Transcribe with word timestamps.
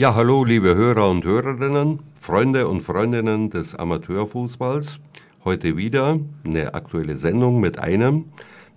Ja, 0.00 0.14
hallo 0.14 0.44
liebe 0.44 0.74
Hörer 0.74 1.10
und 1.10 1.26
Hörerinnen, 1.26 1.98
Freunde 2.14 2.68
und 2.68 2.80
Freundinnen 2.80 3.50
des 3.50 3.74
Amateurfußballs. 3.74 4.98
Heute 5.44 5.76
wieder 5.76 6.18
eine 6.42 6.72
aktuelle 6.72 7.16
Sendung 7.16 7.60
mit 7.60 7.78
einem 7.78 8.24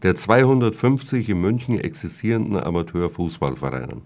der 0.02 0.18
250 0.18 1.30
in 1.30 1.40
München 1.40 1.80
existierenden 1.80 2.62
Amateurfußballvereinen. 2.62 4.02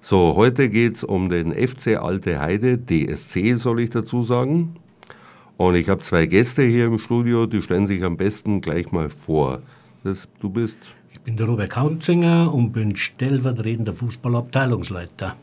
So, 0.00 0.34
heute 0.34 0.70
geht 0.70 0.94
es 0.94 1.04
um 1.04 1.28
den 1.28 1.52
FC 1.52 2.02
Alte 2.02 2.40
Heide, 2.40 2.78
DSC 2.78 3.54
soll 3.54 3.82
ich 3.82 3.90
dazu 3.90 4.24
sagen. 4.24 4.74
Und 5.56 5.76
ich 5.76 5.88
habe 5.88 6.00
zwei 6.00 6.26
Gäste 6.26 6.64
hier 6.64 6.86
im 6.86 6.98
Studio, 6.98 7.46
die 7.46 7.62
stellen 7.62 7.86
sich 7.86 8.02
am 8.02 8.16
besten 8.16 8.60
gleich 8.60 8.90
mal 8.90 9.08
vor. 9.08 9.60
Das, 10.02 10.28
du 10.40 10.50
bist? 10.50 10.96
Ich 11.12 11.20
bin 11.20 11.36
der 11.36 11.46
Robert 11.46 11.70
Kaunzinger 11.70 12.52
und 12.52 12.72
bin 12.72 12.96
stellvertretender 12.96 13.94
Fußballabteilungsleiter. 13.94 15.36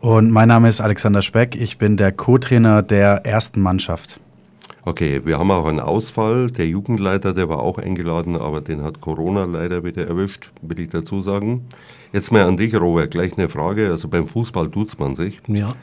Und 0.00 0.30
mein 0.30 0.48
Name 0.48 0.68
ist 0.68 0.80
Alexander 0.80 1.22
Speck. 1.22 1.56
Ich 1.56 1.78
bin 1.78 1.96
der 1.96 2.12
Co-Trainer 2.12 2.82
der 2.82 3.26
ersten 3.26 3.60
Mannschaft. 3.60 4.20
Okay, 4.84 5.20
wir 5.24 5.38
haben 5.38 5.50
auch 5.50 5.66
einen 5.66 5.80
Ausfall. 5.80 6.50
Der 6.50 6.66
Jugendleiter, 6.66 7.34
der 7.34 7.48
war 7.48 7.60
auch 7.60 7.78
eingeladen, 7.78 8.36
aber 8.36 8.60
den 8.60 8.82
hat 8.82 9.00
Corona 9.00 9.44
leider 9.44 9.84
wieder 9.84 10.06
erwischt, 10.06 10.50
will 10.62 10.78
ich 10.80 10.90
dazu 10.90 11.22
sagen. 11.22 11.66
Jetzt 12.12 12.30
mal 12.30 12.44
an 12.44 12.56
dich, 12.56 12.74
Robert, 12.74 13.10
gleich 13.10 13.36
eine 13.36 13.48
Frage. 13.48 13.90
Also 13.90 14.08
beim 14.08 14.26
Fußball 14.26 14.70
tut 14.70 14.98
man 14.98 15.16
sich. 15.16 15.40
Ja. 15.48 15.74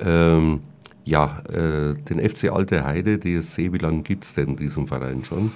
Ähm, 0.00 0.60
ja, 1.04 1.42
äh, 1.52 1.94
den 2.08 2.28
FC 2.28 2.50
Alte 2.50 2.84
Heide, 2.84 3.18
DSC, 3.18 3.72
wie 3.72 3.78
lange 3.78 4.02
gibt 4.02 4.24
es 4.24 4.34
denn 4.34 4.56
diesen 4.56 4.86
Verein 4.86 5.22
schon? 5.24 5.52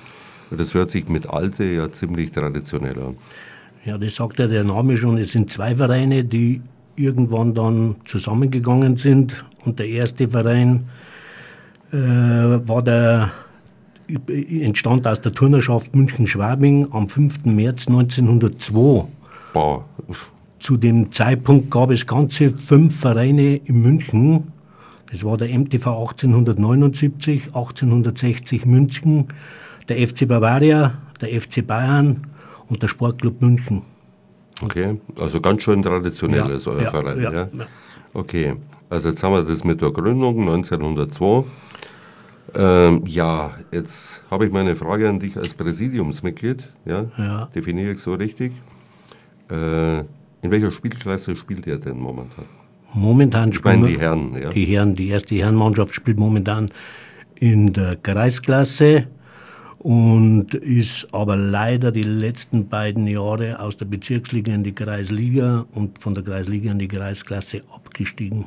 Das 0.51 0.75
hört 0.75 0.91
sich 0.91 1.09
mit 1.09 1.29
Alte 1.29 1.65
ja 1.65 1.91
ziemlich 1.91 2.33
traditionell 2.33 2.99
an. 2.99 3.17
Ja, 3.85 3.99
das 3.99 4.15
sagt 4.15 4.39
ja 4.39 4.47
der 4.47 4.65
Name 4.65 4.97
schon. 4.97 5.19
Es 5.19 5.33
sind 5.33 5.51
zwei 5.51 5.75
Vereine, 5.75 6.25
die 6.25 6.63
irgendwann 6.97 7.55
dann 7.55 7.97
zusammengegangen 8.05 8.97
sind. 8.97 9.45
Und 9.65 9.79
der 9.79 9.89
erste 9.89 10.29
Verein 10.29 10.89
äh, 11.93 11.97
war 11.97 12.83
der, 12.83 13.31
entstand 14.27 15.07
aus 15.07 15.21
der 15.21 15.33
Turnerschaft 15.33 15.95
München-Schwabing 15.95 16.89
am 16.93 17.09
5. 17.09 17.47
März 17.47 17.89
1902. 17.89 19.07
Boah. 19.53 19.85
Zu 20.59 20.77
dem 20.77 21.13
Zeitpunkt 21.13 21.71
gab 21.71 21.91
es 21.91 22.07
ganze 22.07 22.51
fünf 22.51 22.99
Vereine 22.99 23.57
in 23.57 23.83
München. 23.83 24.45
Das 25.11 25.25
war 25.25 25.37
der 25.37 25.49
MTV 25.49 25.87
1879, 25.87 27.47
1860 27.49 28.67
München, 28.67 29.27
der 29.89 29.97
FC 30.09 30.27
Bavaria, 30.27 30.99
der 31.21 31.41
FC 31.41 31.67
Bayern 31.67 32.27
und 32.69 32.83
der 32.83 32.89
Sportclub 32.89 33.41
München. 33.41 33.83
Okay, 34.63 34.99
also 35.21 35.41
ganz 35.41 35.63
schön 35.63 35.83
traditionell 35.83 36.51
ist 36.51 36.67
euer 36.67 36.91
Verein, 36.91 37.21
ja, 37.21 37.33
ja. 37.33 37.49
Okay, 38.13 38.55
also 38.89 39.09
jetzt 39.11 39.23
haben 39.23 39.33
wir 39.33 39.43
das 39.43 39.65
mit 39.65 39.81
der 39.83 39.91
Gründung 39.91 40.41
1902. 40.43 41.45
Ähm, 42.57 43.03
ja, 43.07 43.51
jetzt 43.73 44.23
habe 44.31 44.47
ich 44.47 44.53
mal 44.53 44.61
eine 44.61 44.77
Frage 44.77 45.09
an 45.09 45.19
dich 45.19 45.37
als 45.37 45.55
Präsidiumsmitglied. 45.55 46.69
Ja, 46.85 47.07
Ja. 47.19 47.47
definiere 47.55 47.93
ich 47.93 47.99
so 47.99 48.15
richtig. 48.15 48.53
Äh, 49.51 49.99
in 49.99 50.51
welcher 50.51 50.71
Spielklasse 50.71 51.35
spielt 51.37 51.67
ihr 51.67 51.79
denn 51.79 51.99
momentan? 51.99 52.45
Momentan 52.93 53.49
Ich 53.51 53.65
meine 53.65 53.79
spielen 53.85 53.93
die 53.95 54.01
Herren, 54.01 54.41
ja. 54.41 54.51
Die 54.53 54.65
Herren, 54.67 54.95
die 54.95 55.09
erste 55.09 55.35
Herrenmannschaft 55.35 55.95
spielt 55.95 56.19
momentan 56.19 56.71
in 57.35 57.73
der 57.73 57.97
Kreisklasse 57.97 59.09
und 59.85 60.55
ist 60.55 61.13
aber 61.13 61.37
leider 61.37 61.93
die 61.93 62.05
letzten 62.05 62.69
beiden 62.69 63.07
Jahre 63.07 63.61
aus 63.61 63.77
der 63.77 63.85
Bezirksliga 63.85 64.51
in 64.51 64.65
die 64.65 64.75
Kreisliga 64.75 65.67
und 65.73 65.99
von 65.99 66.15
der 66.15 66.23
Kreisliga 66.23 66.71
in 66.71 66.79
die 66.79 66.89
Kreisklasse 66.89 67.63
abgestiegen. 67.71 68.47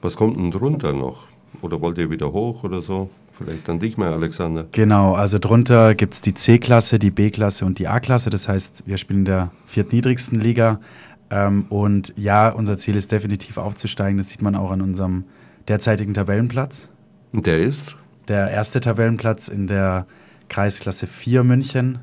Was 0.00 0.16
kommt 0.16 0.38
denn 0.38 0.50
drunter 0.50 0.94
noch? 0.94 1.28
Oder 1.60 1.82
wollt 1.82 1.98
ihr 1.98 2.10
wieder 2.10 2.32
hoch 2.32 2.64
oder 2.64 2.80
so? 2.80 3.10
Vielleicht 3.32 3.68
an 3.68 3.80
dich 3.80 3.98
mal, 3.98 4.14
Alexander. 4.14 4.64
Genau, 4.72 5.12
also 5.12 5.38
drunter 5.38 5.94
gibt 5.94 6.14
es 6.14 6.22
die 6.22 6.32
C-Klasse, 6.32 6.98
die 6.98 7.10
B-Klasse 7.10 7.66
und 7.66 7.78
die 7.78 7.86
A-Klasse. 7.86 8.30
Das 8.30 8.48
heißt, 8.48 8.84
wir 8.86 8.96
spielen 8.96 9.20
in 9.20 9.24
der 9.26 9.50
viertniedrigsten 9.66 10.40
Liga. 10.40 10.80
Ähm, 11.28 11.66
und 11.68 12.14
ja, 12.16 12.48
unser 12.48 12.78
Ziel 12.78 12.96
ist 12.96 13.12
definitiv 13.12 13.58
aufzusteigen. 13.58 14.16
Das 14.16 14.30
sieht 14.30 14.40
man 14.40 14.56
auch 14.56 14.70
an 14.70 14.80
unserem 14.80 15.24
derzeitigen 15.68 16.14
Tabellenplatz. 16.14 16.88
Und 17.30 17.44
der 17.44 17.58
ist? 17.58 17.94
Der 18.28 18.50
erste 18.50 18.80
Tabellenplatz 18.80 19.48
in 19.48 19.66
der 19.66 20.06
Kreisklasse 20.50 21.06
4 21.06 21.42
München. 21.44 22.00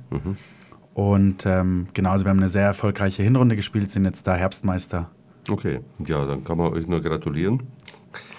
Und 0.95 1.45
ähm, 1.45 1.85
genau, 1.93 2.09
also 2.09 2.25
wir 2.25 2.31
haben 2.31 2.39
eine 2.39 2.49
sehr 2.49 2.65
erfolgreiche 2.65 3.21
Hinrunde 3.21 3.55
gespielt, 3.55 3.91
sind 3.91 4.05
jetzt 4.05 4.25
da 4.25 4.33
Herbstmeister. 4.33 5.11
Okay, 5.47 5.81
ja, 6.03 6.25
dann 6.25 6.43
kann 6.43 6.57
man 6.57 6.73
euch 6.73 6.87
nur 6.87 7.01
gratulieren. 7.01 7.61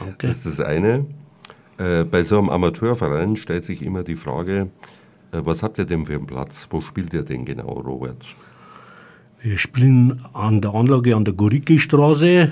Danke. 0.00 0.26
Das 0.26 0.38
ist 0.38 0.58
das 0.58 0.66
eine. 0.66 1.06
Äh, 1.78 2.02
bei 2.02 2.24
so 2.24 2.38
einem 2.38 2.48
Amateurverein 2.48 3.36
stellt 3.36 3.64
sich 3.64 3.82
immer 3.82 4.02
die 4.02 4.16
Frage, 4.16 4.70
äh, 5.30 5.40
was 5.44 5.62
habt 5.62 5.78
ihr 5.78 5.84
denn 5.84 6.06
für 6.06 6.14
einen 6.14 6.26
Platz? 6.26 6.66
Wo 6.70 6.80
spielt 6.80 7.14
ihr 7.14 7.22
denn 7.22 7.44
genau, 7.44 7.68
Robert? 7.68 8.26
Wir 9.40 9.56
spielen 9.56 10.24
an 10.32 10.60
der 10.60 10.74
Anlage 10.74 11.14
an 11.14 11.24
der 11.24 11.34
Goricki-Straße 11.34 12.50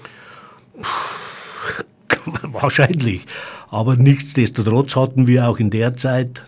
Wahrscheinlich. 2.52 3.26
Aber 3.70 3.96
nichtsdestotrotz 3.96 4.96
hatten 4.96 5.26
wir 5.26 5.48
auch 5.48 5.58
in 5.58 5.68
der 5.68 5.96
Zeit, 5.96 6.44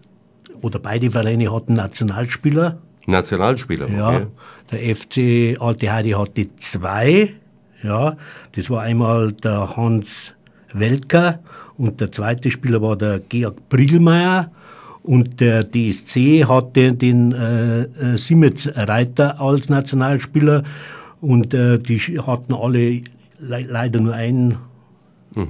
oder 0.62 0.78
beide 0.78 1.10
Vereine 1.10 1.53
hatten 1.53 1.75
Nationalspieler. 1.75 2.78
Nationalspieler, 3.06 3.84
okay. 3.84 3.97
Ja, 3.97 4.26
der 4.72 4.97
FC 4.97 5.60
Alte 5.60 5.93
Heide 5.93 6.19
hatte 6.19 6.56
zwei. 6.56 7.34
Ja, 7.82 8.16
das 8.53 8.70
war 8.70 8.82
einmal 8.82 9.32
der 9.32 9.76
Hans 9.76 10.34
Welker 10.72 11.41
und 11.76 12.00
der 12.00 12.10
zweite 12.10 12.50
Spieler 12.50 12.81
war 12.81 12.97
der 12.97 13.20
Georg 13.20 13.69
Brillmeier. 13.69 14.50
Und 15.04 15.38
der 15.41 15.65
DSC 15.70 16.44
hatte 16.47 16.92
den 16.94 17.32
äh, 17.32 17.82
äh, 17.82 18.16
Simetz 18.16 18.69
Reiter 18.75 19.38
als 19.41 19.69
Nationalspieler 19.69 20.65
und 21.20 21.53
äh, 21.53 21.78
die 21.78 21.98
hatten 22.26 22.54
alle 22.54 23.03
le 23.38 23.60
leider 23.69 24.00
nur 24.00 24.14
ein 24.14 24.56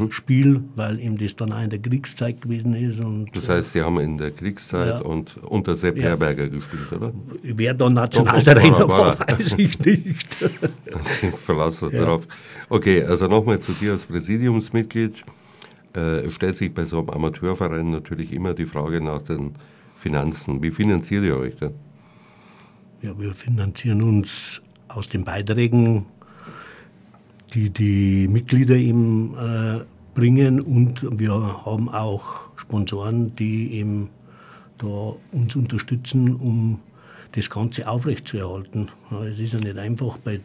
Spiel, 0.09 0.63
weil 0.77 0.99
ihm 0.99 1.19
das 1.19 1.37
dann 1.37 1.53
auch 1.53 1.63
in 1.63 1.69
der 1.69 1.79
Kriegszeit 1.79 2.41
gewesen 2.41 2.75
ist. 2.75 3.01
Und 3.01 3.29
Das 3.37 3.51
heißt, 3.51 3.73
Sie 3.75 3.83
haben 3.83 4.01
in 4.01 4.17
der 4.17 4.31
Kriegszeit 4.31 4.89
Ja. 4.89 4.99
und 5.01 5.37
unter 5.45 5.77
Sepp 5.77 5.99
Ja. 5.99 6.05
Herberger 6.05 6.49
gespielt, 6.49 6.91
oder? 6.91 7.13
wer 7.43 7.75
dann 7.75 7.93
Nationaltrainer 7.93 8.89
war 8.89 9.19
weiß 9.21 9.55
ich 9.59 9.79
nicht. 9.85 10.27
Ich 11.23 11.39
verlasse 11.39 11.91
darauf. 11.91 12.27
Okay, 12.71 13.05
also 13.05 13.27
nochmal 13.29 13.61
zu 13.61 13.73
dir 13.73 13.93
als 13.93 14.07
Präsidiumsmitglied. 14.07 15.23
Äh, 15.95 16.27
es 16.27 16.35
stellt 16.35 16.57
sich 16.57 16.73
bei 16.73 16.85
so 16.85 16.99
einem 16.99 17.11
Amateurverein 17.11 17.91
natürlich 17.91 18.33
immer 18.33 18.55
die 18.55 18.67
Frage 18.67 19.01
nach 19.01 19.23
den 19.23 19.55
Finanzen. 19.97 20.63
Wie 20.63 20.71
finanziert 20.71 21.25
ihr 21.25 21.37
euch 21.37 21.57
denn? 21.57 21.75
Ja, 23.03 23.19
wir 23.19 23.35
finanzieren 23.35 24.03
uns 24.03 24.63
aus 24.89 25.09
den 25.09 25.25
Beiträgen, 25.25 26.07
die 27.53 27.71
die 27.71 28.29
Mitglieder 28.29 28.77
eben 28.77 29.35
äh, 29.35 29.85
bringen 30.15 30.61
und 30.61 31.07
wir 31.19 31.33
haben 31.65 31.89
auch 31.89 32.49
Sponsoren, 32.57 33.35
die 33.37 33.73
eben 33.75 34.09
da 34.79 35.15
uns 35.33 35.55
unterstützen, 35.57 36.35
um 36.37 36.81
das 37.33 37.51
Ganze 37.51 37.89
aufrechtzuerhalten. 37.89 38.89
Ja, 39.11 39.25
es 39.25 39.39
ist 39.41 39.53
ja 39.53 39.61
nicht 39.61 39.77
einfach 39.77 40.19
bei 40.19 40.41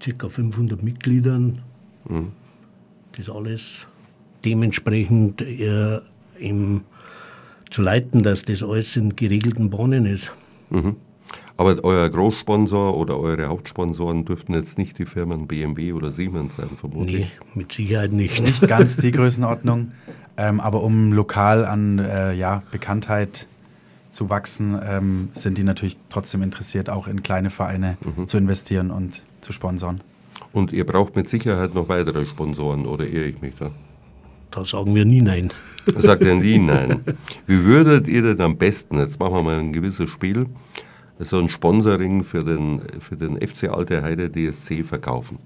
ca. 0.00 0.28
500 0.28 0.82
Mitgliedern, 0.82 1.62
das 3.16 3.28
alles 3.28 3.86
dementsprechend 4.46 5.42
äh, 5.42 5.98
eben 6.38 6.84
zu 7.70 7.82
leiten, 7.82 8.22
dass 8.22 8.44
das 8.44 8.62
alles 8.62 8.96
in 8.96 9.16
geregelten 9.16 9.70
Bahnen 9.70 10.06
ist. 10.06 10.32
Aber 11.56 11.82
euer 11.84 12.08
Großsponsor 12.08 12.96
oder 12.96 13.18
eure 13.18 13.46
Hauptsponsoren 13.46 14.24
dürften 14.24 14.54
jetzt 14.54 14.78
nicht 14.78 14.98
die 14.98 15.06
Firmen 15.06 15.46
BMW 15.46 15.92
oder 15.92 16.10
Siemens 16.10 16.56
sein, 16.56 16.68
vermutlich. 16.76 17.20
Nee, 17.20 17.30
mit 17.54 17.72
Sicherheit 17.72 18.12
nicht. 18.12 18.40
Nicht 18.40 18.66
ganz 18.68 18.98
die 18.98 19.10
Größenordnung, 19.12 19.92
ähm, 20.36 20.60
aber 20.60 20.82
um 20.82 21.12
lokal 21.12 21.64
an 21.64 21.98
äh, 21.98 22.34
ja, 22.34 22.62
Bekanntheit 22.70 23.46
zu 24.10 24.28
wachsen, 24.28 24.78
ähm, 24.86 25.28
sind 25.34 25.58
die 25.58 25.62
natürlich 25.62 25.96
trotzdem 26.10 26.42
interessiert, 26.42 26.90
auch 26.90 27.08
in 27.08 27.22
kleine 27.22 27.50
Vereine 27.50 27.96
mhm. 28.04 28.26
zu 28.26 28.36
investieren 28.36 28.90
und 28.90 29.22
zu 29.40 29.52
sponsern. 29.52 30.00
Und 30.52 30.72
ihr 30.72 30.86
braucht 30.86 31.16
mit 31.16 31.28
Sicherheit 31.28 31.74
noch 31.74 31.88
weitere 31.88 32.24
Sponsoren, 32.26 32.86
oder 32.86 33.06
irre 33.06 33.26
ich 33.26 33.40
mich 33.40 33.54
da? 33.58 33.70
Da 34.56 34.64
sagen 34.64 34.94
wir 34.94 35.04
nie 35.04 35.20
nein. 35.20 35.52
Sagt 35.98 36.22
ihr 36.22 36.34
nie 36.34 36.58
nein. 36.58 37.02
Wie 37.46 37.62
würdet 37.62 38.08
ihr 38.08 38.22
denn 38.22 38.40
am 38.40 38.56
besten, 38.56 38.98
jetzt 38.98 39.20
machen 39.20 39.34
wir 39.34 39.42
mal 39.42 39.58
ein 39.58 39.70
gewisses 39.70 40.08
Spiel, 40.08 40.46
so 41.18 41.38
ein 41.38 41.50
Sponsoring 41.50 42.24
für 42.24 42.42
den, 42.42 42.80
für 42.98 43.18
den 43.18 43.36
FC 43.36 43.68
Alte 43.68 44.02
Heide 44.02 44.30
DSC 44.30 44.82
verkaufen? 44.82 45.38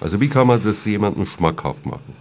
Also 0.00 0.20
wie 0.20 0.26
kann 0.26 0.48
man 0.48 0.60
das 0.64 0.84
jemandem 0.84 1.24
schmackhaft 1.24 1.86
machen? 1.86 2.12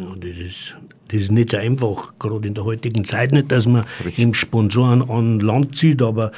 Ja, 0.00 0.06
das 0.16 0.38
ist, 0.38 0.76
das 1.08 1.20
ist 1.20 1.30
nicht 1.30 1.50
so 1.50 1.58
einfach, 1.58 2.14
gerade 2.18 2.48
in 2.48 2.54
der 2.54 2.64
heutigen 2.64 3.04
Zeit 3.04 3.32
nicht, 3.32 3.52
dass 3.52 3.66
man 3.66 3.84
Richtig. 4.02 4.36
Sponsoren 4.36 5.02
an 5.02 5.40
Land 5.40 5.76
zieht, 5.76 6.00
aber 6.00 6.32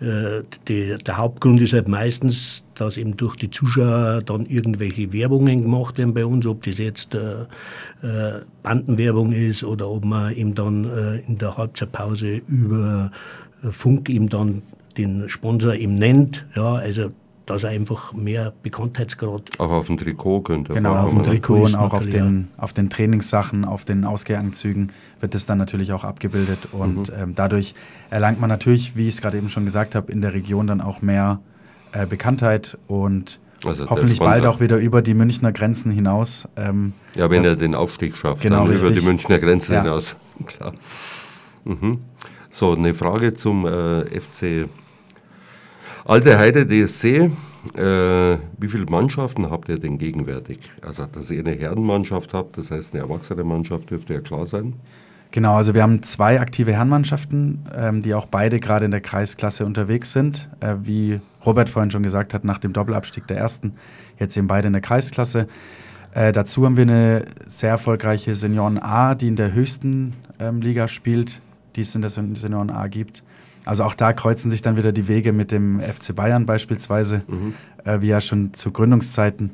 die, 0.00 0.94
der 0.96 1.16
Hauptgrund 1.16 1.60
ist 1.60 1.72
halt 1.72 1.88
meistens, 1.88 2.64
dass 2.74 2.96
eben 2.96 3.16
durch 3.16 3.36
die 3.36 3.50
Zuschauer 3.50 4.22
dann 4.22 4.46
irgendwelche 4.46 5.12
Werbungen 5.12 5.62
gemacht 5.62 5.98
werden 5.98 6.14
bei 6.14 6.24
uns, 6.24 6.46
ob 6.46 6.62
das 6.62 6.78
jetzt 6.78 7.14
äh, 7.14 7.42
äh, 8.02 8.40
Bandenwerbung 8.62 9.32
ist 9.32 9.64
oder 9.64 9.90
ob 9.90 10.04
man 10.04 10.32
eben 10.34 10.54
dann 10.54 10.84
äh, 10.84 11.18
in 11.26 11.38
der 11.38 11.56
Halbzeitpause 11.56 12.40
über 12.46 13.10
äh, 13.62 13.72
Funk 13.72 14.08
eben 14.08 14.28
dann 14.28 14.62
den 14.96 15.28
Sponsor 15.28 15.74
eben 15.74 15.96
nennt. 15.96 16.46
Ja, 16.54 16.74
also 16.74 17.10
dass 17.48 17.64
er 17.64 17.70
einfach 17.70 18.12
mehr 18.12 18.52
Bekanntheitsgrad. 18.62 19.58
Auch 19.58 19.70
auf 19.70 19.86
dem 19.86 19.96
Trikot 19.96 20.42
könnte 20.42 20.74
Genau, 20.74 20.96
auf 20.96 21.10
dem 21.10 21.24
Trikot 21.24 21.62
und 21.62 21.76
auch 21.76 21.94
auf 21.94 22.06
den, 22.06 22.48
auf 22.56 22.72
den 22.72 22.90
Trainingssachen, 22.90 23.64
auf 23.64 23.84
den 23.84 24.04
Ausgehanzügen 24.04 24.92
wird 25.20 25.34
es 25.34 25.46
dann 25.46 25.58
natürlich 25.58 25.92
auch 25.92 26.04
abgebildet. 26.04 26.68
Und 26.72 27.08
mhm. 27.08 27.14
ähm, 27.18 27.34
dadurch 27.34 27.74
erlangt 28.10 28.40
man 28.40 28.50
natürlich, 28.50 28.96
wie 28.96 29.08
ich 29.08 29.14
es 29.14 29.22
gerade 29.22 29.38
eben 29.38 29.48
schon 29.48 29.64
gesagt 29.64 29.94
habe, 29.94 30.12
in 30.12 30.20
der 30.20 30.34
Region 30.34 30.66
dann 30.66 30.80
auch 30.80 31.00
mehr 31.00 31.40
äh, 31.92 32.06
Bekanntheit 32.06 32.76
und 32.86 33.38
also 33.64 33.88
hoffentlich 33.88 34.18
bald 34.18 34.46
auch 34.46 34.60
wieder 34.60 34.76
über 34.76 35.02
die 35.02 35.14
Münchner 35.14 35.50
Grenzen 35.52 35.90
hinaus. 35.90 36.48
Ähm, 36.56 36.92
ja, 37.16 37.30
wenn 37.30 37.44
äh, 37.44 37.48
er 37.48 37.56
den 37.56 37.74
Aufstieg 37.74 38.16
schafft, 38.16 38.42
genau, 38.42 38.58
dann 38.58 38.66
richtig. 38.68 38.90
über 38.90 39.00
die 39.00 39.06
Münchner 39.06 39.38
Grenzen 39.38 39.72
ja. 39.72 39.82
hinaus. 39.82 40.16
Klar. 40.46 40.74
Mhm. 41.64 41.98
So, 42.50 42.74
eine 42.74 42.94
Frage 42.94 43.34
zum 43.34 43.66
äh, 43.66 44.04
FC 44.20 44.68
Alte 46.08 46.38
Heide 46.38 46.66
DSC, 46.66 47.04
äh, 47.04 47.30
wie 48.56 48.68
viele 48.68 48.86
Mannschaften 48.86 49.50
habt 49.50 49.68
ihr 49.68 49.78
denn 49.78 49.98
gegenwärtig? 49.98 50.58
Also, 50.80 51.04
dass 51.04 51.30
ihr 51.30 51.40
eine 51.40 51.54
Herrenmannschaft 51.54 52.32
habt, 52.32 52.56
das 52.56 52.70
heißt 52.70 52.94
eine 52.94 53.02
erwachsene 53.02 53.44
Mannschaft, 53.44 53.90
dürfte 53.90 54.14
ja 54.14 54.20
klar 54.20 54.46
sein. 54.46 54.72
Genau, 55.32 55.56
also 55.56 55.74
wir 55.74 55.82
haben 55.82 56.02
zwei 56.02 56.40
aktive 56.40 56.72
Herrenmannschaften, 56.72 57.66
ähm, 57.76 58.00
die 58.00 58.14
auch 58.14 58.24
beide 58.24 58.58
gerade 58.58 58.86
in 58.86 58.90
der 58.90 59.02
Kreisklasse 59.02 59.66
unterwegs 59.66 60.12
sind. 60.12 60.48
Äh, 60.60 60.76
wie 60.82 61.20
Robert 61.44 61.68
vorhin 61.68 61.90
schon 61.90 62.02
gesagt 62.02 62.32
hat, 62.32 62.42
nach 62.42 62.56
dem 62.56 62.72
Doppelabstieg 62.72 63.26
der 63.26 63.36
ersten, 63.36 63.74
jetzt 64.18 64.34
eben 64.34 64.46
beide 64.46 64.68
in 64.68 64.72
der 64.72 64.80
Kreisklasse. 64.80 65.46
Äh, 66.14 66.32
dazu 66.32 66.64
haben 66.64 66.78
wir 66.78 66.84
eine 66.84 67.26
sehr 67.46 67.68
erfolgreiche 67.68 68.34
Senioren 68.34 68.78
A, 68.78 69.14
die 69.14 69.28
in 69.28 69.36
der 69.36 69.52
höchsten 69.52 70.14
ähm, 70.40 70.62
Liga 70.62 70.88
spielt, 70.88 71.42
die 71.76 71.82
es 71.82 71.94
in 71.94 72.00
der 72.00 72.08
Senioren 72.08 72.70
A 72.70 72.86
gibt. 72.86 73.22
Also 73.68 73.84
auch 73.84 73.92
da 73.92 74.14
kreuzen 74.14 74.50
sich 74.50 74.62
dann 74.62 74.78
wieder 74.78 74.92
die 74.92 75.08
Wege 75.08 75.34
mit 75.34 75.50
dem 75.50 75.78
FC 75.78 76.14
Bayern 76.14 76.46
beispielsweise, 76.46 77.20
mhm. 77.28 77.52
äh, 77.84 78.00
wie 78.00 78.06
ja 78.06 78.22
schon 78.22 78.54
zu 78.54 78.72
Gründungszeiten. 78.72 79.50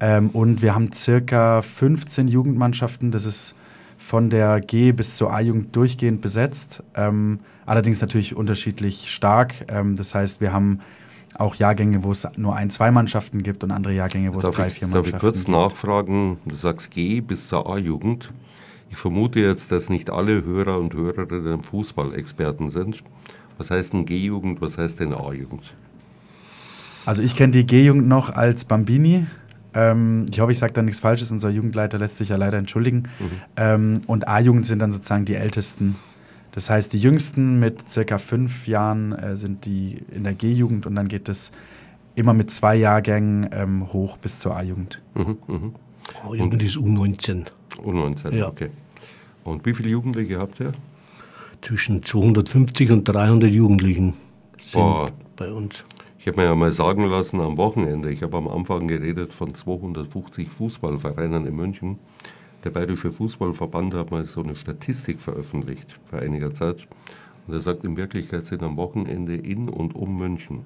Ähm, 0.00 0.30
und 0.30 0.62
wir 0.62 0.74
haben 0.74 0.92
circa 0.92 1.62
15 1.62 2.26
Jugendmannschaften. 2.26 3.12
Das 3.12 3.24
ist 3.24 3.54
von 3.96 4.30
der 4.30 4.60
G 4.60 4.90
bis 4.90 5.16
zur 5.16 5.32
A-Jugend 5.32 5.76
durchgehend 5.76 6.22
besetzt. 6.22 6.82
Ähm, 6.96 7.38
allerdings 7.64 8.00
natürlich 8.00 8.34
unterschiedlich 8.34 9.12
stark. 9.12 9.54
Ähm, 9.68 9.94
das 9.94 10.12
heißt, 10.12 10.40
wir 10.40 10.52
haben 10.52 10.80
auch 11.38 11.54
Jahrgänge, 11.54 12.02
wo 12.02 12.10
es 12.10 12.26
nur 12.36 12.56
ein, 12.56 12.68
zwei 12.68 12.90
Mannschaften 12.90 13.44
gibt 13.44 13.62
und 13.62 13.70
andere 13.70 13.94
Jahrgänge, 13.94 14.34
wo 14.34 14.40
darf 14.40 14.50
es 14.50 14.56
drei, 14.56 14.70
vier 14.70 14.88
Mannschaften 14.88 15.12
gibt. 15.12 15.22
Darf 15.22 15.34
ich 15.34 15.40
kurz 15.44 15.46
nachfragen? 15.46 16.38
Du 16.46 16.56
sagst 16.56 16.90
G 16.90 17.20
bis 17.20 17.46
zur 17.46 17.72
A-Jugend. 17.72 18.32
Ich 18.90 18.96
vermute 18.96 19.38
jetzt, 19.38 19.70
dass 19.70 19.88
nicht 19.88 20.10
alle 20.10 20.42
Hörer 20.42 20.80
und 20.80 20.94
Hörerinnen 20.94 21.62
Fußballexperten 21.62 22.68
sind. 22.68 23.04
Was 23.58 23.70
heißt 23.70 23.92
denn 23.92 24.04
G-Jugend, 24.04 24.60
was 24.60 24.78
heißt 24.78 25.00
denn 25.00 25.12
A-Jugend? 25.12 25.74
Also 27.04 27.22
ich 27.22 27.36
kenne 27.36 27.52
die 27.52 27.66
G-Jugend 27.66 28.06
noch 28.06 28.30
als 28.30 28.64
Bambini. 28.64 29.26
Ähm, 29.74 30.26
ich 30.30 30.40
hoffe, 30.40 30.52
ich 30.52 30.58
sage 30.58 30.72
da 30.72 30.82
nichts 30.82 31.00
Falsches. 31.00 31.30
Unser 31.30 31.50
Jugendleiter 31.50 31.98
lässt 31.98 32.18
sich 32.18 32.28
ja 32.28 32.36
leider 32.36 32.58
entschuldigen. 32.58 33.04
Mhm. 33.18 33.30
Ähm, 33.56 34.00
und 34.06 34.28
A-Jugend 34.28 34.66
sind 34.66 34.78
dann 34.78 34.92
sozusagen 34.92 35.24
die 35.24 35.34
Ältesten. 35.34 35.96
Das 36.52 36.68
heißt, 36.68 36.92
die 36.92 36.98
Jüngsten 36.98 37.58
mit 37.58 37.88
circa 37.88 38.18
fünf 38.18 38.68
Jahren 38.68 39.12
äh, 39.12 39.36
sind 39.36 39.64
die 39.64 39.98
in 40.14 40.24
der 40.24 40.34
G-Jugend 40.34 40.86
und 40.86 40.94
dann 40.94 41.08
geht 41.08 41.28
es 41.28 41.50
immer 42.14 42.34
mit 42.34 42.50
zwei 42.50 42.76
Jahrgängen 42.76 43.48
ähm, 43.52 43.92
hoch 43.92 44.18
bis 44.18 44.38
zur 44.38 44.56
A-Jugend. 44.56 45.00
Mhm, 45.14 45.38
mhm. 45.46 45.74
A-Jugend 46.28 46.62
ist 46.62 46.76
U19. 46.76 47.46
U19, 47.78 48.34
ja. 48.34 48.48
okay. 48.48 48.68
Und 49.44 49.64
wie 49.64 49.74
viele 49.74 49.88
Jugendliche 49.88 50.38
habt 50.38 50.60
ihr? 50.60 50.72
Zwischen 51.62 52.02
250 52.02 52.90
und 52.90 53.04
300 53.04 53.50
Jugendlichen 53.50 54.14
sind 54.58 54.80
Boah. 54.80 55.10
bei 55.36 55.50
uns. 55.50 55.84
Ich 56.18 56.26
habe 56.26 56.40
mir 56.40 56.46
ja 56.46 56.54
mal 56.54 56.70
sagen 56.70 57.04
lassen 57.06 57.40
am 57.40 57.56
Wochenende, 57.56 58.12
ich 58.12 58.22
habe 58.22 58.36
am 58.36 58.48
Anfang 58.48 58.86
geredet 58.86 59.32
von 59.32 59.54
250 59.54 60.48
Fußballvereinen 60.48 61.46
in 61.46 61.56
München. 61.56 61.98
Der 62.64 62.70
Bayerische 62.70 63.10
Fußballverband 63.10 63.94
hat 63.94 64.10
mal 64.12 64.24
so 64.24 64.42
eine 64.42 64.54
Statistik 64.54 65.20
veröffentlicht 65.20 65.96
vor 66.04 66.20
einiger 66.20 66.54
Zeit. 66.54 66.86
Und 67.46 67.54
er 67.54 67.60
sagt, 67.60 67.82
in 67.82 67.96
Wirklichkeit 67.96 68.44
sind 68.44 68.62
am 68.62 68.76
Wochenende 68.76 69.34
in 69.34 69.68
und 69.68 69.96
um 69.96 70.16
München 70.16 70.64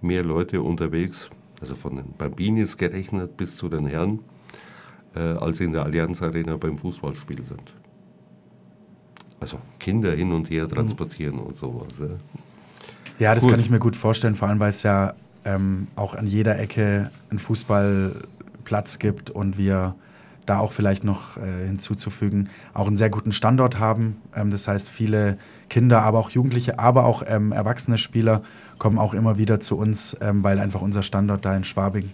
mehr 0.00 0.22
Leute 0.22 0.62
unterwegs, 0.62 1.28
also 1.60 1.74
von 1.74 1.96
den 1.96 2.14
Bambinis 2.16 2.76
gerechnet 2.76 3.36
bis 3.36 3.56
zu 3.56 3.68
den 3.68 3.86
Herren, 3.86 4.20
äh, 5.14 5.20
als 5.20 5.60
in 5.60 5.72
der 5.72 5.84
Allianz 5.84 6.22
Arena 6.22 6.56
beim 6.56 6.78
Fußballspiel 6.78 7.42
sind 7.42 7.72
also 9.40 9.58
Kinder 9.78 10.12
hin 10.12 10.32
und 10.32 10.50
her 10.50 10.68
transportieren 10.68 11.38
und 11.38 11.56
sowas. 11.56 11.98
Ja, 11.98 12.06
ja 13.18 13.34
das 13.34 13.44
gut. 13.44 13.52
kann 13.52 13.60
ich 13.60 13.70
mir 13.70 13.78
gut 13.78 13.96
vorstellen, 13.96 14.34
vor 14.34 14.48
allem 14.48 14.60
weil 14.60 14.70
es 14.70 14.82
ja 14.82 15.14
ähm, 15.44 15.86
auch 15.96 16.14
an 16.14 16.26
jeder 16.26 16.58
Ecke 16.58 17.10
einen 17.30 17.38
Fußballplatz 17.38 18.98
gibt 18.98 19.30
und 19.30 19.58
wir 19.58 19.94
da 20.46 20.60
auch 20.60 20.72
vielleicht 20.72 21.04
noch 21.04 21.36
äh, 21.36 21.66
hinzuzufügen, 21.66 22.48
auch 22.72 22.86
einen 22.86 22.96
sehr 22.96 23.10
guten 23.10 23.32
Standort 23.32 23.78
haben. 23.78 24.16
Ähm, 24.34 24.50
das 24.50 24.68
heißt, 24.68 24.88
viele 24.88 25.38
Kinder, 25.68 26.02
aber 26.02 26.18
auch 26.18 26.30
Jugendliche, 26.30 26.78
aber 26.78 27.04
auch 27.04 27.24
ähm, 27.26 27.52
erwachsene 27.52 27.98
Spieler 27.98 28.42
kommen 28.78 28.98
auch 28.98 29.12
immer 29.12 29.38
wieder 29.38 29.60
zu 29.60 29.76
uns, 29.76 30.16
ähm, 30.20 30.44
weil 30.44 30.60
einfach 30.60 30.82
unser 30.82 31.02
Standort 31.02 31.44
da 31.44 31.56
in 31.56 31.64
Schwabing 31.64 32.12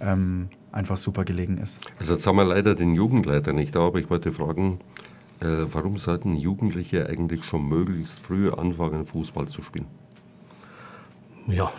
ähm, 0.00 0.48
einfach 0.70 0.96
super 0.96 1.24
gelegen 1.24 1.58
ist. 1.58 1.80
Also 1.98 2.14
jetzt 2.14 2.26
haben 2.26 2.36
wir 2.36 2.44
leider 2.44 2.74
den 2.74 2.94
Jugendleiter 2.94 3.52
nicht 3.52 3.74
da, 3.74 3.86
aber 3.86 3.98
ich 3.98 4.10
wollte 4.10 4.30
fragen, 4.30 4.78
äh, 5.40 5.66
warum 5.70 5.96
sollten 5.96 6.36
Jugendliche 6.36 7.08
eigentlich 7.08 7.44
schon 7.44 7.68
möglichst 7.68 8.18
früh 8.20 8.50
anfangen, 8.50 9.04
Fußball 9.04 9.48
zu 9.48 9.62
spielen? 9.62 9.86
Ja, 11.48 11.70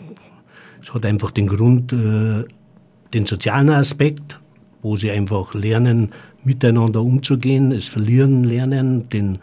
es 0.82 0.94
hat 0.94 1.06
einfach 1.06 1.32
den 1.32 1.48
Grund, 1.48 1.92
äh, 1.92 2.46
den 3.14 3.26
sozialen 3.26 3.70
Aspekt, 3.70 4.40
wo 4.82 4.96
sie 4.96 5.12
einfach 5.12 5.54
lernen, 5.54 6.14
miteinander 6.44 7.02
umzugehen, 7.02 7.72
es 7.72 7.90
verlieren 7.90 8.44
lernen, 8.44 9.10
den, 9.10 9.40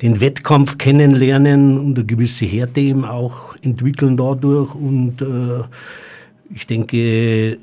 den 0.00 0.20
Wettkampf 0.20 0.78
kennenlernen 0.78 1.78
und 1.78 1.98
eine 1.98 2.06
gewisse 2.06 2.46
Härte 2.46 2.80
eben 2.80 3.04
auch 3.04 3.54
entwickeln 3.62 4.16
dadurch. 4.16 4.74
Und 4.74 5.20
äh, 5.20 5.64
ich 6.48 6.66
denke, 6.66 7.58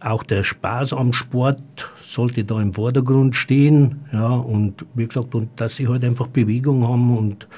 auch 0.00 0.22
der 0.22 0.44
Spaß 0.44 0.92
am 0.92 1.12
Sport 1.12 1.92
sollte 2.00 2.44
da 2.44 2.60
im 2.60 2.74
Vordergrund 2.74 3.36
stehen. 3.36 4.00
Ja, 4.12 4.30
und 4.30 4.86
wie 4.94 5.06
gesagt, 5.06 5.34
und 5.34 5.48
dass 5.56 5.76
sie 5.76 5.88
halt 5.88 6.04
einfach 6.04 6.26
Bewegung 6.26 6.86
haben 6.86 7.16
und 7.16 7.48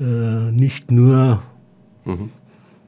äh, 0.00 0.50
nicht 0.52 0.90
nur 0.90 1.42
mhm. 2.04 2.30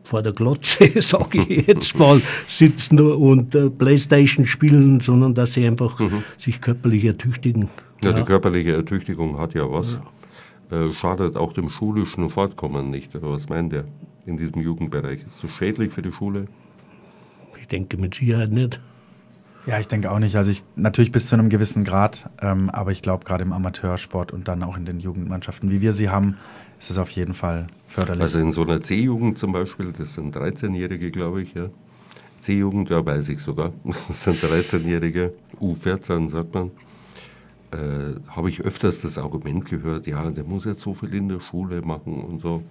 vor 0.05 0.23
der 0.23 0.33
Glotze, 0.33 0.91
sage 1.03 1.43
ich 1.43 1.67
jetzt 1.67 1.99
mal, 1.99 2.21
sitzen 2.47 3.01
und 3.01 3.55
äh, 3.55 3.71
Playstation 3.71 4.47
spielen, 4.47 5.01
sondern 5.01 5.35
dass 5.35 5.55
sie 5.55 5.67
einfach 5.67 5.99
mhm. 5.99 6.23
sich 6.39 6.61
körperlich 6.61 7.05
ertüchtigen. 7.05 7.69
Ja, 8.05 8.11
ja, 8.11 8.19
die 8.19 8.25
körperliche 8.25 8.75
Ertüchtigung 8.75 9.39
hat 9.39 9.55
ja 9.55 9.71
was. 9.71 9.99
Ja. 10.71 10.87
Äh, 10.87 10.93
schadet 10.93 11.37
auch 11.37 11.53
dem 11.53 11.69
schulischen 11.69 12.29
Fortkommen 12.31 12.91
nicht. 12.91 13.15
Oder 13.15 13.31
was 13.31 13.49
meint 13.49 13.73
ihr 13.73 13.85
in 14.27 14.37
diesem 14.37 14.63
Jugendbereich? 14.63 15.19
Ist 15.19 15.27
es 15.27 15.41
so 15.41 15.49
schädlich 15.49 15.93
für 15.93 16.03
die 16.03 16.13
Schule? 16.13 16.47
Ich 17.61 17.69
denke 17.69 17.97
mit 17.99 18.15
Sicherheit 18.15 18.51
nicht. 18.51 18.81
Ja, 19.65 19.79
ich 19.79 19.87
denke 19.87 20.11
auch 20.11 20.19
nicht. 20.19 20.37
Also 20.37 20.51
ich 20.51 20.65
natürlich 20.75 21.13
bis 21.13 21.29
zu 21.29 21.37
einem 21.37 21.49
gewissen 21.49 21.85
Grad, 21.85 22.29
ähm, 22.41 22.69
aber 22.71 22.91
ich 22.91 23.01
glaube 23.01 23.25
gerade 23.25 23.45
im 23.45 23.53
Amateursport 23.53 24.33
und 24.33 24.49
dann 24.49 24.63
auch 24.63 24.77
in 24.77 24.85
den 24.85 24.99
Jugendmannschaften, 24.99 25.71
wie 25.71 25.81
wir 25.81 25.93
sie 25.93 26.11
haben, 26.11 26.37
ist 26.81 26.91
es 26.91 26.99
auf 26.99 27.11
jeden 27.11 27.33
Fall 27.33 27.69
förderlich. 27.87 28.23
Also 28.23 28.41
in 28.41 28.51
so 28.51 28.63
einer 28.63 28.81
C-Jugend 28.81 29.39
zum 29.39 29.53
Beispiel, 29.53 29.93
das 29.97 30.15
sind 30.15 30.35
13-Jährige, 30.37 31.13
glaube 31.13 31.43
ich, 31.43 31.55
ja. 31.55 31.69
C-Jugend, 32.41 32.91
ja, 32.91 33.07
weiß 33.07 33.29
ich 33.29 33.39
sogar. 33.39 33.73
Das 34.09 34.25
sind 34.25 34.43
13-Jährige, 34.43 35.33
U14 35.61 36.29
sagt 36.29 36.55
man. 36.55 36.73
äh, 37.73 38.19
habe 38.29 38.49
ich 38.49 38.61
öfters 38.63 39.01
das 39.03 39.17
Argument 39.19 39.65
gehört, 39.65 40.07
ja, 40.07 40.29
der 40.31 40.45
muss 40.45 40.65
jetzt 40.65 40.81
so 40.81 40.93
viel 40.93 41.15
in 41.15 41.29
der 41.29 41.41
Schule 41.41 41.83
machen 41.83 42.15
und 42.23 42.41
so. 42.41 42.63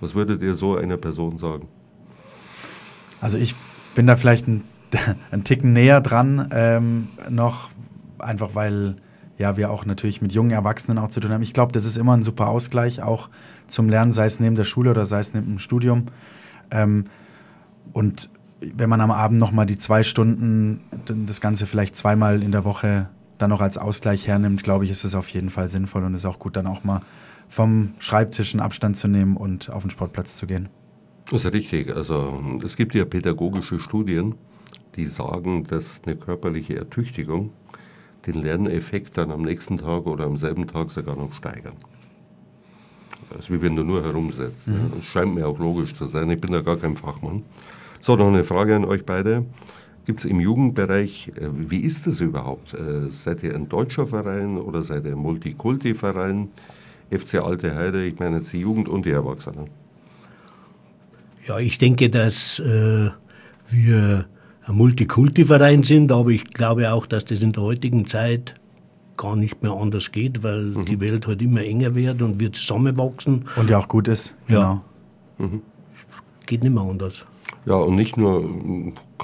Was 0.00 0.14
würdet 0.14 0.42
ihr 0.42 0.54
so 0.54 0.76
einer 0.76 0.96
Person 0.96 1.38
sagen? 1.38 1.68
Also 3.20 3.38
ich 3.38 3.54
bin 3.94 4.06
da 4.06 4.16
vielleicht 4.16 4.46
ein, 4.48 4.64
ein 5.30 5.44
Ticken 5.44 5.72
näher 5.72 6.00
dran 6.00 6.48
ähm, 6.52 7.08
noch, 7.28 7.70
einfach 8.18 8.54
weil 8.54 8.96
ja, 9.38 9.56
wir 9.56 9.70
auch 9.70 9.84
natürlich 9.84 10.22
mit 10.22 10.32
jungen 10.32 10.50
Erwachsenen 10.50 10.98
auch 10.98 11.08
zu 11.08 11.20
tun 11.20 11.30
haben. 11.30 11.42
Ich 11.42 11.52
glaube, 11.52 11.72
das 11.72 11.84
ist 11.84 11.98
immer 11.98 12.16
ein 12.16 12.22
super 12.22 12.48
Ausgleich, 12.48 13.02
auch 13.02 13.28
zum 13.68 13.88
Lernen, 13.88 14.12
sei 14.12 14.26
es 14.26 14.40
neben 14.40 14.56
der 14.56 14.64
Schule 14.64 14.90
oder 14.90 15.04
sei 15.04 15.20
es 15.20 15.34
neben 15.34 15.46
dem 15.46 15.58
Studium. 15.58 16.06
Ähm, 16.70 17.04
und 17.92 18.30
wenn 18.60 18.88
man 18.88 19.00
am 19.00 19.10
Abend 19.10 19.38
nochmal 19.38 19.66
die 19.66 19.76
zwei 19.76 20.02
Stunden, 20.02 20.80
das 21.26 21.40
Ganze 21.40 21.66
vielleicht 21.66 21.96
zweimal 21.96 22.42
in 22.42 22.52
der 22.52 22.64
Woche 22.64 23.08
dann 23.36 23.50
noch 23.50 23.60
als 23.60 23.76
Ausgleich 23.76 24.26
hernimmt, 24.26 24.62
glaube 24.62 24.86
ich, 24.86 24.90
ist 24.90 25.04
es 25.04 25.14
auf 25.14 25.28
jeden 25.28 25.50
Fall 25.50 25.68
sinnvoll 25.68 26.04
und 26.04 26.14
ist 26.14 26.24
auch 26.24 26.38
gut, 26.38 26.56
dann 26.56 26.66
auch 26.66 26.84
mal 26.84 27.02
vom 27.48 27.92
Schreibtisch 27.98 28.54
einen 28.54 28.62
Abstand 28.62 28.96
zu 28.96 29.08
nehmen 29.08 29.36
und 29.36 29.70
auf 29.70 29.82
den 29.82 29.90
Sportplatz 29.90 30.36
zu 30.36 30.46
gehen. 30.46 30.68
Das 31.30 31.44
ist 31.44 31.52
richtig. 31.52 31.94
Also 31.94 32.40
es 32.64 32.76
gibt 32.76 32.94
ja 32.94 33.04
pädagogische 33.04 33.78
Studien, 33.78 34.34
die 34.96 35.06
sagen, 35.06 35.64
dass 35.64 36.02
eine 36.04 36.16
körperliche 36.16 36.76
Ertüchtigung 36.76 37.50
den 38.26 38.34
Lerneffekt 38.34 39.16
dann 39.16 39.30
am 39.30 39.42
nächsten 39.42 39.78
Tag 39.78 40.06
oder 40.06 40.24
am 40.24 40.36
selben 40.36 40.66
Tag 40.66 40.90
sogar 40.90 41.16
noch 41.16 41.32
steigern. 41.34 41.74
Das 43.30 43.40
ist 43.40 43.50
wie 43.50 43.62
wenn 43.62 43.76
du 43.76 43.84
nur 43.84 44.02
herumsetzt. 44.02 44.68
Mhm. 44.68 44.92
Das 44.94 45.04
scheint 45.04 45.34
mir 45.34 45.46
auch 45.46 45.58
logisch 45.58 45.94
zu 45.94 46.06
sein. 46.06 46.30
Ich 46.30 46.40
bin 46.40 46.52
da 46.52 46.60
gar 46.60 46.76
kein 46.76 46.96
Fachmann. 46.96 47.42
So, 48.00 48.16
noch 48.16 48.28
eine 48.28 48.44
Frage 48.44 48.76
an 48.76 48.84
euch 48.84 49.04
beide. 49.04 49.44
Gibt 50.04 50.20
es 50.20 50.24
im 50.24 50.38
Jugendbereich, 50.38 51.32
äh, 51.36 51.48
wie 51.52 51.80
ist 51.80 52.06
das 52.06 52.20
überhaupt? 52.20 52.74
Äh, 52.74 53.10
seid 53.10 53.42
ihr 53.42 53.54
ein 53.54 53.68
deutscher 53.68 54.06
Verein 54.06 54.58
oder 54.58 54.82
seid 54.82 55.04
ihr 55.04 55.12
ein 55.12 55.18
Multikulti-Verein? 55.18 56.48
FC 57.10 57.36
Alte 57.36 57.74
Heide, 57.74 58.04
ich 58.04 58.18
meine 58.18 58.38
jetzt 58.38 58.52
die 58.52 58.60
Jugend 58.60 58.88
und 58.88 59.06
die 59.06 59.10
Erwachsenen. 59.10 59.68
Ja, 61.46 61.58
ich 61.58 61.78
denke, 61.78 62.10
dass 62.10 62.58
äh, 62.58 63.10
wir 63.68 64.26
Multikulti-Verein 64.72 65.82
sind, 65.82 66.10
aber 66.12 66.30
ich 66.30 66.44
glaube 66.44 66.92
auch, 66.92 67.06
dass 67.06 67.24
das 67.24 67.42
in 67.42 67.52
der 67.52 67.62
heutigen 67.62 68.06
Zeit 68.06 68.54
gar 69.16 69.36
nicht 69.36 69.62
mehr 69.62 69.72
anders 69.72 70.12
geht, 70.12 70.42
weil 70.42 70.62
mhm. 70.62 70.84
die 70.84 71.00
Welt 71.00 71.26
halt 71.26 71.40
immer 71.42 71.62
enger 71.62 71.94
wird 71.94 72.22
und 72.22 72.40
wir 72.40 72.52
zusammenwachsen. 72.52 73.46
Und 73.56 73.70
ja 73.70 73.78
auch 73.78 73.88
gut 73.88 74.08
ist. 74.08 74.36
Genau. 74.46 74.60
Ja. 74.60 74.82
Mhm. 75.38 75.62
Geht 76.46 76.62
nicht 76.62 76.74
mehr 76.74 76.84
anders. 76.84 77.24
Ja, 77.64 77.76
und 77.76 77.96
nicht 77.96 78.16
nur, 78.16 78.48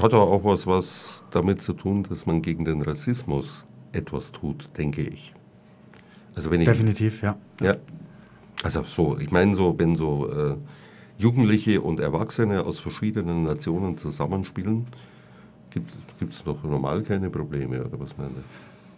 hat 0.01 0.15
auch 0.15 0.45
was, 0.45 0.67
was 0.67 1.25
damit 1.31 1.63
zu 1.63 1.75
tun, 1.75 2.05
dass 2.09 2.27
man 2.27 2.43
gegen 2.43 2.65
den 2.65 2.83
Rassismus 2.83 3.65
etwas 3.93 4.33
tut, 4.33 4.77
denke 4.77 5.03
ich. 5.03 5.33
Also 6.35 6.51
wenn 6.51 6.61
ich, 6.61 6.69
Definitiv, 6.69 7.23
ja. 7.23 7.37
Ja. 7.61 7.77
Also 8.63 8.83
so, 8.85 9.19
ich 9.19 9.31
meine 9.31 9.55
so, 9.55 9.79
wenn 9.79 9.97
so 9.97 10.29
äh, 10.29 10.57
Jugendliche 11.19 11.81
und 11.81 12.01
Erwachsene 12.01 12.65
aus 12.65 12.79
verschiedenen 12.79 13.45
Nationen 13.45 13.99
zusammenspielen, 13.99 14.87
gibt 15.73 16.33
es 16.33 16.45
doch 16.45 16.63
normal 16.63 17.03
keine 17.03 17.31
Probleme, 17.31 17.81
oder 17.85 17.99
was 18.01 18.17
meint 18.17 18.33
ihr? 18.37 18.45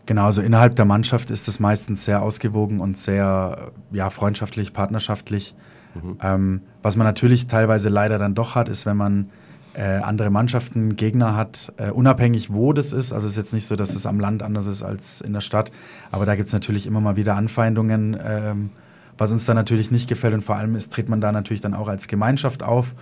Genau, 0.06 0.26
also 0.26 0.42
innerhalb 0.42 0.76
der 0.76 0.84
Mannschaft 0.84 1.30
ist 1.30 1.48
es 1.48 1.60
meistens 1.60 2.04
sehr 2.04 2.22
ausgewogen 2.22 2.80
und 2.80 2.96
sehr 2.96 3.72
ja, 3.90 4.10
freundschaftlich, 4.10 4.72
partnerschaftlich. 4.72 5.54
Mhm. 5.94 6.18
Ähm, 6.22 6.60
was 6.82 6.96
man 6.96 7.06
natürlich 7.06 7.46
teilweise 7.46 7.88
leider 7.88 8.18
dann 8.18 8.34
doch 8.34 8.54
hat, 8.54 8.68
ist, 8.68 8.84
wenn 8.84 8.96
man 8.96 9.30
äh, 9.74 9.98
andere 9.98 10.30
Mannschaften, 10.30 10.96
Gegner 10.96 11.36
hat, 11.36 11.72
äh, 11.78 11.90
unabhängig 11.90 12.52
wo 12.52 12.72
das 12.72 12.92
ist. 12.92 13.12
Also 13.12 13.26
es 13.26 13.32
ist 13.32 13.38
jetzt 13.38 13.54
nicht 13.54 13.66
so, 13.66 13.76
dass 13.76 13.94
es 13.94 14.06
am 14.06 14.20
Land 14.20 14.42
anders 14.42 14.66
ist 14.66 14.82
als 14.82 15.20
in 15.20 15.32
der 15.32 15.40
Stadt, 15.40 15.72
aber 16.12 16.26
da 16.26 16.36
gibt 16.36 16.48
es 16.48 16.52
natürlich 16.52 16.86
immer 16.86 17.00
mal 17.00 17.16
wieder 17.16 17.34
Anfeindungen, 17.36 18.16
ähm, 18.24 18.70
was 19.16 19.32
uns 19.32 19.44
dann 19.44 19.56
natürlich 19.56 19.90
nicht 19.90 20.08
gefällt 20.08 20.34
und 20.34 20.42
vor 20.42 20.56
allem 20.56 20.74
ist, 20.74 20.92
tritt 20.92 21.08
man 21.08 21.20
da 21.20 21.32
natürlich 21.32 21.60
dann 21.60 21.74
auch 21.74 21.88
als 21.88 22.08
Gemeinschaft 22.08 22.62
auf 22.62 22.94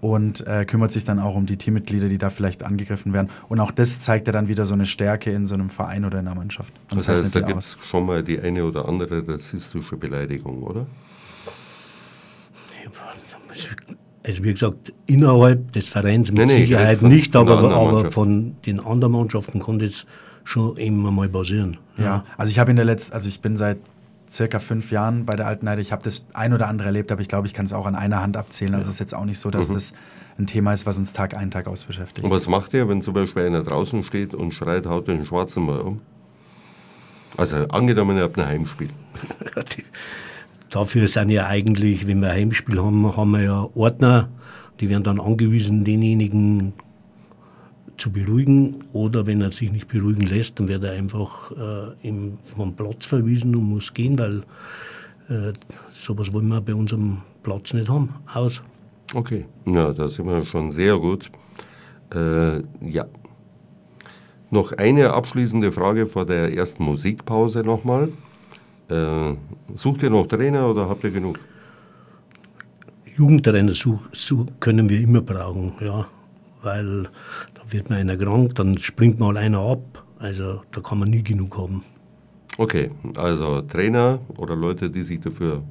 und 0.00 0.46
äh, 0.46 0.64
kümmert 0.64 0.92
sich 0.92 1.04
dann 1.04 1.18
auch 1.18 1.34
um 1.34 1.46
die 1.46 1.56
Teammitglieder, 1.56 2.08
die 2.08 2.18
da 2.18 2.30
vielleicht 2.30 2.62
angegriffen 2.62 3.12
werden. 3.12 3.28
Und 3.48 3.60
auch 3.60 3.70
das 3.70 4.00
zeigt 4.00 4.26
ja 4.26 4.32
dann 4.32 4.48
wieder 4.48 4.64
so 4.64 4.74
eine 4.74 4.86
Stärke 4.86 5.30
in 5.30 5.46
so 5.46 5.54
einem 5.54 5.70
Verein 5.70 6.04
oder 6.04 6.20
in 6.20 6.26
einer 6.26 6.36
Mannschaft. 6.36 6.72
Und 6.90 6.98
das 6.98 7.08
heißt, 7.08 7.34
da 7.34 7.40
gibt 7.40 7.58
es 7.58 7.76
schon 7.82 8.06
mal 8.06 8.22
die 8.22 8.40
eine 8.40 8.64
oder 8.64 8.88
andere 8.88 9.26
rassistische 9.26 9.96
Beleidigung, 9.96 10.62
oder? 10.62 10.86
Also 14.22 14.44
wie 14.44 14.52
gesagt, 14.52 14.92
innerhalb 15.06 15.72
des 15.72 15.88
Vereins 15.88 16.30
mit 16.30 16.46
nee, 16.46 16.52
nee, 16.52 16.60
Sicherheit 16.60 16.98
von, 16.98 17.08
nicht, 17.08 17.34
aber, 17.34 17.72
aber 17.72 18.10
von 18.10 18.54
den 18.66 18.78
anderen 18.80 19.14
Mannschaften 19.14 19.60
kann 19.60 19.78
das 19.78 20.06
schon 20.44 20.76
immer 20.76 21.10
mal 21.10 21.28
passieren. 21.28 21.78
Ja, 21.96 22.04
ja 22.04 22.24
also 22.36 22.50
ich 22.50 22.58
habe 22.58 22.70
in 22.70 22.76
der 22.76 22.84
letzten, 22.84 23.14
also 23.14 23.28
ich 23.28 23.40
bin 23.40 23.56
seit 23.56 23.78
circa 24.30 24.58
fünf 24.58 24.92
Jahren 24.92 25.26
bei 25.26 25.36
der 25.36 25.46
Alten 25.46 25.68
Heide. 25.68 25.82
Ich 25.82 25.92
habe 25.92 26.02
das 26.02 26.26
ein 26.32 26.52
oder 26.52 26.68
andere 26.68 26.88
erlebt, 26.88 27.10
aber 27.10 27.20
ich 27.20 27.28
glaube, 27.28 27.46
ich 27.46 27.54
kann 27.54 27.66
es 27.66 27.72
auch 27.72 27.86
an 27.86 27.94
einer 27.94 28.22
Hand 28.22 28.36
abzählen. 28.36 28.74
Also 28.74 28.88
es 28.88 28.94
ist 28.94 29.00
jetzt 29.00 29.14
auch 29.14 29.24
nicht 29.24 29.38
so, 29.38 29.50
dass 29.50 29.68
mhm. 29.68 29.74
das 29.74 29.92
ein 30.38 30.46
Thema 30.46 30.72
ist, 30.72 30.86
was 30.86 30.98
uns 30.98 31.12
Tag 31.12 31.34
ein, 31.34 31.50
Tag 31.50 31.66
aus 31.66 31.84
beschäftigt. 31.84 32.24
Und 32.24 32.30
was 32.30 32.48
macht 32.48 32.72
ihr, 32.74 32.88
wenn 32.88 33.02
zum 33.02 33.14
Beispiel 33.14 33.44
einer 33.44 33.62
draußen 33.62 34.04
steht 34.04 34.34
und 34.34 34.52
schreit, 34.54 34.86
haut 34.86 35.08
den 35.08 35.26
Schwarzen 35.26 35.64
mal 35.64 35.80
um? 35.80 36.00
Also 37.36 37.56
angenommen, 37.68 38.16
ihr 38.16 38.24
habt 38.24 38.38
ein 38.38 38.46
Heimspiel. 38.46 38.90
Dafür 40.70 41.08
sind 41.08 41.30
ja 41.30 41.46
eigentlich, 41.46 42.06
wenn 42.06 42.20
wir 42.20 42.30
ein 42.30 42.36
Heimspiel 42.36 42.80
haben, 42.80 43.16
haben 43.16 43.30
wir 43.32 43.42
ja 43.42 43.68
Ordner, 43.74 44.28
die 44.78 44.88
werden 44.88 45.02
dann 45.02 45.20
angewiesen, 45.20 45.84
denjenigen 45.84 46.72
zu 48.00 48.10
beruhigen 48.10 48.82
oder 48.92 49.26
wenn 49.26 49.42
er 49.42 49.52
sich 49.52 49.70
nicht 49.70 49.88
beruhigen 49.88 50.26
lässt, 50.26 50.58
dann 50.58 50.68
wird 50.68 50.82
er 50.82 50.92
einfach 50.92 51.52
äh, 51.52 52.08
im, 52.08 52.38
vom 52.44 52.74
Platz 52.74 53.06
verwiesen 53.06 53.54
und 53.54 53.64
muss 53.64 53.92
gehen, 53.92 54.18
weil 54.18 54.42
äh, 55.28 55.52
sowas 55.92 56.32
wollen 56.32 56.48
wir 56.48 56.60
bei 56.60 56.74
unserem 56.74 57.18
Platz 57.42 57.74
nicht 57.74 57.88
haben. 57.88 58.14
Aus. 58.32 58.62
Okay, 59.14 59.44
ja, 59.66 59.92
da 59.92 60.08
sind 60.08 60.26
wir 60.26 60.44
schon 60.44 60.70
sehr 60.70 60.96
gut. 60.98 61.30
Äh, 62.14 62.62
ja. 62.80 63.04
Noch 64.50 64.72
eine 64.72 65.12
abschließende 65.12 65.70
Frage 65.70 66.06
vor 66.06 66.26
der 66.26 66.52
ersten 66.56 66.82
Musikpause 66.82 67.60
nochmal. 67.60 68.08
Äh, 68.88 69.34
sucht 69.74 70.02
ihr 70.02 70.10
noch 70.10 70.26
Trainer 70.26 70.68
oder 70.68 70.88
habt 70.88 71.04
ihr 71.04 71.10
genug? 71.10 71.38
Jugendtrainer 73.16 73.74
such, 73.74 74.08
such, 74.12 74.46
können 74.58 74.88
wir 74.88 75.00
immer 75.00 75.20
brauchen, 75.20 75.74
ja 75.80 76.06
weil 76.62 77.08
wird 77.72 77.90
man 77.90 78.00
einer 78.00 78.16
krank, 78.16 78.54
dann 78.54 78.78
springt 78.78 79.18
mal 79.20 79.36
einer 79.36 79.60
ab. 79.60 80.04
Also 80.18 80.62
da 80.72 80.80
kann 80.80 80.98
man 80.98 81.10
nie 81.10 81.22
genug 81.22 81.56
haben. 81.56 81.82
Okay, 82.58 82.90
also 83.16 83.62
Trainer 83.62 84.18
oder 84.36 84.54
Leute, 84.54 84.90
die 84.90 85.02
sich 85.02 85.20
dafür 85.20 85.62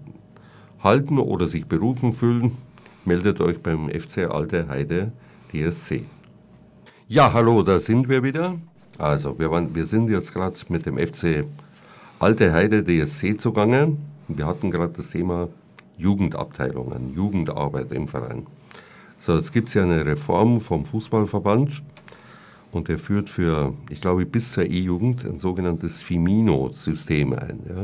halten 0.84 1.20
oder 1.20 1.46
sich 1.46 1.68
berufen 1.68 2.12
fühlen, 2.12 2.58
meldet 3.06 3.42
euch 3.42 3.62
beim 3.62 3.90
FC 3.90 4.30
Alte 4.32 4.68
Heide 4.70 5.12
DSC. 5.52 6.04
Ja, 7.08 7.34
hallo, 7.34 7.64
da 7.64 7.80
sind 7.80 8.10
wir 8.10 8.24
wieder. 8.24 8.56
Also 8.98 9.38
wir, 9.40 9.52
waren, 9.52 9.74
wir 9.76 9.86
sind 9.86 10.10
jetzt 10.10 10.34
gerade 10.34 10.56
mit 10.70 10.86
dem 10.86 10.98
FC 10.98 11.46
Alte 12.20 12.54
Heide 12.54 12.84
DSC 12.84 13.38
zugange. 13.38 13.98
Wir 14.28 14.46
hatten 14.46 14.72
gerade 14.72 14.94
das 14.96 15.10
Thema 15.10 15.48
Jugendabteilungen, 15.98 17.14
Jugendarbeit 17.14 17.92
im 17.92 18.08
Verein. 18.08 18.46
So, 19.20 19.36
jetzt 19.36 19.52
gibt 19.52 19.68
es 19.68 19.74
ja 19.74 19.84
eine 19.84 20.06
Reform 20.06 20.62
vom 20.62 20.86
Fußballverband 20.86 21.84
und 22.72 22.88
der 22.88 22.98
führt 22.98 23.30
für, 23.30 23.74
ich 23.90 24.00
glaube, 24.00 24.26
bis 24.26 24.54
zur 24.54 24.64
E-Jugend 24.64 25.26
ein 25.26 25.38
sogenanntes 25.40 26.02
Fimino-System 26.02 27.34
ein. 27.34 27.60
Ja. 27.68 27.82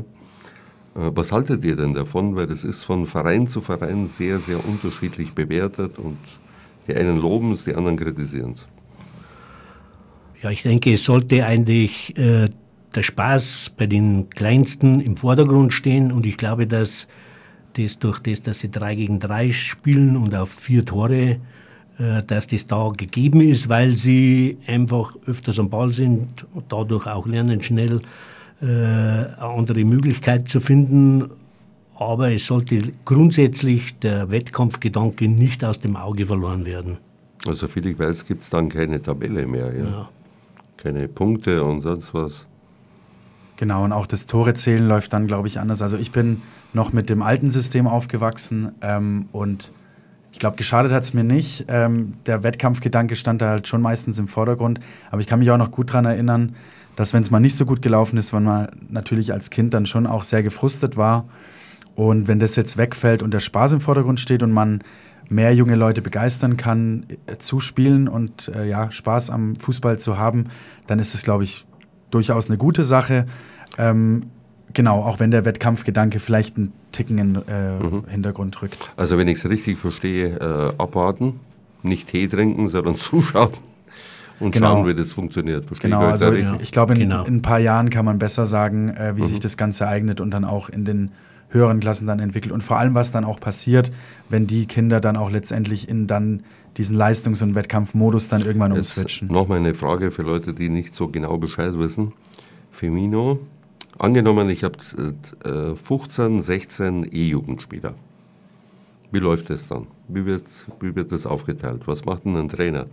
Äh, 1.08 1.12
was 1.14 1.34
haltet 1.34 1.64
ihr 1.66 1.76
denn 1.76 1.94
davon? 1.94 2.38
Weil 2.38 2.48
das 2.48 2.64
ist 2.64 2.84
von 2.84 3.06
Verein 3.06 3.48
zu 3.48 3.60
Verein 3.60 4.08
sehr, 4.08 4.40
sehr 4.40 4.66
unterschiedlich 4.66 5.34
bewertet 5.34 5.98
und 5.98 6.18
die 6.88 6.96
einen 6.96 7.18
loben 7.18 7.52
es, 7.52 7.66
die 7.66 7.76
anderen 7.76 7.98
kritisieren 7.98 8.54
es. 8.54 8.68
Ja, 10.42 10.52
ich 10.52 10.64
denke, 10.64 10.94
es 10.94 11.04
sollte 11.04 11.46
eigentlich 11.46 12.18
äh, 12.18 12.50
der 12.94 13.04
Spaß 13.04 13.74
bei 13.76 13.88
den 13.88 14.30
Kleinsten 14.30 15.02
im 15.02 15.18
Vordergrund 15.18 15.74
stehen 15.74 16.14
und 16.14 16.26
ich 16.26 16.38
glaube, 16.38 16.66
dass 16.66 17.08
das 17.78 18.00
durch 18.00 18.20
das, 18.20 18.42
dass 18.42 18.60
sie 18.60 18.72
drei 18.72 18.96
gegen 18.96 19.20
drei 19.20 19.52
spielen 19.52 20.18
und 20.18 20.36
auf 20.36 20.50
vier 20.50 20.86
Tore, 20.86 21.40
äh, 21.98 22.24
dass 22.26 22.48
das 22.48 22.68
da 22.68 22.92
gegeben 22.96 23.42
ist, 23.42 23.70
weil 23.70 23.98
sie 23.98 24.58
einfach 24.68 25.16
öfters 25.26 25.60
am 25.60 25.70
Ball 25.70 25.94
sind 25.94 26.46
und 26.54 26.66
dadurch 26.70 27.08
auch 27.08 27.28
lernen, 27.28 27.62
schnell 27.62 28.02
äh, 28.62 28.66
eine 28.66 29.40
andere 29.40 29.84
Möglichkeit 29.84 30.50
zu 30.50 30.60
finden. 30.60 31.30
Aber 31.98 32.32
es 32.32 32.48
sollte 32.48 32.92
grundsätzlich 33.06 33.98
der 34.00 34.30
Wettkampfgedanke 34.30 35.30
nicht 35.30 35.64
aus 35.64 35.80
dem 35.80 35.96
Auge 35.96 36.26
verloren 36.26 36.66
werden. 36.66 36.98
Also 37.48 37.68
viel 37.68 37.86
ich 37.86 37.98
weiß, 37.98 38.26
gibt 38.26 38.44
es 38.44 38.50
dann 38.50 38.70
keine 38.70 39.02
Tabelle 39.02 39.46
mehr. 39.48 39.74
Ja? 39.74 39.84
ja? 39.86 40.10
Keine 40.78 41.08
Punkte 41.08 41.64
und 41.64 41.82
sonst 41.82 42.14
was. 42.14 42.48
Genau, 43.58 43.86
und 43.86 43.94
auch 43.94 44.06
das 44.06 44.26
Torezählen 44.26 44.86
läuft 44.86 45.14
dann, 45.14 45.28
glaube 45.28 45.48
ich, 45.48 45.60
anders. 45.60 45.82
Also 45.82 45.98
ich 45.98 46.12
bin 46.12 46.42
noch 46.76 46.94
mit 46.94 47.10
dem 47.10 47.22
alten 47.22 47.50
System 47.50 47.88
aufgewachsen 47.88 48.72
ähm, 48.82 49.28
und 49.32 49.72
ich 50.36 50.40
glaube, 50.40 50.58
geschadet 50.58 50.92
hat 50.92 51.04
es 51.04 51.14
mir 51.14 51.24
nicht. 51.24 51.68
Ähm, 51.70 52.16
der 52.26 52.44
Wettkampfgedanke 52.44 53.16
stand 53.16 53.42
da 53.42 53.52
halt 53.52 53.70
schon 53.70 53.82
meistens 53.82 54.20
im 54.20 54.28
Vordergrund. 54.28 54.82
Aber 55.10 55.22
ich 55.22 55.28
kann 55.28 55.40
mich 55.40 55.50
auch 55.50 55.58
noch 55.58 55.72
gut 55.72 55.92
daran 55.92 56.04
erinnern, 56.04 56.58
dass 56.98 57.14
wenn 57.14 57.22
es 57.22 57.32
mal 57.32 57.40
nicht 57.40 57.56
so 57.56 57.66
gut 57.66 57.82
gelaufen 57.82 58.18
ist, 58.18 58.34
wenn 58.34 58.44
man 58.44 58.68
natürlich 58.90 59.32
als 59.32 59.50
Kind 59.50 59.74
dann 59.74 59.86
schon 59.86 60.06
auch 60.06 60.26
sehr 60.26 60.44
gefrustet 60.44 60.98
war. 60.98 61.24
Und 61.96 62.28
wenn 62.28 62.40
das 62.40 62.58
jetzt 62.58 62.76
wegfällt 62.76 63.24
und 63.24 63.34
der 63.34 63.40
Spaß 63.40 63.72
im 63.72 63.80
Vordergrund 63.80 64.20
steht 64.20 64.44
und 64.44 64.52
man 64.52 64.84
mehr 65.30 65.56
junge 65.56 65.76
Leute 65.76 66.02
begeistern 66.02 66.58
kann, 66.58 67.06
äh, 67.28 67.38
zu 67.38 67.62
spielen 67.62 68.10
und 68.10 68.52
äh, 68.54 68.68
ja, 68.68 68.92
Spaß 68.92 69.30
am 69.30 69.56
Fußball 69.56 70.00
zu 70.00 70.18
haben, 70.18 70.48
dann 70.86 71.00
ist 71.00 71.16
es, 71.16 71.24
glaube 71.24 71.46
ich, 71.46 71.66
durchaus 72.12 72.50
eine 72.50 72.58
gute 72.58 72.84
Sache. 72.84 73.26
Ähm, 73.78 74.24
genau, 74.76 75.02
auch 75.02 75.20
wenn 75.20 75.32
der 75.32 75.46
Wettkampfgedanke 75.46 76.20
vielleicht 76.20 76.58
einen 76.58 76.72
Ticken 76.92 77.18
in 77.18 77.36
äh, 77.48 77.80
mhm. 77.80 78.04
Hintergrund 78.08 78.62
rückt. 78.62 78.92
Also 78.96 79.18
wenn 79.18 79.28
ich 79.28 79.40
es 79.40 79.50
richtig 79.50 79.80
verstehe, 79.80 80.38
äh, 80.38 80.82
abwarten, 80.82 81.40
nicht 81.82 82.10
Tee 82.10 82.28
trinken, 82.28 82.70
sondern 82.70 82.96
zuschauen 82.96 83.52
und 84.40 84.52
genau. 84.52 84.76
schauen, 84.76 84.88
wie 84.88 84.96
das 84.96 85.12
funktioniert. 85.12 85.66
Verstehe 85.66 85.90
genau, 85.90 86.02
also 86.02 86.32
ja. 86.34 86.58
ich 86.60 86.72
glaube, 86.72 86.94
in, 86.94 87.00
genau. 87.00 87.24
in, 87.24 87.38
ein 87.38 87.42
paar 87.42 87.60
Jahren 87.60 87.90
kann 87.90 88.06
man 88.06 88.20
besser 88.20 88.46
sagen, 88.46 88.90
äh, 88.90 89.14
wie 89.16 89.22
mhm. 89.22 89.26
sich 89.26 89.40
das 89.40 89.58
Ganze 89.58 89.88
eignet 89.88 90.22
und 90.22 90.32
dann 90.32 90.44
auch 90.44 90.70
in 90.70 90.86
den 90.86 91.12
höheren 91.50 91.80
Klassen 91.80 92.06
dann 92.06 92.20
entwickelt. 92.20 92.52
Und 92.52 92.62
vor 92.62 92.78
allem, 92.78 92.94
was 92.94 93.12
dann 93.12 93.24
auch 93.24 93.40
passiert, 93.40 93.92
wenn 94.30 94.46
die 94.46 94.66
Kinder 94.66 95.00
dann 95.00 95.16
auch 95.16 95.32
letztendlich 95.32 95.90
in 95.90 96.06
dann 96.08 96.44
diesen 96.78 96.98
Leistungs- 96.98 97.42
und 97.42 97.56
Wettkampfmodus 97.56 98.28
dann 98.28 98.42
irgendwann 98.42 98.76
Jetzt 98.76 98.98
umswitchen. 98.98 99.30
Nochmal 99.30 99.60
eine 99.60 99.74
Frage 99.74 100.12
für 100.12 100.24
Leute, 100.24 100.54
die 100.54 100.70
nicht 100.70 100.94
so 100.94 101.08
genau 101.08 101.38
Bescheid 101.38 101.78
wissen. 101.78 102.12
Femino, 102.72 103.40
angenommen, 103.98 104.50
ich 104.50 104.64
habe 104.64 104.78
äh, 105.44 105.76
15, 105.76 106.42
16 106.42 107.10
E-Jugendspieler. 107.12 107.96
Wie 109.12 109.20
läuft 109.20 109.50
das 109.50 109.68
dann? 109.68 109.88
Wie 110.08 110.26
wird, 110.26 110.44
wie 110.80 110.96
wird 110.96 111.12
das 111.12 111.26
aufgeteilt? 111.26 111.84
Was 111.86 112.06
macht 112.06 112.26
denn 112.26 112.36
ein 112.36 112.50
Trainer? 112.50 112.88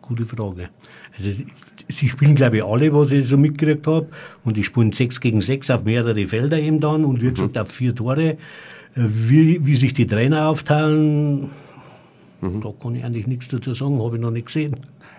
Gute 0.00 0.24
Frage. 0.24 0.70
Also, 1.16 1.30
sie 1.88 2.08
spielen, 2.08 2.34
glaube 2.34 2.58
ich, 2.58 2.64
alle, 2.64 2.92
was 2.92 3.10
ich 3.12 3.26
so 3.26 3.36
mitgekriegt 3.36 3.86
habe. 3.86 4.08
Und 4.44 4.56
die 4.56 4.62
spielen 4.62 4.92
6 4.92 5.20
gegen 5.20 5.40
6 5.40 5.70
auf 5.70 5.84
mehrere 5.84 6.26
Felder 6.26 6.58
eben 6.58 6.80
dann 6.80 7.04
und 7.04 7.22
wie 7.22 7.30
mhm. 7.30 7.56
auf 7.56 7.70
vier 7.70 7.94
Tore. 7.94 8.30
Äh, 8.30 8.36
wie, 8.94 9.66
wie 9.66 9.74
sich 9.74 9.94
die 9.94 10.06
Trainer 10.06 10.48
aufteilen, 10.48 11.50
mhm. 12.44 12.60
da 12.60 12.72
kann 12.80 12.94
ich 12.94 13.04
eigentlich 13.04 13.26
nichts 13.26 13.48
dazu 13.48 13.74
sagen, 13.74 14.02
habe 14.02 14.16
ich 14.16 14.22
noch 14.22 14.30
nicht 14.30 14.46
gesehen. 14.46 14.76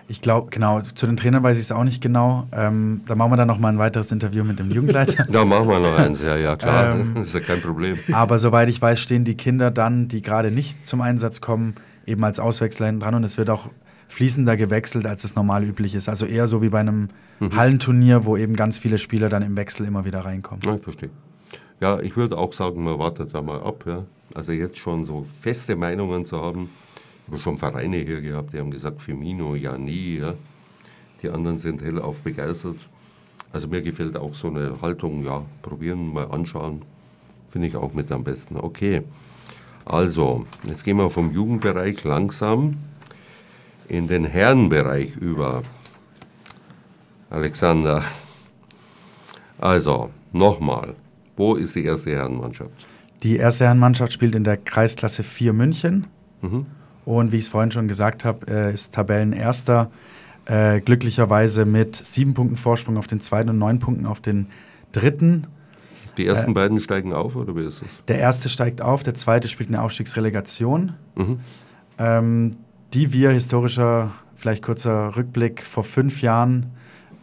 Ich 0.08 0.20
glaube, 0.20 0.50
genau, 0.50 0.80
zu 0.80 1.06
den 1.06 1.16
Trainern 1.16 1.42
weiß 1.42 1.58
ich 1.58 1.64
es 1.64 1.72
auch 1.72 1.82
nicht 1.82 2.00
genau. 2.00 2.46
Ähm, 2.52 3.00
da 3.06 3.16
machen 3.16 3.32
wir 3.32 3.36
dann 3.36 3.48
noch 3.48 3.58
mal 3.58 3.70
ein 3.70 3.78
weiteres 3.78 4.12
Interview 4.12 4.44
mit 4.44 4.58
dem 4.58 4.70
Jugendleiter. 4.70 5.24
da 5.28 5.44
machen 5.44 5.68
wir 5.68 5.80
noch 5.80 5.98
eins, 5.98 6.22
ja, 6.22 6.36
ja, 6.36 6.56
klar. 6.56 6.94
Ähm, 6.94 7.12
das 7.16 7.28
ist 7.28 7.34
ja 7.34 7.40
kein 7.40 7.60
Problem. 7.60 7.98
Aber 8.12 8.38
soweit 8.38 8.68
ich 8.68 8.80
weiß, 8.80 9.00
stehen 9.00 9.24
die 9.24 9.36
Kinder 9.36 9.70
dann, 9.70 10.08
die 10.08 10.22
gerade 10.22 10.50
nicht 10.50 10.86
zum 10.86 11.00
Einsatz 11.00 11.40
kommen, 11.40 11.74
eben 12.06 12.22
als 12.22 12.38
Auswechsler 12.38 12.92
dran 12.92 13.14
und 13.14 13.24
es 13.24 13.36
wird 13.36 13.50
auch 13.50 13.68
fließender 14.08 14.56
gewechselt, 14.56 15.06
als 15.06 15.24
es 15.24 15.34
normal 15.34 15.64
üblich 15.64 15.94
ist. 15.94 16.08
Also 16.08 16.26
eher 16.26 16.46
so 16.46 16.62
wie 16.62 16.68
bei 16.68 16.80
einem 16.80 17.08
mhm. 17.40 17.56
Hallenturnier, 17.56 18.24
wo 18.24 18.36
eben 18.36 18.54
ganz 18.54 18.78
viele 18.78 18.98
Spieler 18.98 19.28
dann 19.28 19.42
im 19.42 19.56
Wechsel 19.56 19.86
immer 19.86 20.04
wieder 20.04 20.20
reinkommen. 20.20 20.62
Ja, 20.64 20.76
ich 20.76 20.82
verstehe. 20.82 21.10
Ja, 21.80 22.00
ich 22.00 22.16
würde 22.16 22.38
auch 22.38 22.52
sagen, 22.52 22.84
man 22.84 22.98
wartet 22.98 23.34
da 23.34 23.42
mal 23.42 23.60
ab. 23.60 23.84
Ja. 23.86 24.04
Also 24.34 24.52
jetzt 24.52 24.78
schon 24.78 25.04
so 25.04 25.24
feste 25.24 25.76
Meinungen 25.76 26.24
zu 26.24 26.40
haben. 26.40 26.70
Ich 27.26 27.32
habe 27.32 27.38
schon 27.38 27.58
Vereine 27.58 27.96
hier 27.96 28.20
gehabt, 28.20 28.54
die 28.54 28.58
haben 28.58 28.70
gesagt, 28.70 29.00
Firmino 29.00 29.54
ja 29.54 29.76
nie. 29.76 30.18
Ja. 30.18 30.34
Die 31.22 31.30
anderen 31.30 31.58
sind 31.58 31.82
hellauf 31.82 32.20
begeistert. 32.20 32.76
Also 33.52 33.68
mir 33.68 33.82
gefällt 33.82 34.16
auch 34.16 34.34
so 34.34 34.48
eine 34.48 34.80
Haltung, 34.80 35.24
ja, 35.24 35.44
probieren, 35.62 36.12
mal 36.12 36.30
anschauen. 36.30 36.82
Finde 37.48 37.68
ich 37.68 37.76
auch 37.76 37.94
mit 37.94 38.12
am 38.12 38.22
besten. 38.22 38.56
Okay, 38.56 39.02
also, 39.86 40.44
jetzt 40.66 40.82
gehen 40.82 40.96
wir 40.96 41.08
vom 41.10 41.32
Jugendbereich 41.32 42.02
langsam 42.02 42.76
in 43.88 44.08
den 44.08 44.24
Herrenbereich 44.24 45.16
über. 45.16 45.62
Alexander. 47.30 48.02
Also, 49.58 50.10
nochmal. 50.32 50.96
Wo 51.36 51.54
ist 51.54 51.76
die 51.76 51.84
erste 51.84 52.10
Herrenmannschaft? 52.10 52.74
Die 53.22 53.36
erste 53.36 53.64
Herrenmannschaft 53.66 54.12
spielt 54.12 54.34
in 54.34 54.42
der 54.42 54.56
Kreisklasse 54.56 55.22
4 55.22 55.52
München. 55.52 56.08
Mhm. 56.42 56.66
Und 57.06 57.32
wie 57.32 57.36
ich 57.36 57.44
es 57.44 57.48
vorhin 57.48 57.70
schon 57.70 57.88
gesagt 57.88 58.24
habe, 58.24 58.46
äh, 58.50 58.74
ist 58.74 58.92
Tabellenerster. 58.92 59.90
Äh, 60.44 60.80
glücklicherweise 60.80 61.64
mit 61.64 61.96
sieben 61.96 62.34
Punkten 62.34 62.56
Vorsprung 62.56 62.98
auf 62.98 63.06
den 63.06 63.20
zweiten 63.20 63.48
und 63.48 63.58
neun 63.58 63.78
Punkten 63.78 64.06
auf 64.06 64.20
den 64.20 64.48
dritten. 64.92 65.46
Die 66.18 66.26
ersten 66.26 66.50
äh, 66.50 66.54
beiden 66.54 66.80
steigen 66.80 67.12
auf 67.12 67.36
oder 67.36 67.56
wie 67.56 67.62
ist 67.62 67.82
es? 67.82 68.04
Der 68.08 68.18
erste 68.18 68.48
steigt 68.48 68.82
auf, 68.82 69.02
der 69.02 69.14
zweite 69.14 69.48
spielt 69.48 69.70
eine 69.70 69.82
Aufstiegsrelegation. 69.82 70.94
Mhm. 71.14 71.40
Ähm, 71.98 72.50
die 72.92 73.12
wir 73.12 73.30
historischer, 73.30 74.12
vielleicht 74.34 74.62
kurzer 74.62 75.16
Rückblick, 75.16 75.62
vor 75.62 75.84
fünf 75.84 76.22
Jahren 76.22 76.72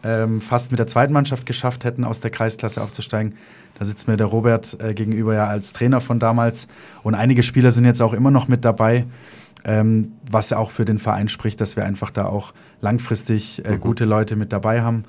ähm, 0.02 0.40
fast 0.40 0.70
mit 0.70 0.78
der 0.78 0.86
zweiten 0.86 1.12
Mannschaft 1.12 1.46
geschafft 1.46 1.84
hätten, 1.84 2.04
aus 2.04 2.20
der 2.20 2.30
Kreisklasse 2.30 2.82
aufzusteigen. 2.82 3.34
Da 3.78 3.84
sitzt 3.84 4.06
mir 4.06 4.16
der 4.16 4.26
Robert 4.26 4.78
äh, 4.80 4.94
gegenüber 4.94 5.34
ja 5.34 5.46
als 5.46 5.72
Trainer 5.72 6.00
von 6.00 6.18
damals. 6.18 6.68
Und 7.02 7.14
einige 7.14 7.42
Spieler 7.42 7.70
sind 7.70 7.84
jetzt 7.84 8.00
auch 8.02 8.12
immer 8.12 8.30
noch 8.30 8.48
mit 8.48 8.64
dabei, 8.64 9.04
ähm, 9.64 10.12
was 10.30 10.52
auch 10.52 10.70
für 10.70 10.84
den 10.84 10.98
Verein 10.98 11.28
spricht, 11.28 11.60
dass 11.60 11.76
wir 11.76 11.84
einfach 11.84 12.10
da 12.10 12.26
auch 12.26 12.52
langfristig 12.80 13.64
äh, 13.64 13.72
mhm. 13.72 13.80
gute 13.80 14.04
Leute 14.04 14.36
mit 14.36 14.52
dabei 14.52 14.82
haben. 14.82 15.04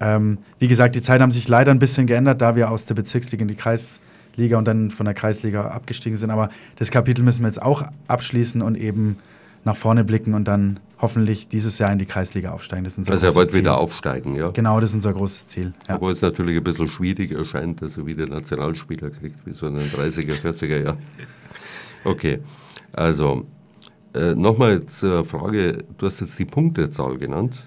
Ähm, 0.00 0.38
wie 0.58 0.68
gesagt, 0.68 0.94
die 0.94 1.02
Zeiten 1.02 1.22
haben 1.22 1.32
sich 1.32 1.48
leider 1.48 1.70
ein 1.70 1.78
bisschen 1.78 2.06
geändert, 2.06 2.40
da 2.40 2.56
wir 2.56 2.70
aus 2.70 2.84
der 2.84 2.94
Bezirksliga 2.94 3.42
in 3.42 3.48
die 3.48 3.56
Kreisliga 3.56 4.56
und 4.56 4.66
dann 4.66 4.90
von 4.90 5.06
der 5.06 5.14
Kreisliga 5.14 5.68
abgestiegen 5.68 6.16
sind. 6.16 6.30
Aber 6.30 6.48
das 6.76 6.90
Kapitel 6.90 7.22
müssen 7.22 7.42
wir 7.42 7.48
jetzt 7.48 7.60
auch 7.60 7.82
abschließen 8.06 8.62
und 8.62 8.76
eben 8.76 9.18
nach 9.64 9.76
vorne 9.76 10.04
blicken 10.04 10.34
und 10.34 10.46
dann 10.46 10.80
hoffentlich 11.00 11.48
dieses 11.48 11.78
Jahr 11.78 11.92
in 11.92 11.98
die 11.98 12.06
Kreisliga 12.06 12.52
aufsteigen. 12.52 12.84
Das 12.84 12.94
ist 12.94 12.98
unser 12.98 13.12
also 13.12 13.26
er 13.26 13.34
wollte 13.34 13.54
wieder 13.54 13.78
aufsteigen, 13.78 14.34
ja? 14.34 14.50
Genau, 14.50 14.80
das 14.80 14.90
ist 14.90 14.96
unser 14.96 15.12
großes 15.12 15.48
Ziel. 15.48 15.72
Ja. 15.88 15.96
Aber 15.96 16.10
es 16.10 16.22
natürlich 16.22 16.56
ein 16.56 16.64
bisschen 16.64 16.88
schwierig 16.88 17.32
erscheint, 17.32 17.82
dass 17.82 17.98
er 17.98 18.06
wieder 18.06 18.26
Nationalspieler 18.26 19.10
kriegt, 19.10 19.44
wie 19.46 19.52
so 19.52 19.66
in 19.66 19.76
den 19.76 19.88
30er, 19.90 20.32
40er 20.32 20.84
Jahren. 20.84 20.98
Okay, 22.04 22.40
also 22.92 23.46
äh, 24.14 24.34
nochmal 24.34 24.84
zur 24.86 25.24
Frage, 25.24 25.78
du 25.96 26.06
hast 26.06 26.20
jetzt 26.20 26.38
die 26.38 26.44
Punktezahl 26.44 27.16
genannt. 27.16 27.66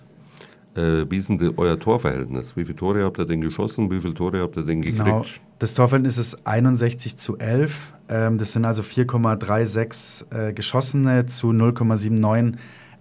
Äh, 0.75 1.05
wie 1.09 1.17
ist 1.17 1.29
denn 1.29 1.53
euer 1.57 1.77
Torverhältnis? 1.77 2.55
Wie 2.55 2.63
viele 2.63 2.77
Tore 2.77 3.03
habt 3.03 3.19
ihr 3.19 3.25
denn 3.25 3.41
geschossen? 3.41 3.91
Wie 3.91 3.99
viele 3.99 4.13
Tore 4.13 4.39
habt 4.39 4.55
ihr 4.55 4.63
denn 4.63 4.81
gekriegt? 4.81 5.03
Genau. 5.03 5.25
Das 5.59 5.73
Torverhältnis 5.73 6.17
ist 6.17 6.47
61 6.47 7.17
zu 7.17 7.37
11. 7.37 7.93
Ähm, 8.09 8.37
das 8.37 8.53
sind 8.53 8.65
also 8.65 8.81
4,36 8.81 10.49
äh, 10.49 10.53
geschossene 10.53 11.25
zu 11.25 11.49
0,79 11.49 12.55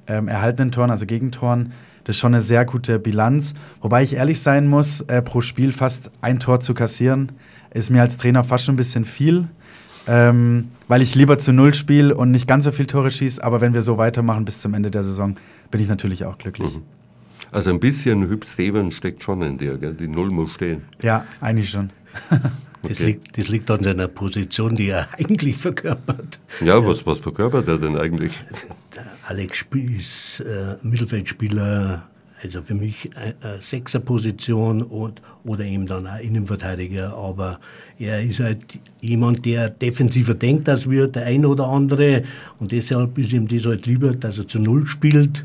ähm, 0.09 0.29
erhaltenen 0.29 0.73
Toren, 0.73 0.91
also 0.91 1.07
Gegentoren. 1.07 1.73
Das 2.05 2.17
ist 2.17 2.21
schon 2.21 2.35
eine 2.35 2.43
sehr 2.43 2.65
gute 2.65 2.99
Bilanz. 2.99 3.55
Wobei 3.81 4.03
ich 4.03 4.15
ehrlich 4.17 4.41
sein 4.41 4.67
muss, 4.67 5.03
äh, 5.03 5.23
pro 5.23 5.41
Spiel 5.41 5.73
fast 5.73 6.11
ein 6.21 6.41
Tor 6.41 6.61
zu 6.61 6.75
kassieren, 6.75 7.33
ist 7.73 7.91
mir 7.91 8.03
als 8.03 8.17
Trainer 8.17 8.43
fast 8.43 8.65
schon 8.65 8.75
ein 8.75 8.79
bisschen 8.79 9.05
viel. 9.05 9.49
Ähm, 10.07 10.69
weil 10.89 11.03
ich 11.03 11.15
lieber 11.15 11.39
zu 11.39 11.53
Null 11.53 11.75
spiele 11.75 12.15
und 12.15 12.31
nicht 12.31 12.49
ganz 12.49 12.65
so 12.65 12.73
viele 12.73 12.89
Tore 12.89 13.11
schieße. 13.11 13.43
Aber 13.43 13.61
wenn 13.61 13.75
wir 13.75 13.83
so 13.83 13.99
weitermachen 13.99 14.45
bis 14.45 14.61
zum 14.61 14.75
Ende 14.75 14.91
der 14.91 15.05
Saison, 15.05 15.37
bin 15.71 15.81
ich 15.81 15.89
natürlich 15.89 16.25
auch 16.25 16.39
glücklich. 16.39 16.75
Mhm. 16.75 16.83
Also 17.53 17.71
ein 17.71 17.81
bisschen 17.81 18.29
Hüb 18.29 18.45
Steven 18.45 18.93
steckt 18.93 19.23
schon 19.25 19.43
in 19.43 19.59
dir, 19.59 19.77
gell? 19.77 19.95
die 19.95 20.09
Null 20.09 20.29
muss 20.29 20.55
stehen. 20.55 20.83
Ja, 21.03 21.25
eigentlich 21.41 21.71
schon. 21.71 21.91
Das, 22.83 22.93
okay. 22.93 23.05
liegt, 23.05 23.37
das 23.37 23.49
liegt 23.49 23.71
an 23.71 23.83
seiner 23.83 24.09
Position, 24.09 24.75
die 24.75 24.89
er 24.89 25.07
eigentlich 25.19 25.59
verkörpert. 25.59 26.41
Ja, 26.65 26.83
was, 26.83 27.05
was 27.05 27.19
verkörpert 27.19 27.69
er 27.69 27.77
denn 27.77 27.99
eigentlich? 27.99 28.33
Der 28.97 29.07
Alex 29.29 29.67
ist 29.71 30.41
äh, 30.41 30.77
Mittelfeldspieler, 30.81 32.09
also 32.43 32.63
für 32.63 32.75
mich 32.75 33.11
äh, 33.17 33.31
äh, 33.47 33.61
Sechserposition 33.61 34.83
und, 34.83 35.21
oder 35.45 35.65
eben 35.65 35.87
dann 35.87 36.07
auch 36.07 36.19
Innenverteidiger. 36.19 37.15
Aber 37.15 37.61
er 37.99 38.23
ist 38.23 38.41
halt 38.41 38.81
jemand, 39.01 39.45
der 39.45 39.71
defensiver 39.71 40.35
denkt 40.35 40.69
als 40.69 40.89
wir, 40.89 41.09
der 41.09 41.27
ein 41.27 41.45
oder 41.45 41.67
andere. 41.67 42.23
Und 42.59 42.73
deshalb 42.73 43.19
ist 43.19 43.33
ihm 43.33 43.49
das 43.49 43.67
halt 43.67 43.87
lieber, 43.87 44.15
dass 44.15 44.39
er 44.39 44.47
zu 44.47 44.59
Null 44.59 44.87
spielt 44.87 45.45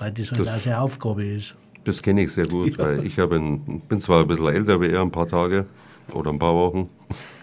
weil 0.00 0.10
das 0.12 0.32
halt 0.32 0.40
das, 0.40 0.48
auch 0.48 0.60
seine 0.60 0.80
Aufgabe 0.80 1.24
ist. 1.24 1.56
Das 1.84 2.02
kenne 2.02 2.22
ich 2.22 2.32
sehr 2.32 2.46
gut, 2.46 2.76
ja. 2.76 2.84
weil 2.84 3.06
ich 3.06 3.18
ein, 3.20 3.80
bin 3.88 4.00
zwar 4.00 4.22
ein 4.22 4.26
bisschen 4.26 4.48
älter 4.48 4.80
wie 4.80 4.88
er, 4.88 5.02
ein 5.02 5.10
paar 5.10 5.28
Tage 5.28 5.66
oder 6.12 6.30
ein 6.30 6.38
paar 6.38 6.54
Wochen, 6.54 6.88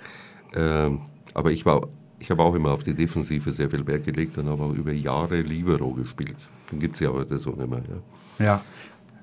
ähm, 0.56 1.00
aber 1.34 1.52
ich, 1.52 1.64
ich 2.20 2.32
habe 2.32 2.44
auch 2.44 2.56
immer 2.56 2.72
auf 2.72 2.84
die 2.84 2.94
Defensive 2.94 3.52
sehr 3.52 3.70
viel 3.70 3.86
Wert 3.88 4.04
gelegt 4.04 4.38
und 4.38 4.48
habe 4.50 4.64
auch 4.64 4.74
über 4.74 4.92
Jahre 4.92 5.40
Libero 5.40 5.92
gespielt. 5.92 6.38
Dann 6.70 6.80
gibt 6.80 6.96
es 6.96 7.02
ja 7.02 7.10
heute 7.10 7.38
so 7.38 7.52
nicht 7.52 7.70
mehr. 7.70 7.80
Ja. 7.80 8.17
Ja. 8.40 8.62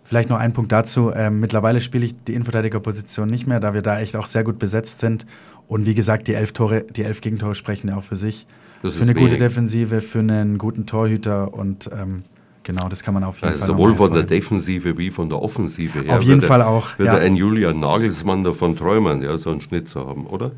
Vielleicht 0.06 0.28
noch 0.28 0.38
ein 0.38 0.52
Punkt 0.52 0.70
dazu. 0.70 1.10
Ähm, 1.14 1.40
mittlerweile 1.40 1.80
spiele 1.80 2.04
ich 2.04 2.14
die 2.24 2.34
Innenverteidigerposition 2.34 3.26
nicht 3.26 3.46
mehr, 3.46 3.58
da 3.58 3.72
wir 3.72 3.80
da 3.80 4.00
echt 4.00 4.16
auch 4.16 4.26
sehr 4.26 4.44
gut 4.44 4.58
besetzt 4.58 5.00
sind. 5.00 5.26
Und 5.66 5.86
wie 5.86 5.94
gesagt, 5.94 6.28
die 6.28 6.34
elf, 6.34 6.52
Tore, 6.52 6.84
die 6.94 7.04
elf 7.04 7.22
Gegentore 7.22 7.54
sprechen 7.54 7.88
ja 7.88 7.96
auch 7.96 8.02
für 8.02 8.16
sich. 8.16 8.46
Das 8.82 8.94
für 8.94 9.02
eine 9.02 9.14
wenig. 9.14 9.30
gute 9.30 9.36
Defensive, 9.38 10.02
für 10.02 10.18
einen 10.18 10.58
guten 10.58 10.84
Torhüter 10.84 11.54
und 11.54 11.90
ähm, 11.98 12.22
Genau, 12.64 12.88
das 12.88 13.02
kann 13.02 13.12
man 13.12 13.24
auf 13.24 13.36
jeden 13.36 13.48
also 13.48 13.58
Fall. 13.58 13.66
Sowohl 13.68 13.94
von 13.94 14.12
der 14.12 14.22
Defensive 14.22 14.96
wie 14.96 15.10
von 15.10 15.28
der 15.28 15.40
Offensive 15.40 16.00
her. 16.00 16.16
Auf 16.16 16.22
jeden 16.22 16.40
Fall 16.40 16.62
er, 16.62 16.68
auch. 16.68 16.98
Wird 16.98 17.08
ja. 17.08 17.16
ein 17.16 17.36
Julian 17.36 17.78
Nagelsmann 17.78 18.42
davon 18.42 18.74
träumen, 18.74 19.22
ja, 19.22 19.36
so 19.36 19.50
einen 19.50 19.60
Schnitt 19.60 19.86
zu 19.86 20.06
haben, 20.06 20.26
oder? 20.26 20.50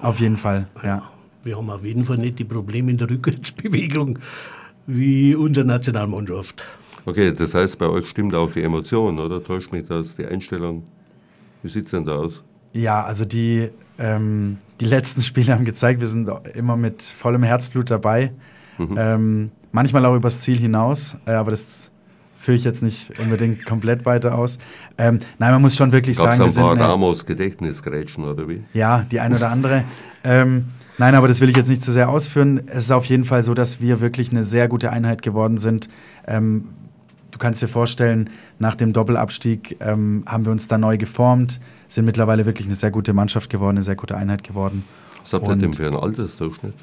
Auf 0.00 0.18
jeden 0.18 0.36
Fall, 0.36 0.66
ja. 0.82 1.02
Wir 1.44 1.56
haben 1.56 1.70
auf 1.70 1.84
jeden 1.84 2.04
Fall 2.04 2.18
nicht 2.18 2.40
die 2.40 2.44
Probleme 2.44 2.90
in 2.90 2.98
der 2.98 3.08
Rückwärtsbewegung 3.08 4.18
wie 4.86 5.36
unsere 5.36 5.64
Nationalmannschaft. 5.64 6.64
Okay, 7.04 7.32
das 7.32 7.54
heißt, 7.54 7.78
bei 7.78 7.88
euch 7.88 8.08
stimmt 8.08 8.34
auch 8.34 8.52
die 8.52 8.62
Emotion, 8.62 9.18
oder? 9.18 9.42
Täuscht 9.42 9.72
mich 9.72 9.86
das, 9.86 10.16
die 10.16 10.24
Einstellung? 10.24 10.84
Wie 11.62 11.68
sieht 11.68 11.86
es 11.86 11.90
denn 11.90 12.04
da 12.04 12.16
aus? 12.16 12.42
Ja, 12.72 13.04
also 13.04 13.24
die, 13.24 13.70
ähm, 13.98 14.58
die 14.80 14.86
letzten 14.86 15.20
Spiele 15.22 15.52
haben 15.52 15.64
gezeigt, 15.64 16.00
wir 16.00 16.08
sind 16.08 16.30
immer 16.54 16.76
mit 16.76 17.02
vollem 17.02 17.42
Herzblut 17.42 17.90
dabei. 17.90 18.32
Mhm. 18.78 18.94
Ähm, 18.96 19.50
manchmal 19.72 20.04
auch 20.06 20.14
übers 20.14 20.40
Ziel 20.40 20.58
hinaus, 20.58 21.16
äh, 21.26 21.32
aber 21.32 21.50
das 21.50 21.90
führe 22.38 22.56
ich 22.56 22.64
jetzt 22.64 22.82
nicht 22.82 23.18
unbedingt 23.20 23.64
komplett 23.66 24.04
weiter 24.04 24.36
aus. 24.36 24.58
Ähm, 24.98 25.18
nein, 25.38 25.52
man 25.52 25.62
muss 25.62 25.76
schon 25.76 25.92
wirklich 25.92 26.16
Gab's 26.16 26.36
sagen, 26.36 26.42
wir 26.42 26.50
sind. 26.50 26.64
ein 26.64 26.78
paar 26.78 26.90
Ramos 26.90 27.26
Gedächtnisgrätschen 27.26 28.24
oder 28.24 28.48
wie? 28.48 28.62
Ja, 28.72 29.04
die 29.10 29.20
ein 29.20 29.34
oder 29.34 29.50
andere. 29.50 29.84
ähm, 30.24 30.66
nein, 30.98 31.14
aber 31.14 31.28
das 31.28 31.40
will 31.40 31.50
ich 31.50 31.56
jetzt 31.56 31.68
nicht 31.68 31.82
zu 31.82 31.92
sehr 31.92 32.08
ausführen. 32.08 32.62
Es 32.66 32.84
ist 32.84 32.90
auf 32.90 33.06
jeden 33.06 33.24
Fall 33.24 33.42
so, 33.42 33.54
dass 33.54 33.80
wir 33.80 34.00
wirklich 34.00 34.30
eine 34.30 34.44
sehr 34.44 34.68
gute 34.68 34.90
Einheit 34.90 35.22
geworden 35.22 35.58
sind. 35.58 35.88
Ähm, 36.26 36.68
du 37.32 37.38
kannst 37.38 37.60
dir 37.60 37.68
vorstellen, 37.68 38.30
nach 38.60 38.76
dem 38.76 38.92
Doppelabstieg 38.92 39.78
ähm, 39.80 40.22
haben 40.26 40.44
wir 40.44 40.52
uns 40.52 40.68
da 40.68 40.78
neu 40.78 40.96
geformt, 40.96 41.58
sind 41.88 42.04
mittlerweile 42.04 42.46
wirklich 42.46 42.68
eine 42.68 42.76
sehr 42.76 42.92
gute 42.92 43.12
Mannschaft 43.12 43.50
geworden, 43.50 43.76
eine 43.76 43.82
sehr 43.82 43.96
gute 43.96 44.16
Einheit 44.16 44.44
geworden. 44.44 44.84
Was 45.22 45.32
habt 45.32 45.48
ihr 45.48 45.56
denn 45.56 45.74
für 45.74 45.86
einen 45.86 45.96
Altersdurchschnitt? 45.96 46.74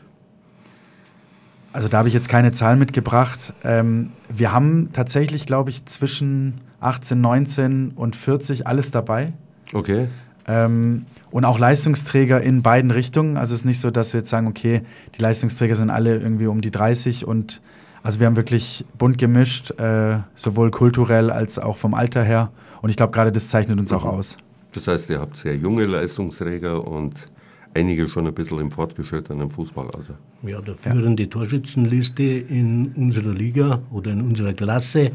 Also 1.72 1.88
da 1.88 2.00
habe 2.00 2.08
ich 2.08 2.14
jetzt 2.14 2.30
keine 2.30 2.52
Zahlen 2.52 2.80
mitgebracht. 2.80 3.54
Ähm, 3.64 4.12
wir 4.28 4.52
haben 4.52 4.90
tatsächlich, 4.92 5.46
glaube 5.46 5.70
ich, 5.70 5.86
zwischen 5.86 6.62
18, 6.80 7.22
19 7.22 7.92
und 7.96 8.16
40 8.16 8.66
alles 8.66 8.90
dabei. 8.92 9.34
Okay. 9.74 10.08
Ähm, 10.48 11.06
und 11.30 11.46
auch 11.46 11.60
Leistungsträger 11.60 12.42
in 12.42 12.64
beiden 12.64 12.90
Richtungen. 12.90 13.38
Also 13.38 13.54
es 13.54 13.62
ist 13.62 13.66
nicht 13.66 13.82
so, 13.82 13.92
dass 13.92 14.14
wir 14.14 14.22
jetzt 14.22 14.32
sagen, 14.32 14.48
okay, 14.48 14.82
die 15.16 15.22
Leistungsträger 15.22 15.76
sind 15.76 15.92
alle 15.92 16.18
irgendwie 16.18 16.48
um 16.48 16.62
die 16.62 16.72
30 16.72 17.28
und 17.28 17.62
also 18.04 18.20
wir 18.20 18.28
haben 18.28 18.36
wirklich 18.36 18.86
bunt 18.98 19.18
gemischt, 19.18 19.72
äh, 19.80 20.20
sowohl 20.36 20.72
kulturell 20.72 21.30
als 21.30 21.60
auch 21.60 21.78
vom 21.78 21.94
Alter 21.94 22.24
her. 22.24 22.52
Und 22.82 22.90
ich 22.90 22.96
glaube, 22.96 23.12
gerade 23.12 23.32
das 23.32 23.50
zeichnet 23.50 23.80
uns 23.80 23.92
mhm. 23.92 23.98
auch 23.98 24.06
aus. 24.06 24.38
Das 24.72 24.88
heißt, 24.88 25.10
ihr 25.10 25.20
habt 25.20 25.38
sehr 25.38 25.56
junge 25.56 25.86
Leistungsträger 25.86 26.88
und 26.88 27.28
einige 27.74 28.10
schon 28.10 28.28
ein 28.28 28.34
bisschen 28.34 28.60
im 28.60 28.72
fortgeschrittenen 28.72 29.52
Fußballalter. 29.52 30.18
Ja, 30.44 30.62
der 30.62 30.76
führende 30.76 31.24
ja. 31.24 31.30
Torschützenliste 31.30 32.24
in 32.24 32.94
unserer 32.96 33.34
Liga 33.34 33.82
oder 33.92 34.12
in 34.12 34.22
unserer 34.22 34.54
Klasse 34.54 35.12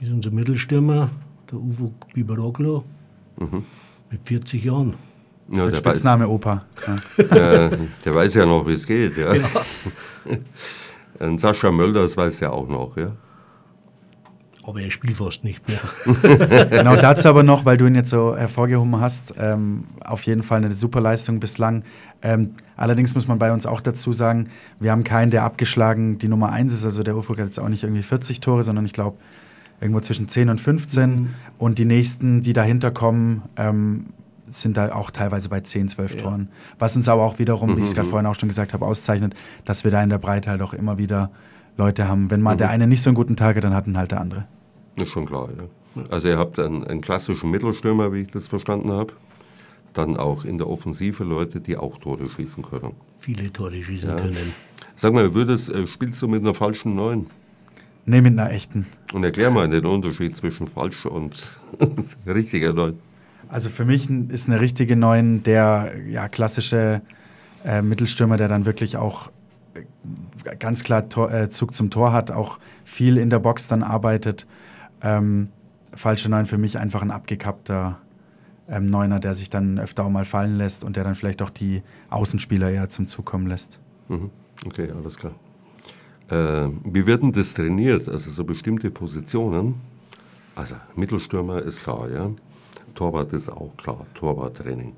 ist 0.00 0.10
unser 0.10 0.30
Mittelstürmer, 0.30 1.10
der 1.50 1.58
Uwe 1.58 1.92
Biberoglo, 2.12 2.84
mhm. 3.38 3.64
mit 4.10 4.20
40 4.24 4.64
Jahren. 4.64 4.94
Ja, 5.52 5.66
mit 5.66 5.76
Spitzname 5.76 6.28
Opa. 6.28 6.64
Ja. 7.30 7.66
äh, 7.66 7.78
der 8.04 8.14
weiß 8.14 8.34
ja 8.34 8.46
noch, 8.46 8.66
wie 8.66 8.72
es 8.72 8.86
geht. 8.86 9.16
Ja. 9.16 9.34
Und 11.18 11.40
Sascha 11.40 11.70
Mölders 11.70 12.16
weiß 12.16 12.40
ja 12.40 12.50
auch 12.50 12.68
noch, 12.68 12.96
ja 12.96 13.12
aber 14.66 14.80
er 14.80 14.90
spielt 14.90 15.16
fast 15.16 15.44
nicht 15.44 15.62
mehr. 15.68 15.78
genau 16.70 16.96
dazu 16.96 17.28
aber 17.28 17.42
noch, 17.42 17.64
weil 17.64 17.76
du 17.76 17.86
ihn 17.86 17.94
jetzt 17.94 18.10
so 18.10 18.36
hervorgehoben 18.36 19.00
hast, 19.00 19.34
ähm, 19.38 19.84
auf 20.00 20.22
jeden 20.24 20.42
Fall 20.42 20.64
eine 20.64 20.74
super 20.74 21.00
Leistung 21.00 21.40
bislang. 21.40 21.84
Ähm, 22.22 22.54
allerdings 22.76 23.14
muss 23.14 23.28
man 23.28 23.38
bei 23.38 23.52
uns 23.52 23.66
auch 23.66 23.80
dazu 23.80 24.12
sagen, 24.12 24.48
wir 24.80 24.90
haben 24.90 25.04
keinen, 25.04 25.30
der 25.30 25.42
abgeschlagen 25.44 26.18
die 26.18 26.28
Nummer 26.28 26.50
1 26.50 26.72
ist. 26.72 26.84
Also 26.84 27.02
der 27.02 27.16
Ufuk 27.16 27.38
hat 27.38 27.46
jetzt 27.46 27.58
auch 27.58 27.68
nicht 27.68 27.82
irgendwie 27.82 28.02
40 28.02 28.40
Tore, 28.40 28.62
sondern 28.62 28.86
ich 28.86 28.92
glaube 28.92 29.18
irgendwo 29.80 30.00
zwischen 30.00 30.28
10 30.28 30.48
und 30.48 30.60
15. 30.60 31.10
Mhm. 31.10 31.34
Und 31.58 31.78
die 31.78 31.84
nächsten, 31.84 32.40
die 32.40 32.54
dahinter 32.54 32.90
kommen, 32.90 33.42
ähm, 33.56 34.06
sind 34.46 34.76
da 34.76 34.92
auch 34.92 35.10
teilweise 35.10 35.48
bei 35.48 35.60
10, 35.60 35.88
12 35.88 36.14
ja. 36.14 36.20
Toren. 36.20 36.48
Was 36.78 36.96
uns 36.96 37.08
aber 37.08 37.22
auch 37.22 37.38
wiederum, 37.38 37.70
mhm. 37.70 37.76
wie 37.76 37.80
ich 37.80 37.88
es 37.88 37.94
gerade 37.94 38.06
mhm. 38.06 38.10
vorhin 38.10 38.26
auch 38.26 38.38
schon 38.38 38.48
gesagt 38.48 38.72
habe, 38.72 38.84
auszeichnet, 38.84 39.34
dass 39.64 39.84
wir 39.84 39.90
da 39.90 40.02
in 40.02 40.10
der 40.10 40.18
Breite 40.18 40.50
halt 40.50 40.62
auch 40.62 40.74
immer 40.74 40.98
wieder 40.98 41.30
Leute 41.76 42.08
haben. 42.08 42.30
Wenn 42.30 42.42
mal 42.42 42.54
mhm. 42.54 42.58
der 42.58 42.70
eine 42.70 42.86
nicht 42.86 43.02
so 43.02 43.10
einen 43.10 43.16
guten 43.16 43.36
Tag 43.36 43.56
hat, 43.56 43.64
dann 43.64 43.74
hat 43.74 43.86
ihn 43.86 43.96
halt 43.96 44.10
der 44.12 44.20
andere. 44.20 44.46
Das 44.96 45.08
ist 45.08 45.12
schon 45.12 45.26
klar, 45.26 45.48
ja. 45.56 46.02
Also 46.10 46.28
ihr 46.28 46.38
habt 46.38 46.58
einen, 46.58 46.84
einen 46.84 47.00
klassischen 47.00 47.50
Mittelstürmer, 47.50 48.12
wie 48.12 48.22
ich 48.22 48.28
das 48.28 48.48
verstanden 48.48 48.90
habe. 48.90 49.12
Dann 49.92 50.16
auch 50.16 50.44
in 50.44 50.58
der 50.58 50.68
Offensive 50.68 51.22
Leute, 51.22 51.60
die 51.60 51.76
auch 51.76 51.98
Tore 51.98 52.28
schießen 52.28 52.64
können. 52.64 52.92
Viele 53.16 53.52
Tore 53.52 53.80
schießen 53.80 54.08
ja. 54.08 54.16
können. 54.16 54.52
Sag 54.96 55.12
mal, 55.12 55.34
würdest, 55.34 55.68
äh, 55.70 55.86
spielst 55.86 56.20
du 56.22 56.28
mit 56.28 56.42
einer 56.42 56.54
falschen 56.54 56.96
Neun? 56.96 57.26
Nee, 58.06 58.20
mit 58.20 58.32
einer 58.32 58.50
echten. 58.50 58.86
Und 59.12 59.24
erklär 59.24 59.50
mal 59.50 59.68
den 59.68 59.86
Unterschied 59.86 60.36
zwischen 60.36 60.66
falsch 60.66 61.06
und 61.06 61.46
richtiger 62.26 62.72
Neun. 62.72 62.98
Also 63.54 63.70
für 63.70 63.84
mich 63.84 64.10
ist 64.10 64.48
eine 64.48 64.60
richtige 64.60 64.96
Neun 64.96 65.44
der 65.44 65.92
ja, 66.08 66.28
klassische 66.28 67.02
äh, 67.64 67.82
Mittelstürmer, 67.82 68.36
der 68.36 68.48
dann 68.48 68.66
wirklich 68.66 68.96
auch 68.96 69.30
äh, 69.74 70.56
ganz 70.56 70.82
klar 70.82 71.08
Tor, 71.08 71.32
äh, 71.32 71.48
Zug 71.48 71.72
zum 71.72 71.88
Tor 71.88 72.12
hat, 72.12 72.32
auch 72.32 72.58
viel 72.82 73.16
in 73.16 73.30
der 73.30 73.38
Box 73.38 73.68
dann 73.68 73.84
arbeitet 73.84 74.48
ähm, 75.02 75.50
falsche 75.94 76.28
Neun 76.28 76.46
für 76.46 76.58
mich 76.58 76.78
einfach 76.78 77.00
ein 77.02 77.12
abgekappter 77.12 78.00
ähm, 78.68 78.86
Neuner, 78.86 79.20
der 79.20 79.36
sich 79.36 79.50
dann 79.50 79.78
öfter 79.78 80.04
auch 80.04 80.10
mal 80.10 80.24
fallen 80.24 80.58
lässt 80.58 80.82
und 80.82 80.96
der 80.96 81.04
dann 81.04 81.14
vielleicht 81.14 81.40
auch 81.40 81.50
die 81.50 81.84
Außenspieler 82.10 82.72
eher 82.72 82.88
zum 82.88 83.06
Zug 83.06 83.24
kommen 83.24 83.46
lässt. 83.46 83.78
Mhm. 84.08 84.30
Okay, 84.66 84.90
alles 84.90 85.16
klar. 85.16 85.36
Äh, 86.28 86.70
wie 86.82 87.06
wird 87.06 87.22
denn 87.22 87.30
das 87.30 87.54
trainiert? 87.54 88.08
Also 88.08 88.32
so 88.32 88.42
bestimmte 88.42 88.90
Positionen? 88.90 89.76
Also 90.56 90.74
Mittelstürmer 90.96 91.62
ist 91.62 91.84
klar, 91.84 92.10
ja. 92.10 92.32
Torwart 92.94 93.32
ist 93.32 93.48
auch 93.48 93.76
klar, 93.76 94.06
Torwarttraining. 94.14 94.94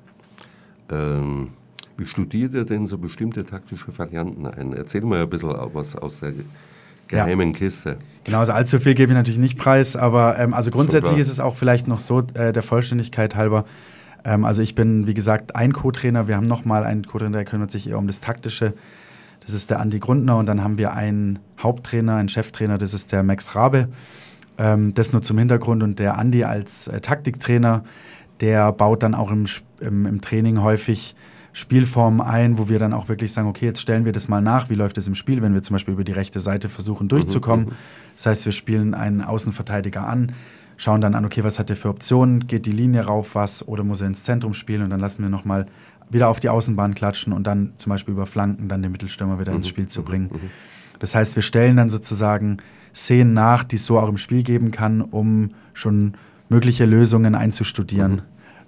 Ähm, 0.91 1.49
wie 1.97 2.05
studiert 2.05 2.53
ihr 2.53 2.65
denn 2.65 2.87
so 2.87 2.97
bestimmte 2.97 3.43
taktische 3.45 3.97
Varianten 3.97 4.45
ein? 4.45 4.73
Erzähl 4.73 5.01
mal 5.01 5.23
ein 5.23 5.29
bisschen 5.29 5.55
was 5.73 5.95
aus 5.95 6.19
der 6.19 6.33
geheimen 7.07 7.53
ja. 7.53 7.57
Kiste. 7.57 7.97
Genau, 8.23 8.39
also 8.39 8.53
allzu 8.53 8.79
viel 8.79 8.93
gebe 8.93 9.11
ich 9.11 9.17
natürlich 9.17 9.39
nicht 9.39 9.57
preis, 9.57 9.95
aber 9.95 10.37
ähm, 10.37 10.53
also 10.53 10.71
grundsätzlich 10.71 11.11
Super. 11.11 11.21
ist 11.21 11.29
es 11.29 11.39
auch 11.39 11.55
vielleicht 11.55 11.87
noch 11.87 11.99
so, 11.99 12.23
äh, 12.33 12.53
der 12.53 12.63
Vollständigkeit 12.63 13.35
halber, 13.35 13.65
ähm, 14.23 14.45
also 14.45 14.61
ich 14.61 14.75
bin, 14.75 15.07
wie 15.07 15.13
gesagt, 15.13 15.55
ein 15.55 15.73
Co-Trainer, 15.73 16.27
wir 16.27 16.35
haben 16.35 16.47
nochmal 16.47 16.83
einen 16.83 17.05
Co-Trainer, 17.05 17.37
der 17.37 17.45
kümmert 17.45 17.71
sich 17.71 17.89
eher 17.89 17.97
um 17.97 18.07
das 18.07 18.21
Taktische, 18.21 18.73
das 19.45 19.53
ist 19.53 19.69
der 19.69 19.79
Andi 19.79 19.99
Grundner 19.99 20.37
und 20.37 20.45
dann 20.45 20.63
haben 20.63 20.77
wir 20.77 20.93
einen 20.93 21.39
Haupttrainer, 21.59 22.15
einen 22.15 22.29
Cheftrainer, 22.29 22.77
das 22.77 22.93
ist 22.93 23.11
der 23.13 23.23
Max 23.23 23.55
Rabe, 23.55 23.87
ähm, 24.57 24.93
das 24.93 25.13
nur 25.13 25.21
zum 25.21 25.37
Hintergrund. 25.37 25.83
Und 25.83 25.99
der 25.99 26.17
Andi 26.17 26.43
als 26.43 26.87
äh, 26.87 27.01
Taktiktrainer, 27.01 27.83
der 28.39 28.71
baut 28.71 29.03
dann 29.03 29.15
auch 29.15 29.31
im, 29.31 29.45
im, 29.79 30.05
im 30.05 30.21
Training 30.21 30.61
häufig 30.61 31.15
Spielformen 31.53 32.21
ein, 32.21 32.59
wo 32.59 32.69
wir 32.69 32.77
dann 32.77 32.93
auch 32.93 33.09
wirklich 33.09 33.33
sagen, 33.33 33.47
okay, 33.47 33.65
jetzt 33.65 33.81
stellen 33.81 34.05
wir 34.05 34.11
das 34.11 34.27
mal 34.27 34.41
nach, 34.41 34.69
wie 34.69 34.75
läuft 34.75 34.97
es 34.99 35.07
im 35.07 35.15
Spiel, 35.15 35.41
wenn 35.41 35.55
wir 35.55 35.63
zum 35.63 35.73
Beispiel 35.73 35.95
über 35.95 36.03
die 36.03 36.11
rechte 36.11 36.39
Seite 36.39 36.69
versuchen 36.69 37.07
durchzukommen. 37.07 37.65
Mhm, 37.65 37.71
mhm. 37.71 37.77
Das 38.15 38.25
heißt, 38.27 38.45
wir 38.45 38.51
spielen 38.51 38.93
einen 38.93 39.23
Außenverteidiger 39.23 40.05
an, 40.05 40.33
schauen 40.75 41.01
dann 41.01 41.15
an, 41.15 41.25
okay, 41.25 41.43
was 41.43 41.57
hat 41.57 41.71
er 41.71 41.75
für 41.75 41.89
Optionen, 41.89 42.45
geht 42.45 42.67
die 42.67 42.71
Linie 42.71 43.05
rauf, 43.05 43.33
was, 43.33 43.67
oder 43.67 43.83
muss 43.83 44.01
er 44.01 44.07
ins 44.07 44.23
Zentrum 44.23 44.53
spielen? 44.53 44.83
Und 44.83 44.91
dann 44.91 44.99
lassen 44.99 45.23
wir 45.23 45.29
nochmal 45.29 45.65
wieder 46.11 46.27
auf 46.27 46.39
die 46.39 46.49
Außenbahn 46.49 46.93
klatschen 46.93 47.33
und 47.33 47.47
dann 47.47 47.73
zum 47.77 47.89
Beispiel 47.89 48.13
über 48.13 48.27
Flanken 48.27 48.69
dann 48.69 48.83
den 48.83 48.91
Mittelstürmer 48.91 49.39
wieder 49.39 49.51
ins 49.51 49.65
mhm, 49.65 49.69
Spiel 49.69 49.87
zu 49.87 50.03
bringen. 50.03 50.29
Das 50.99 51.15
heißt, 51.15 51.35
wir 51.35 51.43
stellen 51.43 51.75
dann 51.77 51.89
sozusagen 51.89 52.57
Szenen 52.97 53.33
nach, 53.33 53.63
die 53.63 53.75
es 53.75 53.85
so 53.85 53.99
auch 53.99 54.09
im 54.09 54.17
Spiel 54.17 54.43
geben 54.43 54.71
kann, 54.71 55.01
um 55.01 55.51
schon 55.73 56.13
mögliche 56.49 56.85
Lösungen 56.85 57.35
einzustudieren. 57.35 58.23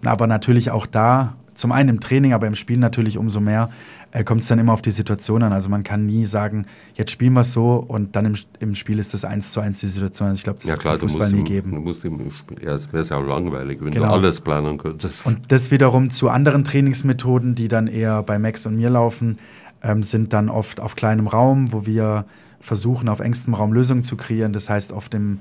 Aber 0.06 0.28
natürlich 0.28 0.72
auch 0.72 0.86
da 0.86 1.36
zum 1.54 1.72
einen 1.72 1.90
im 1.90 2.00
Training, 2.00 2.34
aber 2.34 2.48
im 2.48 2.56
Spiel 2.56 2.78
natürlich 2.78 3.18
umso 3.18 3.42
mehr, 3.42 3.70
äh, 4.12 4.24
kommt 4.24 4.42
es 4.42 4.48
dann 4.48 4.60
immer 4.60 4.74
auf 4.74 4.82
die 4.82 4.92
Situation 4.92 5.44
an. 5.44 5.54
Also 5.54 5.70
man 5.70 5.84
kann 5.84 6.06
nie 6.06 6.26
sagen, 6.26 6.66
jetzt 6.96 7.12
spielen 7.12 7.34
wir 7.34 7.42
es 7.42 7.54
so 7.54 7.84
und 7.88 8.16
dann 8.16 8.26
im, 8.26 8.36
im 8.60 8.76
Spiel 8.76 8.98
ist 8.98 9.14
das 9.14 9.26
eins 9.26 9.52
zu 9.52 9.60
eins 9.60 9.80
die 9.80 9.88
Situation. 9.88 10.30
Also 10.30 10.40
ich 10.40 10.44
glaube, 10.44 10.60
das 10.60 10.70
ja, 10.70 10.78
wird 10.78 10.86
es 10.86 11.02
im 11.02 11.10
Fußball 11.10 11.32
nie 11.32 11.44
geben. 11.44 11.72
Du 11.72 11.82
musst 11.82 12.06
im 12.06 12.32
Spiel, 12.32 12.64
ja, 12.64 12.76
es 12.76 12.92
wäre 12.92 13.04
ja 13.04 13.18
auch 13.18 13.26
langweilig, 13.26 13.80
wenn 13.82 13.92
genau. 13.92 14.08
du 14.08 14.14
alles 14.14 14.42
planen 14.42 14.78
könntest. 14.78 15.28
Und 15.28 15.52
das 15.52 15.70
wiederum 15.70 16.10
zu 16.10 16.30
anderen 16.30 16.64
Trainingsmethoden, 16.64 17.56
die 17.56 17.68
dann 17.68 17.88
eher 17.88 18.24
bei 18.24 18.40
Max 18.40 18.66
und 18.66 18.78
mir 18.78 18.90
laufen, 18.90 19.38
ähm, 19.84 20.02
sind 20.02 20.34
dann 20.34 20.50
oft 20.50 20.80
auf 20.80 20.96
kleinem 20.96 21.28
Raum, 21.28 21.72
wo 21.72 21.86
wir 21.86 22.26
versuchen, 22.60 23.10
auf 23.10 23.20
engstem 23.20 23.54
Raum 23.54 23.74
Lösungen 23.74 24.04
zu 24.04 24.18
kreieren. 24.18 24.54
Das 24.54 24.70
heißt, 24.70 24.92
oft 24.92 25.14
im 25.14 25.40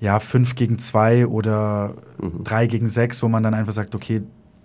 ja, 0.00 0.18
5 0.18 0.54
gegen 0.54 0.78
2 0.78 1.26
oder 1.26 1.94
mhm. 2.20 2.42
3 2.44 2.66
gegen 2.66 2.88
6, 2.88 3.22
wo 3.22 3.28
man 3.28 3.42
dann 3.42 3.54
einfach 3.54 3.72
sagt, 3.72 3.94
okay, 3.94 4.22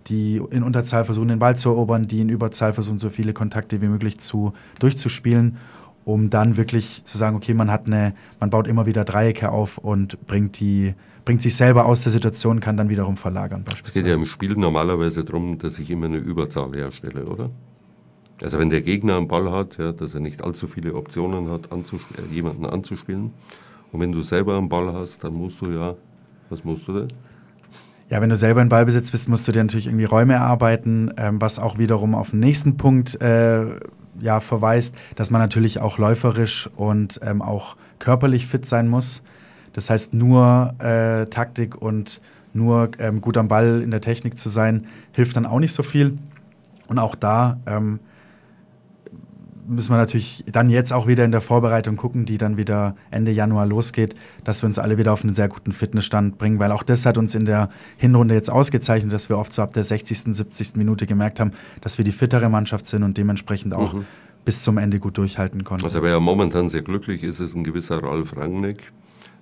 die 0.08 0.42
in 0.52 0.64
Unterzahl 0.64 1.04
versuchen, 1.04 1.28
den 1.28 1.40
Ball 1.40 1.56
zu 1.56 1.70
erobern, 1.70 2.04
die 2.04 2.22
in 2.22 2.30
Überzahl 2.30 2.74
versuchen, 2.74 3.00
so 3.00 3.10
viele 3.10 3.34
Kontakte 3.34 3.82
wie 3.82 3.88
möglich 3.88 4.20
zu, 4.20 4.54
durchzuspielen, 4.80 5.58
um 6.06 6.30
dann 6.30 6.58
wirklich 6.58 7.04
zu 7.04 7.18
sagen, 7.18 7.36
okay, 7.36 7.54
man 7.54 7.72
hat 7.72 7.88
eine, 7.88 8.14
man 8.40 8.50
baut 8.50 8.68
immer 8.68 8.86
wieder 8.86 9.04
Dreiecke 9.04 9.50
auf 9.50 9.78
und 9.78 10.26
bringt 10.28 10.60
die, 10.60 10.94
bringt 11.26 11.42
sich 11.42 11.56
selber 11.56 11.86
aus 11.86 12.04
der 12.04 12.12
Situation, 12.12 12.60
kann 12.60 12.78
dann 12.78 12.90
wiederum 12.90 13.18
verlagern. 13.18 13.66
Es 13.84 13.94
geht 13.94 14.06
ja 14.06 14.14
im 14.14 14.28
Spiel 14.28 14.54
normalerweise 14.54 15.24
darum, 15.24 15.58
dass 15.58 15.80
ich 15.80 15.90
immer 15.90 16.06
eine 16.06 16.18
Überzahl 16.18 16.72
herstelle, 16.74 17.26
oder? 17.26 17.50
Also 18.42 18.60
wenn 18.60 18.70
der 18.70 18.82
Gegner 18.82 19.18
einen 19.18 19.28
Ball 19.28 19.52
hat, 19.52 19.78
ja, 19.78 19.92
dass 19.92 20.14
er 20.14 20.20
nicht 20.20 20.44
allzu 20.44 20.68
viele 20.68 20.94
Optionen 20.94 21.50
hat, 21.50 21.72
anzuspiel 21.72 22.18
äh, 22.24 22.34
jemanden 22.34 22.66
anzuspielen. 22.66 23.32
Und 23.92 24.00
wenn 24.02 24.12
du 24.12 24.22
selber 24.22 24.58
einen 24.58 24.68
Ball 24.68 24.94
hast, 24.94 25.24
dann 25.24 25.34
musst 25.34 25.62
du 25.62 25.72
ja, 25.72 25.96
was 26.50 26.64
musst 26.64 26.88
du 26.88 27.00
denn? 27.00 27.08
Ja, 28.10 28.22
wenn 28.22 28.30
du 28.30 28.38
selber 28.38 28.62
in 28.62 28.70
Ballbesitz 28.70 29.10
bist, 29.10 29.30
musst 29.30 29.48
du 29.48 29.52
dir 29.52 29.64
natürlich 29.64 29.88
irgendwie 29.88 30.06
Räume 30.06 30.34
erarbeiten, 30.34 31.12
ähm, 31.18 31.42
was 31.42 31.60
auch 31.60 31.78
wiederum 31.78 32.14
auf 32.14 32.32
den 32.32 32.40
nächsten 32.40 32.78
Punkt 32.78 33.20
äh, 33.22 33.66
ja, 34.20 34.40
verweist, 34.42 34.96
dass 35.16 35.32
man 35.32 35.42
natürlich 35.42 35.80
auch 35.80 35.98
läuferisch 35.98 36.70
und 36.76 37.20
ähm, 37.24 37.42
auch 37.42 37.78
körperlich 38.00 38.48
fit 38.48 38.66
sein 38.66 38.88
muss. 38.88 39.24
Das 39.74 39.90
heißt, 39.90 40.14
nur 40.14 40.74
äh, 40.80 41.26
Taktik 41.28 41.82
und 41.82 42.22
nur 42.54 42.92
ähm, 43.00 43.22
gut 43.22 43.38
am 43.38 43.48
Ball 43.48 43.82
in 43.82 43.92
der 43.92 44.02
Technik 44.02 44.38
zu 44.38 44.50
sein, 44.50 44.88
hilft 45.12 45.36
dann 45.36 45.46
auch 45.46 45.60
nicht 45.60 45.74
so 45.74 45.84
viel. 45.84 46.18
Und 46.88 47.00
auch 47.00 47.16
da 47.16 47.60
ähm, 47.66 48.00
müssen 49.68 49.92
wir 49.92 49.98
natürlich 49.98 50.44
dann 50.52 50.70
jetzt 50.70 50.94
auch 50.94 51.08
wieder 51.08 51.24
in 51.26 51.32
der 51.32 51.42
Vorbereitung 51.42 51.96
gucken, 51.96 52.26
die 52.26 52.38
dann 52.38 52.58
wieder 52.58 52.96
Ende 53.12 53.32
Januar 53.32 53.66
losgeht, 53.66 54.16
dass 54.44 54.62
wir 54.62 54.68
uns 54.68 54.80
alle 54.80 54.98
wieder 54.98 55.14
auf 55.14 55.24
einen 55.24 55.34
sehr 55.34 55.48
guten 55.48 55.72
Fitnessstand 55.72 56.38
bringen, 56.38 56.60
weil 56.60 56.72
auch 56.72 56.84
das 56.84 57.06
hat 57.06 57.18
uns 57.18 57.36
in 57.36 57.46
der 57.46 57.70
Hinrunde 57.98 58.36
jetzt 58.36 58.50
ausgezeichnet, 58.50 59.12
dass 59.12 59.30
wir 59.30 59.38
oft 59.38 59.54
so 59.54 59.62
ab 59.62 59.74
der 59.74 59.84
60., 59.84 60.36
70. 60.36 60.76
Minute 60.76 61.06
gemerkt 61.06 61.40
haben, 61.40 61.52
dass 61.82 61.98
wir 61.98 62.06
die 62.06 62.12
fittere 62.12 62.50
Mannschaft 62.50 62.88
sind 62.88 63.04
und 63.04 63.18
dementsprechend 63.18 63.74
auch 63.74 63.94
mhm. 63.94 64.06
bis 64.44 64.64
zum 64.64 64.78
Ende 64.78 65.00
gut 65.00 65.18
durchhalten 65.18 65.64
konnten. 65.64 65.86
Also 65.86 66.02
wer 66.02 66.12
ja 66.12 66.20
momentan 66.20 66.70
sehr 66.70 66.82
glücklich 66.82 67.24
ist, 67.24 67.40
ist 67.40 67.56
ein 67.56 67.64
gewisser 67.64 68.02
Ralf 68.04 68.38
Rangnick. 68.38 68.92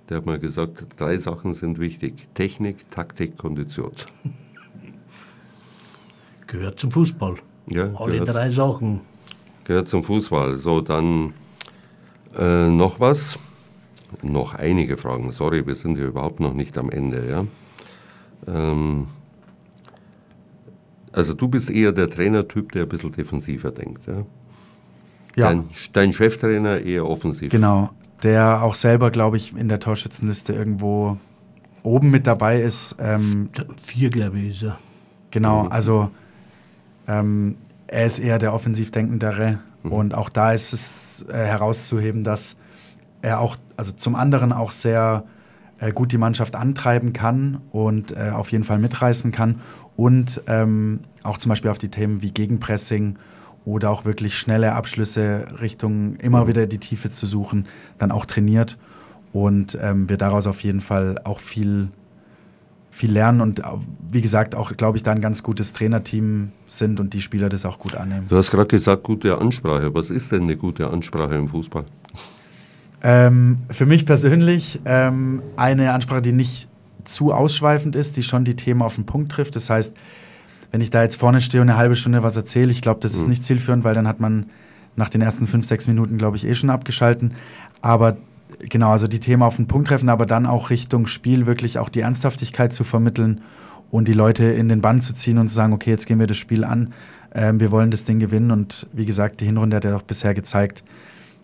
Der 0.10 0.18
hat 0.18 0.26
mal 0.26 0.40
gesagt, 0.40 0.86
drei 0.98 1.18
Sachen 1.18 1.54
sind 1.54 1.80
wichtig. 1.80 2.28
Technik, 2.34 2.90
Taktik, 2.92 3.38
Kondition. 3.38 3.92
Gehört 6.48 6.78
zum 6.78 6.92
Fußball. 6.92 7.36
Ja, 7.68 7.90
Alle 7.96 8.20
gehört. 8.20 8.36
drei 8.36 8.50
Sachen 8.50 9.02
gehört 9.66 9.88
zum 9.88 10.04
Fußball. 10.04 10.58
So, 10.58 10.82
dann 10.82 11.34
äh, 12.38 12.68
noch 12.70 13.00
was. 13.00 13.38
Noch 14.22 14.54
einige 14.54 14.98
Fragen. 14.98 15.32
Sorry, 15.32 15.66
wir 15.66 15.76
sind 15.76 15.98
ja 15.98 16.06
überhaupt 16.06 16.40
noch 16.40 16.54
nicht 16.54 16.78
am 16.78 16.90
Ende. 16.90 17.28
Ja? 17.28 17.46
Ähm, 18.48 19.08
also 21.12 21.34
du 21.34 21.48
bist 21.48 21.70
eher 21.70 21.92
der 21.92 22.10
Trainertyp, 22.10 22.72
der 22.72 22.84
ein 22.84 22.90
bisschen 22.90 23.12
defensiver 23.12 23.72
denkt. 23.72 24.06
Ja? 24.08 24.14
ja. 25.36 25.50
Dein, 25.50 25.70
dein 25.94 26.14
Cheftrainer 26.14 26.82
eher 26.82 27.08
offensiv. 27.08 27.52
Genau, 27.52 27.90
der 28.22 28.62
auch 28.62 28.76
selber, 28.76 29.12
glaube 29.12 29.38
ich, 29.38 29.56
in 29.56 29.68
der 29.68 29.80
Torschützenliste 29.80 30.54
irgendwo 30.54 31.18
oben 31.82 32.12
mit 32.12 32.28
dabei 32.28 32.62
ist. 32.62 32.96
Ähm, 33.00 33.50
Vier, 33.82 34.10
glaube 34.10 34.40
ich, 34.40 34.52
ist 34.52 34.64
er. 34.64 34.80
Genau, 35.32 35.68
also 35.68 36.12
ähm, 37.08 37.56
er 37.94 38.08
ist 38.08 38.18
eher 38.20 38.40
der 38.40 38.54
offensiv 38.54 38.92
denkendere. 38.92 39.60
Mhm. 39.84 39.92
Und 39.92 40.14
auch 40.16 40.30
da 40.30 40.52
ist 40.52 40.74
es 40.74 41.26
äh, 41.30 41.34
herauszuheben, 41.34 42.24
dass 42.24 42.58
er 43.22 43.40
auch, 43.40 43.56
also 43.78 43.92
zum 43.92 44.16
anderen 44.16 44.52
auch 44.52 44.72
sehr 44.72 45.24
äh, 45.80 45.92
gut 45.92 46.12
die 46.12 46.18
Mannschaft 46.18 46.56
antreiben 46.56 47.14
kann 47.14 47.62
und 47.72 48.12
äh, 48.12 48.32
auf 48.34 48.52
jeden 48.52 48.64
Fall 48.64 48.80
mitreißen 48.80 49.32
kann. 49.32 49.62
Und 49.96 50.42
ähm, 50.48 51.02
auch 51.22 51.38
zum 51.38 51.50
Beispiel 51.50 51.70
auf 51.70 51.78
die 51.78 51.90
Themen 51.90 52.24
wie 52.24 52.32
Gegenpressing 52.32 53.18
oder 53.64 53.92
auch 53.92 54.06
wirklich 54.06 54.38
schnelle 54.38 54.74
Abschlüsse 54.74 55.46
Richtung 55.62 56.16
immer 56.16 56.44
mhm. 56.44 56.48
wieder 56.48 56.68
die 56.68 56.80
Tiefe 56.80 57.12
zu 57.12 57.28
suchen, 57.28 57.68
dann 58.00 58.12
auch 58.12 58.26
trainiert. 58.26 58.78
Und 59.34 59.78
ähm, 59.82 60.10
wir 60.10 60.18
daraus 60.18 60.48
auf 60.48 60.64
jeden 60.64 60.82
Fall 60.82 61.22
auch 61.24 61.40
viel 61.40 61.90
viel 62.94 63.12
lernen 63.12 63.42
und 63.42 63.62
wie 64.08 64.22
gesagt 64.22 64.54
auch, 64.54 64.72
glaube 64.78 64.98
ich, 64.98 65.04
da 65.04 65.12
ein 65.12 65.22
ganz 65.22 65.42
gutes 65.42 65.74
Trainerteam 65.74 66.52
sind 66.68 67.00
und 67.00 67.16
die 67.16 67.22
Spieler 67.22 67.50
das 67.50 67.66
auch 67.66 67.80
gut 67.80 67.96
annehmen. 67.96 68.28
Du 68.30 68.38
hast 68.38 68.52
gerade 68.52 68.68
gesagt, 68.68 69.02
gute 69.02 69.40
Ansprache. 69.40 69.94
Was 69.96 70.12
ist 70.12 70.32
denn 70.32 70.44
eine 70.44 70.56
gute 70.56 70.88
Ansprache 70.92 71.34
im 71.34 71.48
Fußball? 71.48 71.86
Ähm, 73.02 73.58
für 73.72 73.88
mich 73.88 74.06
persönlich 74.06 74.80
ähm, 74.86 75.42
eine 75.56 75.92
Ansprache, 75.92 76.22
die 76.22 76.34
nicht 76.34 76.68
zu 77.04 77.34
ausschweifend 77.34 77.96
ist, 77.96 78.16
die 78.16 78.24
schon 78.24 78.46
die 78.46 78.56
Themen 78.56 78.84
auf 78.84 78.94
den 78.96 79.08
Punkt 79.08 79.32
trifft. 79.32 79.56
Das 79.56 79.72
heißt, 79.72 79.98
wenn 80.72 80.80
ich 80.80 80.92
da 80.92 81.02
jetzt 81.02 81.16
vorne 81.16 81.42
stehe 81.42 81.62
und 81.62 81.70
eine 81.70 81.80
halbe 81.80 81.96
Stunde 81.96 82.22
was 82.22 82.36
erzähle, 82.36 82.72
ich 82.72 82.82
glaube, 82.82 83.00
das 83.02 83.16
ist 83.16 83.24
mhm. 83.24 83.32
nicht 83.32 83.44
zielführend, 83.44 83.84
weil 83.84 83.96
dann 83.96 84.08
hat 84.08 84.20
man 84.20 84.46
nach 84.96 85.10
den 85.10 85.22
ersten 85.22 85.48
fünf, 85.48 85.66
sechs 85.66 85.88
Minuten, 85.88 86.20
glaube 86.20 86.38
ich, 86.38 86.46
eh 86.46 86.54
schon 86.54 86.70
abgeschalten. 86.70 87.34
Aber 87.82 88.18
genau, 88.70 88.92
also 88.92 89.08
die 89.08 89.20
Themen 89.20 89.44
auf 89.44 89.58
den 89.58 89.68
Punkt 89.68 89.88
treffen, 89.88 90.10
aber 90.10 90.26
dann 90.26 90.46
auch 90.46 90.70
Richtung 90.70 91.08
Spiel 91.08 91.46
wirklich 91.46 91.80
auch 91.80 91.90
die 91.90 92.02
Ernsthaftigkeit 92.02 92.74
zu 92.74 92.84
vermitteln 92.84 93.42
und 93.92 94.08
die 94.08 94.14
Leute 94.14 94.46
in 94.46 94.70
den 94.70 94.82
Bann 94.82 95.02
zu 95.02 95.14
ziehen 95.14 95.38
und 95.38 95.50
zu 95.50 95.56
sagen, 95.56 95.74
okay, 95.74 95.92
jetzt 95.92 96.08
gehen 96.08 96.20
wir 96.20 96.28
das 96.28 96.38
Spiel 96.38 96.64
an, 96.64 96.94
ähm, 97.34 97.60
wir 97.60 97.72
wollen 97.72 97.92
das 97.92 98.06
Ding 98.06 98.20
gewinnen 98.20 98.52
und 98.52 98.88
wie 98.94 99.06
gesagt, 99.06 99.42
die 99.42 99.46
Hinrunde 99.46 99.78
hat 99.78 99.86
ja 99.86 99.96
auch 99.96 100.02
bisher 100.02 100.34
gezeigt, 100.34 100.84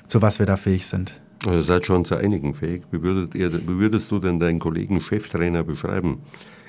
zu 0.08 0.22
was 0.22 0.40
wir 0.40 0.46
da 0.46 0.58
fähig 0.58 0.88
sind. 0.88 1.22
Also 1.46 1.58
ihr 1.58 1.64
seid 1.64 1.86
schon 1.86 2.06
zu 2.06 2.16
einigen 2.16 2.54
fähig. 2.54 2.84
Wie, 2.92 3.02
würdet 3.02 3.34
ihr, 3.36 3.52
wie 3.54 3.80
würdest 3.80 4.12
du 4.12 4.20
denn 4.20 4.40
deinen 4.40 4.60
Kollegen 4.60 5.00
Cheftrainer 5.00 5.64
beschreiben? 5.64 6.20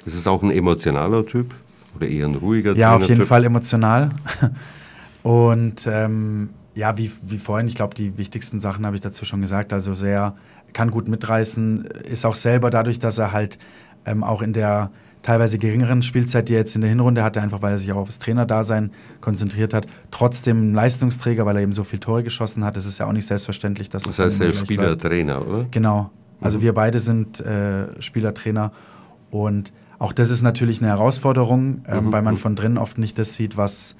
Ist 0.04 0.14
es 0.14 0.26
auch 0.26 0.42
ein 0.42 0.50
emotionaler 0.50 1.26
Typ 1.26 1.54
oder 1.96 2.06
eher 2.06 2.26
ein 2.26 2.36
ruhiger 2.36 2.74
Ja, 2.74 2.96
auf 2.96 3.08
jeden 3.08 3.24
Fall 3.24 3.44
emotional. 3.44 4.10
Und 5.22 5.86
ähm, 5.90 6.50
ja, 6.74 6.96
wie, 6.96 7.10
wie 7.26 7.38
vorhin, 7.38 7.66
ich 7.66 7.74
glaube, 7.74 7.94
die 7.94 8.16
wichtigsten 8.16 8.60
Sachen 8.60 8.86
habe 8.86 8.96
ich 8.96 9.02
dazu 9.02 9.24
schon 9.24 9.40
gesagt. 9.40 9.72
Also 9.72 9.94
sehr, 9.94 10.34
kann 10.72 10.90
gut 10.90 11.08
mitreißen, 11.08 11.84
ist 11.84 12.24
auch 12.24 12.34
selber 12.34 12.70
dadurch, 12.70 12.98
dass 12.98 13.18
er 13.18 13.32
halt 13.32 13.58
ähm, 14.06 14.22
auch 14.22 14.42
in 14.42 14.52
der 14.52 14.90
teilweise 15.22 15.58
geringeren 15.58 16.02
Spielzeit, 16.02 16.48
die 16.48 16.54
er 16.54 16.60
jetzt 16.60 16.74
in 16.74 16.80
der 16.80 16.90
Hinrunde 16.90 17.22
hatte, 17.22 17.42
einfach 17.42 17.60
weil 17.60 17.72
er 17.72 17.78
sich 17.78 17.92
auch 17.92 17.96
aufs 17.96 18.18
Trainerdasein 18.18 18.90
konzentriert 19.20 19.74
hat, 19.74 19.86
trotzdem 20.10 20.74
Leistungsträger, 20.74 21.44
weil 21.44 21.56
er 21.56 21.62
eben 21.62 21.72
so 21.72 21.84
viele 21.84 22.00
Tore 22.00 22.22
geschossen 22.22 22.64
hat. 22.64 22.76
Das 22.76 22.86
ist 22.86 22.98
ja 22.98 23.06
auch 23.06 23.12
nicht 23.12 23.26
selbstverständlich, 23.26 23.90
dass 23.90 24.04
das 24.04 24.18
heißt, 24.18 24.40
er 24.40 24.50
ist 24.50 24.60
Spieler-Trainer, 24.60 25.46
oder? 25.46 25.66
Genau. 25.70 26.10
Also 26.40 26.58
mhm. 26.58 26.62
wir 26.62 26.72
beide 26.72 27.00
sind 27.00 27.40
äh, 27.40 28.00
Spieler-Trainer 28.00 28.72
und 29.30 29.72
auch 29.98 30.14
das 30.14 30.30
ist 30.30 30.40
natürlich 30.40 30.80
eine 30.80 30.88
Herausforderung, 30.88 31.84
äh, 31.86 32.00
mhm. 32.00 32.12
weil 32.12 32.22
man 32.22 32.38
von 32.38 32.56
drinnen 32.56 32.78
oft 32.78 32.96
nicht 32.96 33.18
das 33.18 33.34
sieht, 33.34 33.58
was 33.58 33.96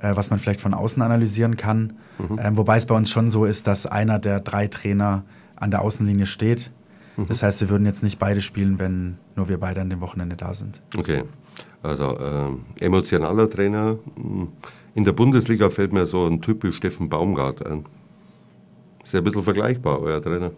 äh, 0.00 0.14
was 0.14 0.30
man 0.30 0.38
vielleicht 0.38 0.60
von 0.60 0.74
außen 0.74 1.02
analysieren 1.02 1.56
kann. 1.56 1.94
Mhm. 2.18 2.38
Ähm, 2.42 2.56
wobei 2.56 2.76
es 2.76 2.86
bei 2.86 2.94
uns 2.94 3.10
schon 3.10 3.30
so 3.30 3.44
ist, 3.44 3.66
dass 3.66 3.86
einer 3.86 4.18
der 4.18 4.40
drei 4.40 4.68
Trainer 4.68 5.24
an 5.56 5.70
der 5.70 5.82
Außenlinie 5.82 6.26
steht. 6.26 6.70
Mhm. 7.16 7.28
Das 7.28 7.42
heißt, 7.42 7.60
wir 7.60 7.68
würden 7.68 7.86
jetzt 7.86 8.02
nicht 8.02 8.18
beide 8.18 8.40
spielen, 8.40 8.78
wenn 8.78 9.18
nur 9.34 9.48
wir 9.48 9.58
beide 9.58 9.80
an 9.80 9.90
dem 9.90 10.00
Wochenende 10.00 10.36
da 10.36 10.54
sind. 10.54 10.82
Okay, 10.96 11.24
also 11.82 12.18
äh, 12.18 12.84
emotionaler 12.84 13.48
Trainer. 13.48 13.98
In 14.94 15.04
der 15.04 15.12
Bundesliga 15.12 15.70
fällt 15.70 15.92
mir 15.92 16.06
so 16.06 16.26
ein 16.26 16.40
typisch 16.40 16.76
Steffen 16.76 17.08
Baumgart 17.08 17.64
ein. 17.66 17.84
Ist 19.02 19.14
ja 19.14 19.20
ein 19.20 19.24
bisschen 19.24 19.42
vergleichbar, 19.42 20.00
euer 20.00 20.20
Trainer. 20.20 20.50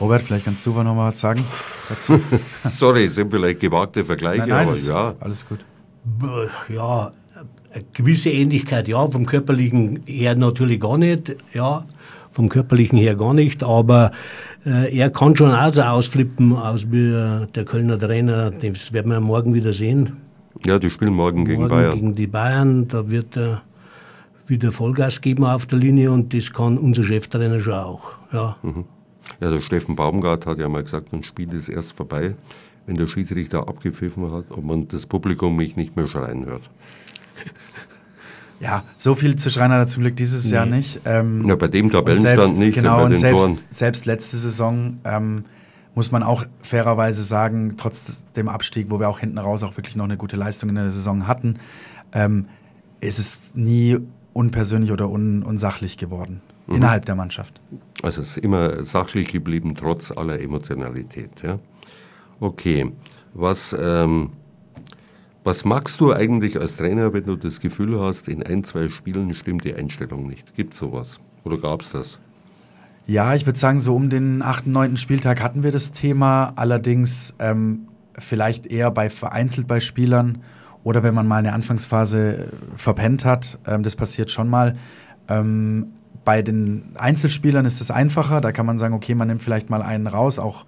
Robert, 0.00 0.22
vielleicht 0.22 0.44
kannst 0.44 0.66
du 0.66 0.70
noch 0.70 0.94
mal 0.94 1.08
was 1.08 1.20
sagen 1.20 1.44
dazu. 1.88 2.20
Sorry, 2.64 3.08
sind 3.08 3.30
vielleicht 3.30 3.60
gewagte 3.60 4.04
Vergleiche, 4.04 4.40
nein, 4.40 4.48
nein, 4.48 4.68
aber 4.68 4.76
ja. 4.76 5.14
Alles 5.20 5.46
gut. 5.48 5.60
Ja, 6.68 7.12
eine 7.74 7.84
gewisse 7.92 8.30
Ähnlichkeit, 8.30 8.88
ja, 8.88 9.10
vom 9.10 9.26
körperlichen 9.26 10.00
her 10.06 10.36
natürlich 10.36 10.80
gar 10.80 10.96
nicht, 10.96 11.36
ja, 11.52 11.84
vom 12.30 12.48
körperlichen 12.48 12.98
her 12.98 13.16
gar 13.16 13.34
nicht, 13.34 13.62
aber 13.62 14.12
äh, 14.64 14.96
er 14.96 15.10
kann 15.10 15.36
schon 15.36 15.50
auch 15.50 15.72
so 15.72 15.82
ausflippen, 15.82 16.54
aus 16.54 16.90
wie 16.90 17.08
äh, 17.08 17.46
der 17.54 17.64
Kölner 17.64 17.98
Trainer, 17.98 18.50
das 18.50 18.92
werden 18.92 19.10
wir 19.10 19.20
morgen 19.20 19.54
wieder 19.54 19.72
sehen. 19.72 20.16
Ja, 20.64 20.78
die 20.78 20.88
spielen 20.88 21.14
morgen, 21.14 21.38
morgen 21.38 21.50
gegen 21.50 21.68
Bayern. 21.68 21.94
Gegen 21.94 22.14
die 22.14 22.26
Bayern, 22.26 22.88
da 22.88 23.10
wird 23.10 23.36
er 23.36 23.62
wieder 24.46 24.72
Vollgas 24.72 25.20
geben 25.20 25.44
auf 25.44 25.66
der 25.66 25.78
Linie 25.78 26.12
und 26.12 26.32
das 26.32 26.52
kann 26.52 26.78
unser 26.78 27.04
Cheftrainer 27.04 27.60
schon 27.60 27.74
auch. 27.74 28.18
Ja. 28.32 28.56
Mhm. 28.62 28.84
ja, 29.40 29.50
der 29.50 29.60
Steffen 29.60 29.96
Baumgart 29.96 30.46
hat 30.46 30.58
ja 30.58 30.68
mal 30.68 30.82
gesagt, 30.82 31.12
ein 31.12 31.24
Spiel 31.24 31.52
ist 31.52 31.68
erst 31.68 31.92
vorbei, 31.92 32.34
wenn 32.86 32.96
der 32.96 33.08
Schiedsrichter 33.08 33.68
abgepfiffen 33.68 34.30
hat 34.30 34.50
und 34.50 34.64
man 34.64 34.88
das 34.88 35.06
Publikum 35.06 35.56
mich 35.56 35.76
nicht 35.76 35.96
mehr 35.96 36.06
schreien 36.06 36.46
hört. 36.46 36.70
Ja, 38.60 38.82
so 38.96 39.14
viel 39.14 39.36
zu 39.36 39.50
Schreiner 39.50 39.74
hat 39.74 39.90
zum 39.90 40.02
Glück 40.02 40.16
dieses 40.16 40.46
nee. 40.46 40.54
Jahr 40.54 40.64
nicht. 40.64 41.00
Ähm, 41.04 41.46
ja, 41.46 41.54
bei 41.54 41.68
dem 41.68 41.90
Tabellenstand 41.90 42.40
selbst, 42.40 42.58
nicht. 42.58 42.74
Genau, 42.74 43.04
und 43.04 43.14
selbst, 43.14 43.62
selbst, 43.68 44.06
letzte 44.06 44.38
Saison 44.38 45.00
ähm, 45.04 45.44
muss 45.94 46.12
man 46.12 46.22
auch 46.22 46.46
fairerweise 46.62 47.24
sagen, 47.24 47.74
trotz 47.76 48.24
dem 48.36 48.48
Abstieg, 48.48 48.90
wo 48.90 49.00
wir 49.00 49.08
auch 49.08 49.18
hinten 49.18 49.38
raus 49.38 49.62
auch 49.62 49.76
wirklich 49.76 49.96
noch 49.96 50.04
eine 50.04 50.16
gute 50.16 50.36
Leistung 50.36 50.70
in 50.70 50.76
der 50.76 50.90
Saison 50.90 51.26
hatten, 51.26 51.58
ähm, 52.12 52.46
ist 53.00 53.18
es 53.18 53.50
nie 53.54 53.98
unpersönlich 54.32 54.92
oder 54.92 55.10
un 55.10 55.42
unsachlich 55.42 55.98
geworden 55.98 56.40
mhm. 56.66 56.76
innerhalb 56.76 57.04
der 57.04 57.16
Mannschaft. 57.16 57.60
Also 58.02 58.22
es 58.22 58.30
ist 58.30 58.38
immer 58.38 58.82
sachlich 58.82 59.28
geblieben, 59.28 59.74
trotz 59.76 60.10
aller 60.10 60.40
Emotionalität. 60.40 61.42
Ja? 61.42 61.58
Okay, 62.40 62.92
was 63.34 63.76
ähm, 63.78 64.30
was 65.44 65.64
magst 65.64 66.00
du 66.00 66.12
eigentlich 66.12 66.58
als 66.58 66.78
Trainer, 66.78 67.12
wenn 67.12 67.24
du 67.24 67.36
das 67.36 67.60
Gefühl 67.60 68.00
hast, 68.00 68.28
in 68.28 68.42
ein, 68.42 68.64
zwei 68.64 68.88
Spielen 68.88 69.34
stimmt 69.34 69.64
die 69.64 69.74
Einstellung 69.74 70.26
nicht? 70.26 70.56
Gibt 70.56 70.72
es 70.72 70.80
sowas? 70.80 71.20
Oder 71.44 71.58
gab 71.58 71.82
es 71.82 71.92
das? 71.92 72.18
Ja, 73.06 73.34
ich 73.34 73.44
würde 73.44 73.58
sagen, 73.58 73.80
so 73.80 73.94
um 73.94 74.08
den 74.08 74.40
8., 74.40 74.66
9. 74.66 74.96
Spieltag 74.96 75.42
hatten 75.42 75.62
wir 75.62 75.70
das 75.70 75.92
Thema. 75.92 76.54
Allerdings 76.56 77.36
ähm, 77.38 77.88
vielleicht 78.18 78.66
eher 78.66 78.90
bei 78.90 79.10
vereinzelt 79.10 79.68
bei 79.68 79.80
Spielern 79.80 80.38
oder 80.82 81.02
wenn 81.02 81.14
man 81.14 81.26
mal 81.26 81.36
eine 81.36 81.52
Anfangsphase 81.52 82.48
verpennt 82.76 83.26
hat. 83.26 83.58
Ähm, 83.66 83.82
das 83.82 83.96
passiert 83.96 84.30
schon 84.30 84.48
mal. 84.48 84.76
Ähm, 85.28 85.88
bei 86.24 86.40
den 86.40 86.92
Einzelspielern 86.94 87.66
ist 87.66 87.82
es 87.82 87.90
einfacher. 87.90 88.40
Da 88.40 88.52
kann 88.52 88.64
man 88.64 88.78
sagen, 88.78 88.94
okay, 88.94 89.14
man 89.14 89.28
nimmt 89.28 89.42
vielleicht 89.42 89.68
mal 89.68 89.82
einen 89.82 90.06
raus, 90.06 90.38
auch 90.38 90.64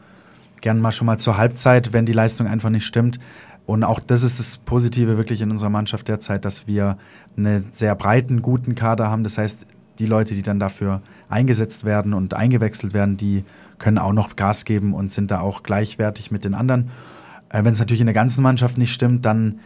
gern 0.61 0.81
mal 0.81 0.93
schon 0.93 1.07
mal 1.07 1.19
zur 1.19 1.39
Halbzeit, 1.39 1.95
wenn 1.95 2.05
die 2.05 2.13
Leistung 2.13 2.47
einfach 2.47 2.69
nicht 2.69 2.85
stimmt. 2.85 3.19
Und 3.67 3.83
auch 3.83 3.99
das 3.99 4.23
ist 4.23 4.39
das 4.39 4.59
Positive 4.59 5.19
wirklich 5.19 5.43
in 5.43 5.51
unserer 5.51 5.71
Mannschaft 5.71 6.07
derzeit, 6.07 6.45
dass 6.45 6.69
wir 6.69 6.97
einen 7.37 7.67
sehr 7.73 7.95
breiten, 7.97 8.41
guten 8.41 8.77
Kader 8.77 9.11
haben. 9.11 9.25
Das 9.25 9.39
heißt, 9.39 9.67
die 9.99 10.07
Leute, 10.07 10.35
die 10.35 10.43
dann 10.43 10.61
dafür 10.61 11.03
eingesetzt 11.29 11.85
werden 11.85 12.15
und 12.15 12.35
eingewechselt 12.35 12.95
werden, 12.95 13.17
die 13.17 13.45
können 13.79 13.99
auch 13.99 14.13
noch 14.13 14.37
Gas 14.37 14.65
geben 14.65 14.95
und 14.95 15.11
sind 15.11 15.31
da 15.31 15.41
auch 15.41 15.63
gleichwertig 15.63 16.31
mit 16.31 16.45
den 16.45 16.55
anderen. 16.55 16.91
Äh, 17.49 17.65
Wenn 17.65 17.73
es 17.73 17.79
natürlich 17.79 18.01
in 18.01 18.07
der 18.07 18.15
ganzen 18.15 18.43
Mannschaft 18.43 18.79
nicht 18.79 18.93
stimmt, 18.93 19.25
dann 19.25 19.61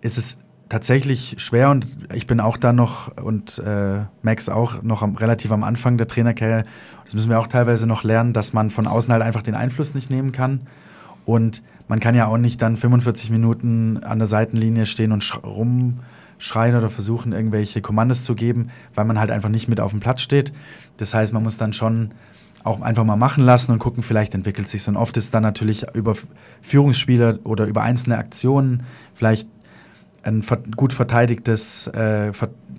ist 0.00 0.16
es 0.16 0.38
tatsächlich 0.68 1.36
schwer 1.38 1.70
und 1.70 1.86
ich 2.12 2.26
bin 2.26 2.40
auch 2.40 2.56
da 2.56 2.72
noch 2.72 3.16
und 3.16 3.58
äh, 3.58 4.00
Max 4.22 4.48
auch 4.48 4.82
noch 4.82 5.02
am, 5.02 5.16
relativ 5.16 5.52
am 5.52 5.62
Anfang 5.62 5.98
der 5.98 6.08
Trainerkarriere. 6.08 6.64
Das 7.04 7.14
müssen 7.14 7.30
wir 7.30 7.38
auch 7.38 7.46
teilweise 7.46 7.86
noch 7.86 8.02
lernen, 8.02 8.32
dass 8.32 8.52
man 8.52 8.70
von 8.70 8.86
außen 8.86 9.12
halt 9.12 9.22
einfach 9.22 9.42
den 9.42 9.54
Einfluss 9.54 9.94
nicht 9.94 10.10
nehmen 10.10 10.32
kann. 10.32 10.60
Und 11.26 11.62
man 11.88 12.00
kann 12.00 12.14
ja 12.14 12.26
auch 12.26 12.38
nicht 12.38 12.62
dann 12.62 12.76
45 12.76 13.30
Minuten 13.30 14.02
an 14.02 14.18
der 14.18 14.26
Seitenlinie 14.26 14.86
stehen 14.86 15.12
und 15.12 15.22
sch 15.22 15.38
rumschreien 15.42 16.76
oder 16.76 16.88
versuchen, 16.88 17.32
irgendwelche 17.32 17.80
Kommandos 17.82 18.24
zu 18.24 18.34
geben, 18.34 18.68
weil 18.94 19.04
man 19.04 19.18
halt 19.18 19.30
einfach 19.30 19.48
nicht 19.48 19.68
mit 19.68 19.80
auf 19.80 19.90
dem 19.90 20.00
Platz 20.00 20.22
steht. 20.22 20.52
Das 20.96 21.14
heißt, 21.14 21.32
man 21.32 21.42
muss 21.42 21.58
dann 21.58 21.72
schon 21.72 22.14
auch 22.64 22.80
einfach 22.80 23.04
mal 23.04 23.16
machen 23.16 23.44
lassen 23.44 23.72
und 23.72 23.78
gucken, 23.78 24.02
vielleicht 24.02 24.34
entwickelt 24.34 24.68
sich 24.68 24.82
so. 24.82 24.90
Und 24.90 24.96
oft 24.96 25.16
ist 25.18 25.34
dann 25.34 25.42
natürlich 25.42 25.84
über 25.94 26.14
Führungsspieler 26.62 27.38
oder 27.44 27.66
über 27.66 27.82
einzelne 27.82 28.16
Aktionen 28.16 28.84
vielleicht 29.12 29.48
ein 30.22 30.42
gut 30.74 30.94
verteidigtes, 30.94 31.88
äh, 31.88 32.32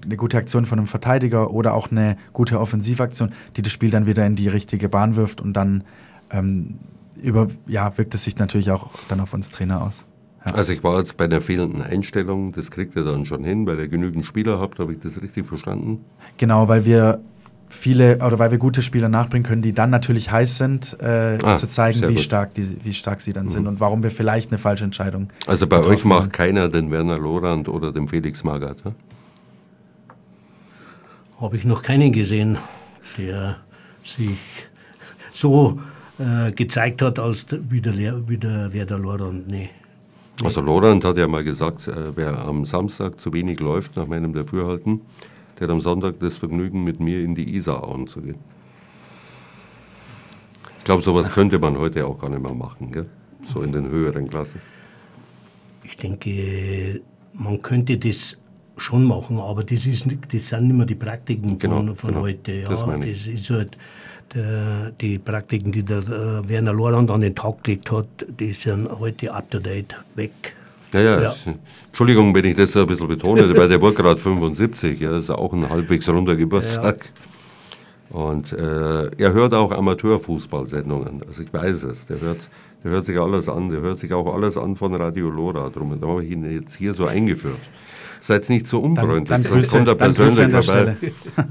eine 0.04 0.18
gute 0.18 0.38
Aktion 0.38 0.65
von 0.65 0.80
einem 0.80 0.88
Verteidiger 0.88 1.52
oder 1.52 1.76
auch 1.76 1.91
eine 1.91 2.18
gute 2.34 2.60
Offensivaktion, 2.60 3.32
die 3.56 3.62
das 3.62 3.72
Spiel 3.72 3.91
dann 3.91 4.08
wieder 4.08 4.26
in 4.26 4.36
die 4.36 4.48
richtige 4.48 4.89
Bahn 4.89 5.15
wirft 5.15 5.41
und 5.41 5.54
dann 5.54 5.84
ähm, 6.32 6.80
über, 7.26 7.48
ja, 7.68 7.98
wirkt 7.98 8.14
es 8.14 8.24
sich 8.24 8.38
natürlich 8.38 8.72
auch 8.72 8.92
dann 9.10 9.20
auf 9.20 9.34
uns 9.34 9.50
Trainer 9.50 9.82
aus. 9.82 10.06
Ja. 10.46 10.54
Also 10.54 10.74
ich 10.74 10.84
war 10.84 11.00
jetzt 11.00 11.18
bei 11.18 11.28
der 11.28 11.42
fehlenden 11.42 11.82
Einstellung, 11.82 12.52
das 12.52 12.70
kriegt 12.70 12.96
ihr 12.96 13.04
dann 13.04 13.26
schon 13.26 13.44
hin, 13.44 13.66
weil 13.66 13.80
ihr 13.80 13.88
genügend 13.88 14.26
Spieler 14.26 14.60
habt, 14.60 14.80
habe 14.80 14.94
ich 14.94 15.00
das 15.00 15.22
richtig 15.22 15.46
verstanden? 15.46 16.02
Genau, 16.38 16.68
weil 16.68 16.86
wir 16.86 17.20
viele 17.68 18.18
oder 18.18 18.38
weil 18.38 18.52
wir 18.52 18.60
gute 18.60 18.82
Spieler 18.82 19.10
nachbringen 19.10 19.44
können, 19.44 19.62
die 19.64 19.74
dann 19.74 19.90
natürlich 19.90 20.32
heiß 20.32 20.58
sind, 20.58 20.98
äh, 21.02 21.40
ah, 21.42 21.56
zu 21.56 21.68
zeigen, 21.68 22.08
wie 22.08 22.18
stark, 22.18 22.54
die, 22.54 22.84
wie 22.84 22.94
stark 22.94 23.22
sie 23.22 23.34
dann 23.34 23.46
mhm. 23.46 23.50
sind 23.50 23.68
und 23.68 23.80
warum 23.80 24.04
wir 24.04 24.12
vielleicht 24.12 24.52
eine 24.52 24.60
falsche 24.60 24.84
Entscheidung. 24.84 25.30
Also 25.48 25.66
bei 25.68 25.80
euch 25.84 26.06
macht 26.06 26.32
keiner 26.32 26.70
den 26.70 26.92
Werner 26.92 27.18
Lorand 27.18 27.68
oder 27.68 27.92
den 27.92 28.08
Felix 28.08 28.44
Magath. 28.44 28.86
Ne? 28.86 28.94
Habe 31.42 31.58
ich 31.58 31.66
noch 31.66 31.82
keinen 31.82 32.12
gesehen, 32.12 32.58
der 33.18 33.58
sich 34.04 34.38
so 35.34 35.80
äh, 36.17 36.51
gezeigt 36.51 37.01
hat 37.01 37.19
als 37.19 37.45
wie 37.69 37.82
der, 37.82 38.28
wie 38.28 38.38
der 38.38 38.71
Werder 38.73 38.99
Lorand. 38.99 39.47
Nee. 39.47 39.69
Also 40.43 40.62
Lorand 40.62 41.04
hat 41.06 41.17
ja 41.17 41.28
mal 41.28 41.43
gesagt, 41.43 41.88
äh, 41.88 42.15
wer 42.15 42.38
am 42.39 42.65
Samstag 42.65 43.19
zu 43.19 43.32
wenig 43.34 43.60
läuft, 43.60 43.95
nach 43.95 44.08
meinem 44.08 44.34
Dafürhalten, 44.34 45.01
der 45.60 45.67
hat 45.67 45.71
am 45.71 45.82
Sonntag 45.82 46.19
das 46.19 46.38
Vergnügen, 46.38 46.84
mit 46.84 46.99
mir 46.99 47.21
in 47.21 47.36
die 47.36 47.56
Isarauen 47.56 48.08
zu 48.08 48.21
gehen. 48.21 48.38
Ich 50.80 50.84
glaube, 50.86 51.01
sowas 51.01 51.32
könnte 51.32 51.58
man 51.58 51.78
heute 51.78 52.06
auch 52.06 52.19
gar 52.19 52.30
nicht 52.30 52.41
mehr 52.41 52.54
machen, 52.54 52.91
gell? 52.91 53.08
so 53.43 53.62
in 53.62 53.71
den 53.71 53.89
höheren 53.89 54.28
Klassen. 54.28 54.62
Ich 55.84 55.95
denke, 55.95 57.01
man 57.34 57.62
könnte 57.62 57.97
das 57.97 58.38
schon 58.78 59.06
machen, 59.06 59.39
aber 59.39 59.63
das, 59.63 59.86
ist, 59.86 60.08
das 60.32 60.47
sind 60.47 60.67
nicht 60.67 60.75
mehr 60.75 60.86
die 60.86 60.95
Praktiken 60.95 61.58
von, 61.58 61.60
genau, 61.60 61.95
von 61.95 62.10
genau. 62.10 62.21
heute. 62.21 62.51
Ja, 62.51 62.69
das, 62.69 62.86
das 62.86 63.28
ist 63.28 63.49
halt 63.49 63.78
der, 64.34 64.92
die 65.00 65.20
Praktiken, 65.20 65.72
die 65.72 65.84
der 65.84 66.00
äh, 66.00 66.50
Werner 66.50 66.74
Lorand 66.74 67.12
an 67.12 67.22
den 67.22 67.36
Tag 67.36 67.64
gelegt 67.64 67.92
hat, 67.92 68.08
die 68.40 68.54
sind 68.54 68.90
heute 69.00 69.34
up 69.34 69.50
to 69.52 69.60
date 69.60 69.96
weg. 70.16 70.56
Ja, 70.94 71.00
ja. 71.02 71.22
ja. 71.22 71.34
Entschuldigung, 71.88 72.34
wenn 72.34 72.46
ich 72.46 72.56
das 72.56 72.76
ein 72.76 72.88
bisschen 72.88 73.08
betone, 73.08 73.54
weil 73.58 73.70
der 73.70 73.82
wurde 73.82 73.96
gerade 73.96 74.20
75, 74.20 75.00
ja, 75.00 75.18
ist 75.18 75.30
auch 75.30 75.54
ein 75.54 75.70
halbwegs 75.70 76.08
runder 76.10 76.36
Geburtstag. 76.36 77.06
Ja. 77.06 77.12
Und 78.18 78.54
äh, 78.54 79.10
er 79.18 79.34
hört 79.34 79.54
auch 79.54 79.72
Amateurfußballsendungen. 79.72 81.24
Also 81.28 81.44
ich 81.44 81.52
weiß 81.52 81.84
es. 81.84 82.06
Der 82.06 82.22
hört, 82.22 82.40
der 82.84 82.92
hört 82.92 83.06
sich 83.06 83.20
alles 83.20 83.50
an. 83.50 83.70
Der 83.70 83.82
hört 83.82 83.98
sich 83.98 84.14
auch 84.14 84.34
alles 84.34 84.58
an 84.58 84.76
von 84.76 84.94
Radio 84.96 85.30
Lora. 85.30 85.70
Darum 85.74 86.00
habe 86.00 86.24
ich 86.24 86.32
ihn 86.32 86.50
jetzt 86.50 86.76
hier 86.76 86.94
so 86.94 87.08
eingeführt. 87.08 87.60
Seid 88.22 88.50
nicht 88.50 88.68
so 88.68 88.80
unfreundlich, 88.80 89.30
dann, 89.30 89.44
dann 89.44 89.52
sonst 89.52 89.72
kommt 89.72 89.88
er 89.88 89.96
persönlich 89.96 90.66
vorbei. 90.66 90.96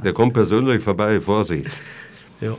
Der 0.03 0.13
kommt 0.13 0.33
persönlich 0.33 0.83
vorbei, 0.83 1.21
Vorsicht. 1.21 1.71
Ja. 2.41 2.57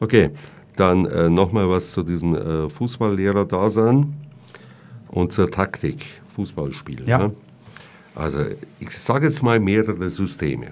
Okay, 0.00 0.30
dann 0.76 1.06
äh, 1.06 1.28
nochmal 1.28 1.68
was 1.68 1.90
zu 1.92 2.02
diesem 2.02 2.34
äh, 2.34 2.68
Fußballlehrer-Dasein 2.68 4.14
und 5.08 5.32
zur 5.32 5.48
Taktik, 5.50 6.04
Fußballspielen. 6.28 7.06
Ja. 7.06 7.18
Ne? 7.18 7.34
Also 8.14 8.38
ich 8.80 8.90
sage 8.90 9.26
jetzt 9.26 9.42
mal 9.42 9.60
mehrere 9.60 10.08
Systeme. 10.10 10.68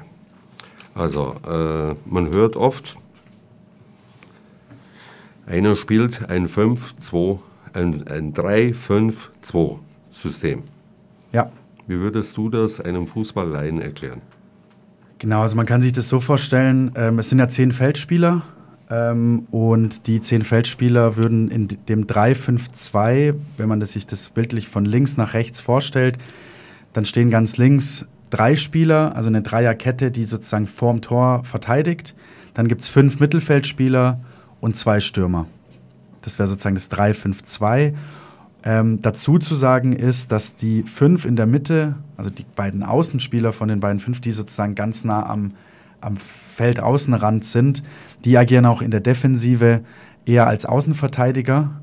Also 0.95 1.35
äh, 1.47 1.95
man 2.05 2.33
hört 2.33 2.57
oft, 2.57 2.97
einer 5.47 5.77
spielt 5.77 6.31
ein 6.31 6.49
5-2, 6.49 7.39
ein, 7.75 8.09
ein 8.09 8.33
3-5-2-System. 8.33 10.63
Ja. 11.33 11.53
Wie 11.87 11.99
würdest 11.99 12.35
du 12.37 12.49
das 12.49 12.81
einem 12.81 13.07
Fußballleien 13.07 13.83
erklären? 13.83 14.23
Genau, 15.25 15.41
also 15.41 15.57
man 15.57 15.65
kann 15.65 15.81
sich 15.81 15.95
das 15.95 16.11
so 16.11 16.21
vorstellen, 16.21 16.91
ähm, 16.97 17.19
es 17.19 17.31
sind 17.31 17.39
ja 17.39 17.49
zehn 17.49 17.73
Feldspieler 17.73 18.43
ähm, 18.91 19.47
und 19.51 20.07
die 20.07 20.21
zehn 20.21 20.43
Feldspieler 20.43 21.17
würden 21.17 21.51
in 21.51 21.67
dem 21.67 22.07
3-5-2, 22.07 23.35
wenn 23.57 23.67
man 23.67 23.81
das 23.81 23.93
sich 23.93 24.07
das 24.07 24.29
bildlich 24.29 24.69
von 24.69 24.85
links 24.85 25.17
nach 25.17 25.33
rechts 25.33 25.61
vorstellt, 25.61 26.19
dann 26.93 27.07
stehen 27.07 27.31
ganz 27.31 27.57
links 27.57 28.07
drei 28.29 28.55
Spieler, 28.55 29.17
also 29.17 29.31
eine 29.31 29.41
Dreierkette, 29.41 30.11
die 30.11 30.27
sozusagen 30.27 30.67
vorm 30.67 31.01
Tor 31.01 31.43
verteidigt. 31.43 32.15
Dann 32.53 32.69
gibt 32.69 32.83
es 32.83 32.91
fünf 32.91 33.19
Mittelfeldspieler 33.19 34.21
und 34.61 34.77
zwei 34.77 35.01
Stürmer. 35.01 35.47
Das 36.21 36.39
wäre 36.39 36.49
sozusagen 36.49 36.75
das 36.75 36.91
3-5-2. 36.91 37.95
Ähm, 38.67 39.01
dazu 39.03 39.39
zu 39.39 39.55
sagen 39.55 39.93
ist, 39.93 40.33
dass 40.33 40.57
die 40.57 40.85
fünf 40.85 41.27
in 41.27 41.37
der 41.37 41.47
Mitte, 41.47 41.97
also 42.17 42.31
die 42.31 42.47
beiden 42.57 42.83
Außenspieler 42.83 43.53
von 43.53 43.69
den 43.69 43.81
beiden 43.81 44.01
fünf, 44.01 44.23
die 44.23 44.33
sozusagen 44.33 44.75
ganz 44.75 45.05
nah 45.05 45.29
am, 45.29 45.53
am 46.01 46.17
Feldaußenrand 46.17 47.45
sind, 47.45 47.83
die 48.25 48.39
agieren 48.39 48.65
auch 48.65 48.81
in 48.81 48.91
der 48.91 49.01
Defensive 49.01 49.83
eher 50.25 50.47
als 50.47 50.65
Außenverteidiger. 50.65 51.79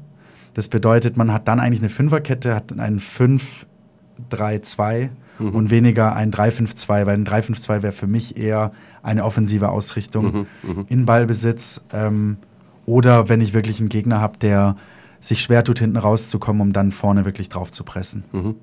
Das 0.56 0.70
bedeutet, 0.70 1.18
man 1.18 1.32
hat 1.32 1.48
dann 1.48 1.60
eigentlich 1.60 1.82
eine 1.82 1.90
Fünferkette, 1.90 2.56
hat 2.56 2.78
einen 2.78 3.00
5-3-2 3.00 5.10
mhm. 5.38 5.50
und 5.50 5.70
weniger 5.70 6.16
ein 6.16 6.32
3-5-2, 6.32 7.06
weil 7.06 7.10
ein 7.10 7.28
3-5-2 7.28 7.84
wäre 7.84 7.94
für 7.94 8.08
mich 8.08 8.38
eher 8.38 8.72
eine 9.04 9.24
offensive 9.24 9.70
Ausrichtung 9.70 10.26
mhm. 10.26 10.48
Mhm. 10.64 10.86
in 10.88 11.06
Ballbesitz. 11.06 11.82
Ähm, 11.94 12.38
oder 12.88 13.30
wenn 13.30 13.40
ich 13.40 13.54
wirklich 13.54 13.80
einen 13.80 13.90
Gegner 13.90 14.20
habe, 14.20 14.40
der 14.40 14.78
sich 15.22 15.42
schwer 15.42 15.64
tut, 15.64 15.80
hinten 15.80 15.98
rauszukommen, 15.98 16.62
um 16.62 16.74
dann 16.74 16.92
vorne 16.92 17.24
wirklich 17.26 17.48
drauf 17.48 17.72
zu 17.72 17.84
pressen. 17.84 18.24
Mhm. 18.34 18.56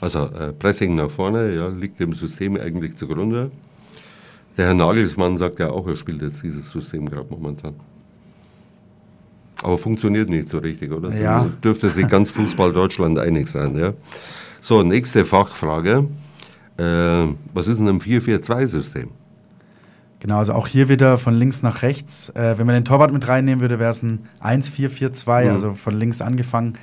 Also 0.00 0.26
äh, 0.26 0.52
Pressing 0.52 0.94
nach 0.94 1.10
vorne 1.10 1.54
ja, 1.54 1.68
liegt 1.68 1.98
dem 2.00 2.12
System 2.12 2.56
eigentlich 2.56 2.96
zugrunde. 2.96 3.50
Der 4.56 4.66
Herr 4.66 4.74
Nagelsmann 4.74 5.38
sagt 5.38 5.58
ja 5.58 5.70
auch, 5.70 5.86
er 5.86 5.96
spielt 5.96 6.20
jetzt 6.22 6.42
dieses 6.42 6.70
System 6.70 7.08
gerade 7.08 7.26
momentan. 7.30 7.74
Aber 9.62 9.78
funktioniert 9.78 10.28
nicht 10.28 10.48
so 10.48 10.58
richtig, 10.58 10.92
oder? 10.92 11.14
Ja. 11.14 11.44
So 11.44 11.50
dürfte 11.62 11.88
sich 11.88 12.06
ganz 12.08 12.30
Fußball 12.32 12.72
Deutschland 12.72 13.18
einig 13.18 13.48
sein. 13.48 13.78
Ja? 13.78 13.94
So, 14.60 14.82
nächste 14.82 15.24
Fachfrage. 15.24 16.08
Äh, 16.76 17.26
was 17.54 17.68
ist 17.68 17.78
denn 17.78 17.88
ein 17.88 18.00
4-4-2-System? 18.00 19.08
Genau, 20.22 20.38
also 20.38 20.54
auch 20.54 20.68
hier 20.68 20.88
wieder 20.88 21.18
von 21.18 21.34
links 21.34 21.64
nach 21.64 21.82
rechts. 21.82 22.28
Äh, 22.36 22.56
wenn 22.56 22.64
man 22.64 22.76
den 22.76 22.84
Torwart 22.84 23.12
mit 23.12 23.26
reinnehmen 23.26 23.60
würde, 23.60 23.80
wäre 23.80 23.90
es 23.90 24.04
ein 24.04 24.20
1-4-4-2, 24.40 25.46
mhm. 25.46 25.50
also 25.50 25.72
von 25.72 25.98
links 25.98 26.22
angefangen. 26.22 26.74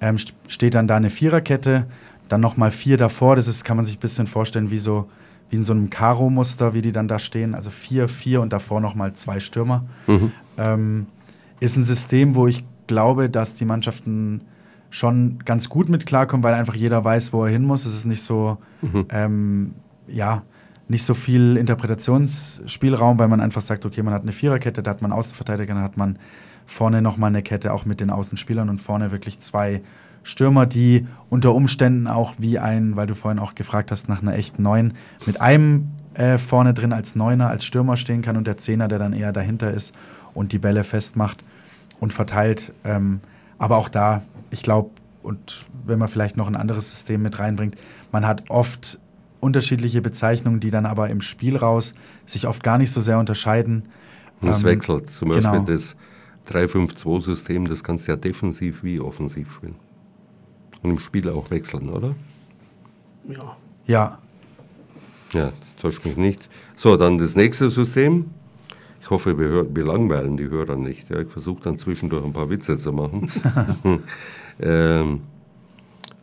Ähm, 0.00 0.16
steht 0.48 0.74
dann 0.74 0.88
da 0.88 0.96
eine 0.96 1.08
Viererkette, 1.08 1.86
dann 2.28 2.40
nochmal 2.40 2.72
vier 2.72 2.96
davor. 2.96 3.36
Das 3.36 3.46
ist, 3.46 3.62
kann 3.62 3.76
man 3.76 3.86
sich 3.86 3.98
ein 3.98 4.00
bisschen 4.00 4.26
vorstellen 4.26 4.72
wie 4.72 4.80
so 4.80 5.08
wie 5.48 5.56
in 5.56 5.62
so 5.62 5.72
einem 5.72 5.90
Karo-Muster, 5.90 6.74
wie 6.74 6.82
die 6.82 6.90
dann 6.90 7.06
da 7.06 7.20
stehen. 7.20 7.54
Also 7.54 7.70
vier, 7.70 8.08
vier 8.08 8.40
und 8.40 8.52
davor 8.52 8.80
nochmal 8.80 9.12
zwei 9.12 9.38
Stürmer. 9.38 9.84
Mhm. 10.08 10.32
Ähm, 10.56 11.06
ist 11.60 11.76
ein 11.76 11.84
System, 11.84 12.34
wo 12.34 12.48
ich 12.48 12.64
glaube, 12.88 13.30
dass 13.30 13.54
die 13.54 13.64
Mannschaften 13.64 14.40
schon 14.90 15.38
ganz 15.44 15.68
gut 15.68 15.88
mit 15.88 16.04
klarkommen, 16.04 16.42
weil 16.42 16.54
einfach 16.54 16.74
jeder 16.74 17.04
weiß, 17.04 17.32
wo 17.32 17.44
er 17.44 17.50
hin 17.50 17.64
muss. 17.64 17.86
Es 17.86 17.94
ist 17.94 18.06
nicht 18.06 18.22
so, 18.22 18.58
mhm. 18.82 19.06
ähm, 19.10 19.74
ja, 20.08 20.42
nicht 20.88 21.04
so 21.04 21.14
viel 21.14 21.56
Interpretationsspielraum, 21.56 23.18
weil 23.18 23.28
man 23.28 23.40
einfach 23.40 23.60
sagt, 23.60 23.84
okay, 23.84 24.02
man 24.02 24.14
hat 24.14 24.22
eine 24.22 24.32
Viererkette, 24.32 24.82
da 24.82 24.90
hat 24.90 25.02
man 25.02 25.12
Außenverteidiger, 25.12 25.74
dann 25.74 25.82
hat 25.82 25.96
man 25.96 26.18
vorne 26.66 27.02
nochmal 27.02 27.28
eine 27.28 27.42
Kette, 27.42 27.72
auch 27.72 27.84
mit 27.84 28.00
den 28.00 28.10
Außenspielern 28.10 28.68
und 28.68 28.80
vorne 28.80 29.10
wirklich 29.10 29.40
zwei 29.40 29.82
Stürmer, 30.22 30.66
die 30.66 31.06
unter 31.30 31.54
Umständen 31.54 32.06
auch 32.06 32.34
wie 32.38 32.58
ein, 32.58 32.96
weil 32.96 33.06
du 33.06 33.14
vorhin 33.14 33.38
auch 33.38 33.54
gefragt 33.54 33.90
hast 33.90 34.08
nach 34.08 34.22
einer 34.22 34.34
echten 34.34 34.62
Neun, 34.62 34.94
mit 35.26 35.40
einem 35.40 35.88
äh, 36.14 36.38
vorne 36.38 36.74
drin 36.74 36.92
als 36.92 37.14
Neuner, 37.14 37.48
als 37.48 37.64
Stürmer 37.64 37.96
stehen 37.96 38.22
kann 38.22 38.36
und 38.36 38.46
der 38.46 38.56
Zehner, 38.56 38.88
der 38.88 38.98
dann 38.98 39.12
eher 39.12 39.32
dahinter 39.32 39.70
ist 39.70 39.94
und 40.34 40.52
die 40.52 40.58
Bälle 40.58 40.84
festmacht 40.84 41.42
und 42.00 42.12
verteilt. 42.12 42.72
Ähm, 42.84 43.20
aber 43.58 43.76
auch 43.76 43.88
da, 43.88 44.22
ich 44.50 44.62
glaube, 44.62 44.90
und 45.22 45.66
wenn 45.86 45.98
man 45.98 46.08
vielleicht 46.08 46.36
noch 46.36 46.48
ein 46.48 46.56
anderes 46.56 46.90
System 46.90 47.22
mit 47.22 47.38
reinbringt, 47.38 47.76
man 48.12 48.26
hat 48.26 48.44
oft 48.50 48.98
unterschiedliche 49.40 50.00
Bezeichnungen, 50.02 50.60
die 50.60 50.70
dann 50.70 50.86
aber 50.86 51.10
im 51.10 51.20
Spiel 51.20 51.56
raus 51.56 51.94
sich 52.26 52.46
oft 52.46 52.62
gar 52.62 52.78
nicht 52.78 52.92
so 52.92 53.00
sehr 53.00 53.18
unterscheiden. 53.18 53.88
Und 54.40 54.48
es 54.48 54.60
Ähm, 54.60 54.66
wechselt. 54.66 55.10
Zum 55.10 55.28
Beispiel 55.28 55.50
genau. 55.50 55.64
das 55.64 55.96
3-5-2-System, 56.50 57.68
das 57.68 57.84
kannst 57.84 58.06
du 58.06 58.12
ja 58.12 58.16
defensiv 58.16 58.82
wie 58.82 59.00
offensiv 59.00 59.52
spielen. 59.52 59.76
Und 60.82 60.90
im 60.90 60.98
Spiel 60.98 61.28
auch 61.28 61.50
wechseln, 61.50 61.88
oder? 61.88 62.14
Ja. 63.28 63.56
Ja, 63.86 64.18
Ja, 65.32 65.52
das 65.60 65.76
täuscht 65.76 66.04
mich 66.04 66.16
nicht. 66.16 66.48
So, 66.76 66.96
dann 66.96 67.18
das 67.18 67.36
nächste 67.36 67.70
System. 67.70 68.30
Ich 69.00 69.10
hoffe, 69.10 69.38
wir, 69.38 69.48
hör, 69.48 69.66
wir 69.74 69.84
langweilen 69.84 70.36
die 70.36 70.48
Hörer 70.48 70.76
nicht. 70.76 71.08
Ja, 71.10 71.20
ich 71.20 71.28
versuche 71.28 71.62
dann 71.62 71.78
zwischendurch 71.78 72.24
ein 72.24 72.32
paar 72.32 72.50
Witze 72.50 72.78
zu 72.78 72.92
machen. 72.92 73.30
ähm, 74.60 75.20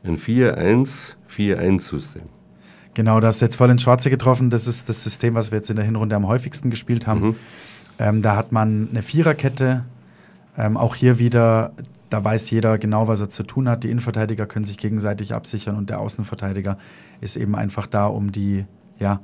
ein 0.03 0.18
4-1-4-1-System. 0.18 2.24
Genau, 2.96 3.20
das 3.20 3.36
ist 3.36 3.41
jetzt 3.41 3.58
voll 3.58 3.70
ins 3.70 3.84
Schwarze 3.84 4.10
getroffen. 4.10 4.50
Das 4.50 4.68
ist 4.68 4.89
das 4.89 5.04
System, 5.04 5.36
was 5.36 5.52
wir 5.52 5.58
jetzt 5.58 5.70
in 5.70 5.76
der 5.76 5.86
Hinrunde 5.86 6.16
am 6.16 6.28
häufigsten 6.28 6.70
gespielt 6.72 7.06
haben. 7.06 7.22
Ähm, 8.00 8.22
da 8.22 8.36
hat 8.36 8.52
man 8.52 8.88
eine 8.89 9.02
Viererkette. 9.04 9.86
Ähm, 10.58 10.78
auch 10.78 10.96
hier 10.96 11.20
wieder, 11.20 11.74
da 12.10 12.24
weiß 12.24 12.50
jeder 12.50 12.78
genau, 12.78 13.08
was 13.10 13.20
er 13.20 13.30
zu 13.30 13.43
tun 13.43 13.68
hat. 13.68 13.84
Die 13.84 13.89
Innenverteidiger 13.89 14.46
können 14.46 14.66
sich 14.66 14.78
gegenseitig 14.78 15.34
absichern 15.34 15.76
und 15.76 15.89
der 15.89 16.00
Außenverteidiger 16.00 16.78
ist 17.20 17.36
eben 17.36 17.56
einfach 17.56 17.86
da, 17.86 18.08
um 18.08 18.32
die, 18.32 18.66
ja, 18.98 19.20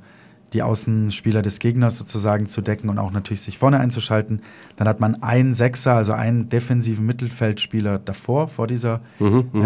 die 0.52 0.62
Außenspieler 0.62 1.40
des 1.40 1.58
Gegners 1.58 1.96
sozusagen 1.96 2.44
zu 2.44 2.60
decken 2.60 2.90
und 2.90 2.98
auch 2.98 3.10
natürlich 3.10 3.40
sich 3.40 3.56
vorne 3.56 3.80
einzuschalten. 3.80 4.42
Dann 4.76 4.86
hat 4.86 5.00
man 5.00 5.22
einen 5.22 5.54
Sechser, 5.54 5.94
also 5.94 6.12
einen 6.12 6.48
defensiven 6.48 7.06
Mittelfeldspieler 7.06 7.98
davor, 7.98 8.48
vor 8.48 8.66
dieser 8.66 9.00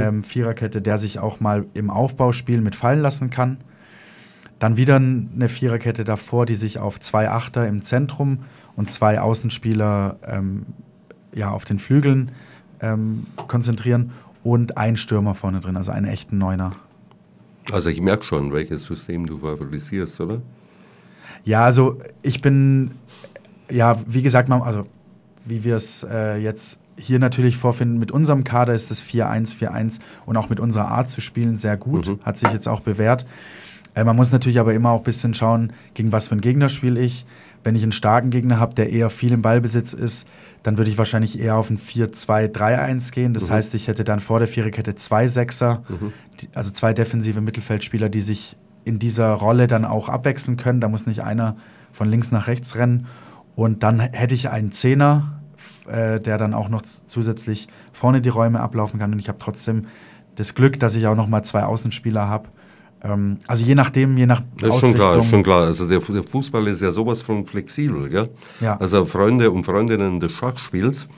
ähm, 0.01 0.23
Viererkette, 0.23 0.81
der 0.81 1.01
sich 1.01 1.19
auch 1.19 1.41
mal 1.41 1.67
im 1.75 1.91
Aufbauspiel 1.91 2.61
mit 2.61 2.77
fallen 2.77 3.01
lassen 3.01 3.31
kann. 3.31 3.57
Dann 4.59 4.77
wieder 4.77 4.97
eine 4.97 5.49
Viererkette 5.49 6.05
davor, 6.05 6.47
die 6.47 6.55
sich 6.55 6.79
auf 6.79 6.99
zwei 7.01 7.29
Achter 7.29 7.67
im 7.69 7.83
Zentrum 7.83 8.39
und 8.75 8.91
zwei 8.91 9.21
Außenspieler 9.21 10.17
ähm, 10.27 10.67
ja, 11.35 11.51
auf 11.51 11.65
den 11.65 11.79
Flügeln 11.79 12.33
ähm, 12.81 13.27
konzentrieren 13.49 14.13
und 14.43 14.79
ein 14.79 14.97
Stürmer 14.97 15.35
vorne 15.35 15.61
drin, 15.61 15.77
also 15.77 15.93
einen 15.93 16.07
echten 16.07 16.39
Neuner. 16.39 16.73
Also 17.73 17.91
ich 17.91 18.01
merke 18.01 18.25
schon, 18.25 18.53
welches 18.53 18.87
System 18.87 19.27
du 19.27 19.39
favorisierst, 19.39 20.21
oder? 20.21 20.41
Ja, 21.45 21.65
also 21.65 21.99
ich 22.23 22.43
bin, 22.43 22.93
ja, 23.71 23.97
wie 24.07 24.23
gesagt, 24.23 24.51
also 24.51 24.87
wie 25.45 25.65
wir 25.65 25.77
es 25.77 26.07
äh, 26.09 26.37
jetzt 26.37 26.81
hier 26.97 27.19
natürlich 27.19 27.57
vorfinden, 27.57 27.99
mit 27.99 28.11
unserem 28.11 28.45
Kader 28.45 28.73
ist 28.73 28.91
das 28.91 29.03
4-1-4-1 29.03 30.01
und 30.25 30.37
auch 30.37 30.49
mit 30.49 30.61
unserer 30.61 30.89
Art 30.89 31.11
zu 31.11 31.21
spielen 31.21 31.57
sehr 31.57 31.77
gut, 31.77 32.19
hat 32.25 32.39
sich 32.39 32.51
jetzt 32.53 32.69
auch 32.69 32.81
bewährt. 32.81 33.27
Äh, 33.97 34.05
man 34.05 34.14
muss 34.14 34.30
natürlich 34.30 34.61
aber 34.61 34.74
immer 34.74 34.90
auch 34.90 34.99
ein 34.99 35.05
bisschen 35.05 35.34
schauen, 35.34 35.72
gegen 35.94 36.12
was 36.12 36.28
für 36.28 36.36
ein 36.36 36.40
Gegner 36.40 36.68
spiele 36.68 37.01
ich. 37.01 37.26
Wenn 37.64 37.74
ich 37.74 37.82
einen 37.82 37.90
starken 37.90 38.30
Gegner 38.30 38.61
habe, 38.61 38.76
der 38.76 38.90
eher 38.90 39.11
viel 39.11 39.32
im 39.32 39.42
Ballbesitz 39.42 39.92
ist, 39.92 40.28
dann 40.62 40.78
würde 40.78 40.88
ich 40.88 40.99
wahrscheinlich 40.99 41.40
eher 41.40 41.57
auf 41.57 41.68
ein 41.68 41.78
4-2-3-1 41.78 43.12
gehen. 43.12 43.34
Das 43.34 43.51
heißt, 43.51 43.74
ich 43.74 43.88
hätte 43.88 44.05
dann 44.05 44.20
vor 44.20 44.38
der 44.38 44.47
Viererkette 44.47 44.94
zwei 44.94 45.26
Sechser, 45.26 45.82
die, 46.40 46.49
also 46.55 46.70
zwei 46.70 46.92
defensive 46.92 47.40
Mittelfeldspieler, 47.40 48.09
die 48.09 48.20
sich 48.20 48.57
in 48.84 49.01
dieser 49.01 49.32
Rolle 49.32 49.66
dann 49.66 49.84
auch 49.84 50.09
abwechseln 50.09 50.57
können. 50.57 50.80
Da 50.80 50.88
muss 50.88 51.07
nicht 51.07 51.24
einer 51.24 51.57
von 51.90 52.09
links 52.09 52.30
nach 52.30 52.47
rechts 52.47 52.76
rennen. 52.76 53.07
Und 53.57 53.82
dann 53.82 53.99
hätte 53.99 54.34
ich 54.34 54.51
einen 54.51 54.70
Zehner, 54.70 55.40
äh, 55.88 56.20
der 56.20 56.38
dann 56.38 56.55
auch 56.55 56.68
noch 56.68 56.82
zusätzlich 56.82 57.66
vorne 57.92 58.20
die 58.20 58.28
Räume 58.28 58.61
ablaufen 58.61 59.01
kann. 59.01 59.12
Und 59.12 59.18
ich 59.18 59.28
habe 59.28 59.38
trotzdem 59.40 59.86
das 60.36 60.55
Glück, 60.55 60.78
dass 60.78 60.94
ich 60.94 61.09
auch 61.09 61.16
noch 61.16 61.26
mal 61.26 61.42
zwei 61.42 61.64
Außenspieler 61.64 62.28
habe. 62.28 62.49
Ähm, 63.03 63.38
also 63.47 63.64
je 63.64 63.74
nachdem, 63.74 64.16
je 64.16 64.26
nach 64.26 64.42
Das 64.59 64.74
ist 64.74 64.80
schon 64.80 64.94
klar, 64.94 65.20
ist 65.20 65.30
schon 65.30 65.42
klar. 65.42 65.66
Also 65.66 65.86
der, 65.86 66.01
der 66.01 66.22
Fußball 66.22 66.66
ist 66.68 66.82
ja 66.82 66.92
sowas 66.92 67.22
von 67.22 67.47
flexibel, 67.47 68.09
gell? 68.09 68.30
Ja. 68.61 68.76
Also 68.78 69.05
Freunde 69.05 69.51
und 69.51 69.64
Freundinnen 69.64 70.20
des 70.20 70.32
Schachspiels 70.32 71.09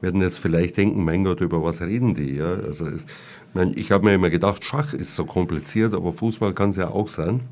werden 0.00 0.20
jetzt 0.20 0.38
vielleicht 0.38 0.76
denken, 0.76 1.04
mein 1.04 1.24
Gott, 1.24 1.40
über 1.40 1.62
was 1.62 1.80
reden 1.80 2.14
die? 2.14 2.36
Ja? 2.36 2.54
Also 2.54 2.86
ich, 3.74 3.90
habe 3.90 4.04
mir 4.04 4.14
immer 4.14 4.30
gedacht, 4.30 4.64
Schach 4.64 4.92
ist 4.92 5.14
so 5.16 5.24
kompliziert, 5.24 5.94
aber 5.94 6.12
Fußball 6.12 6.52
kann 6.52 6.70
es 6.70 6.76
ja 6.76 6.88
auch 6.88 7.08
sein. 7.08 7.42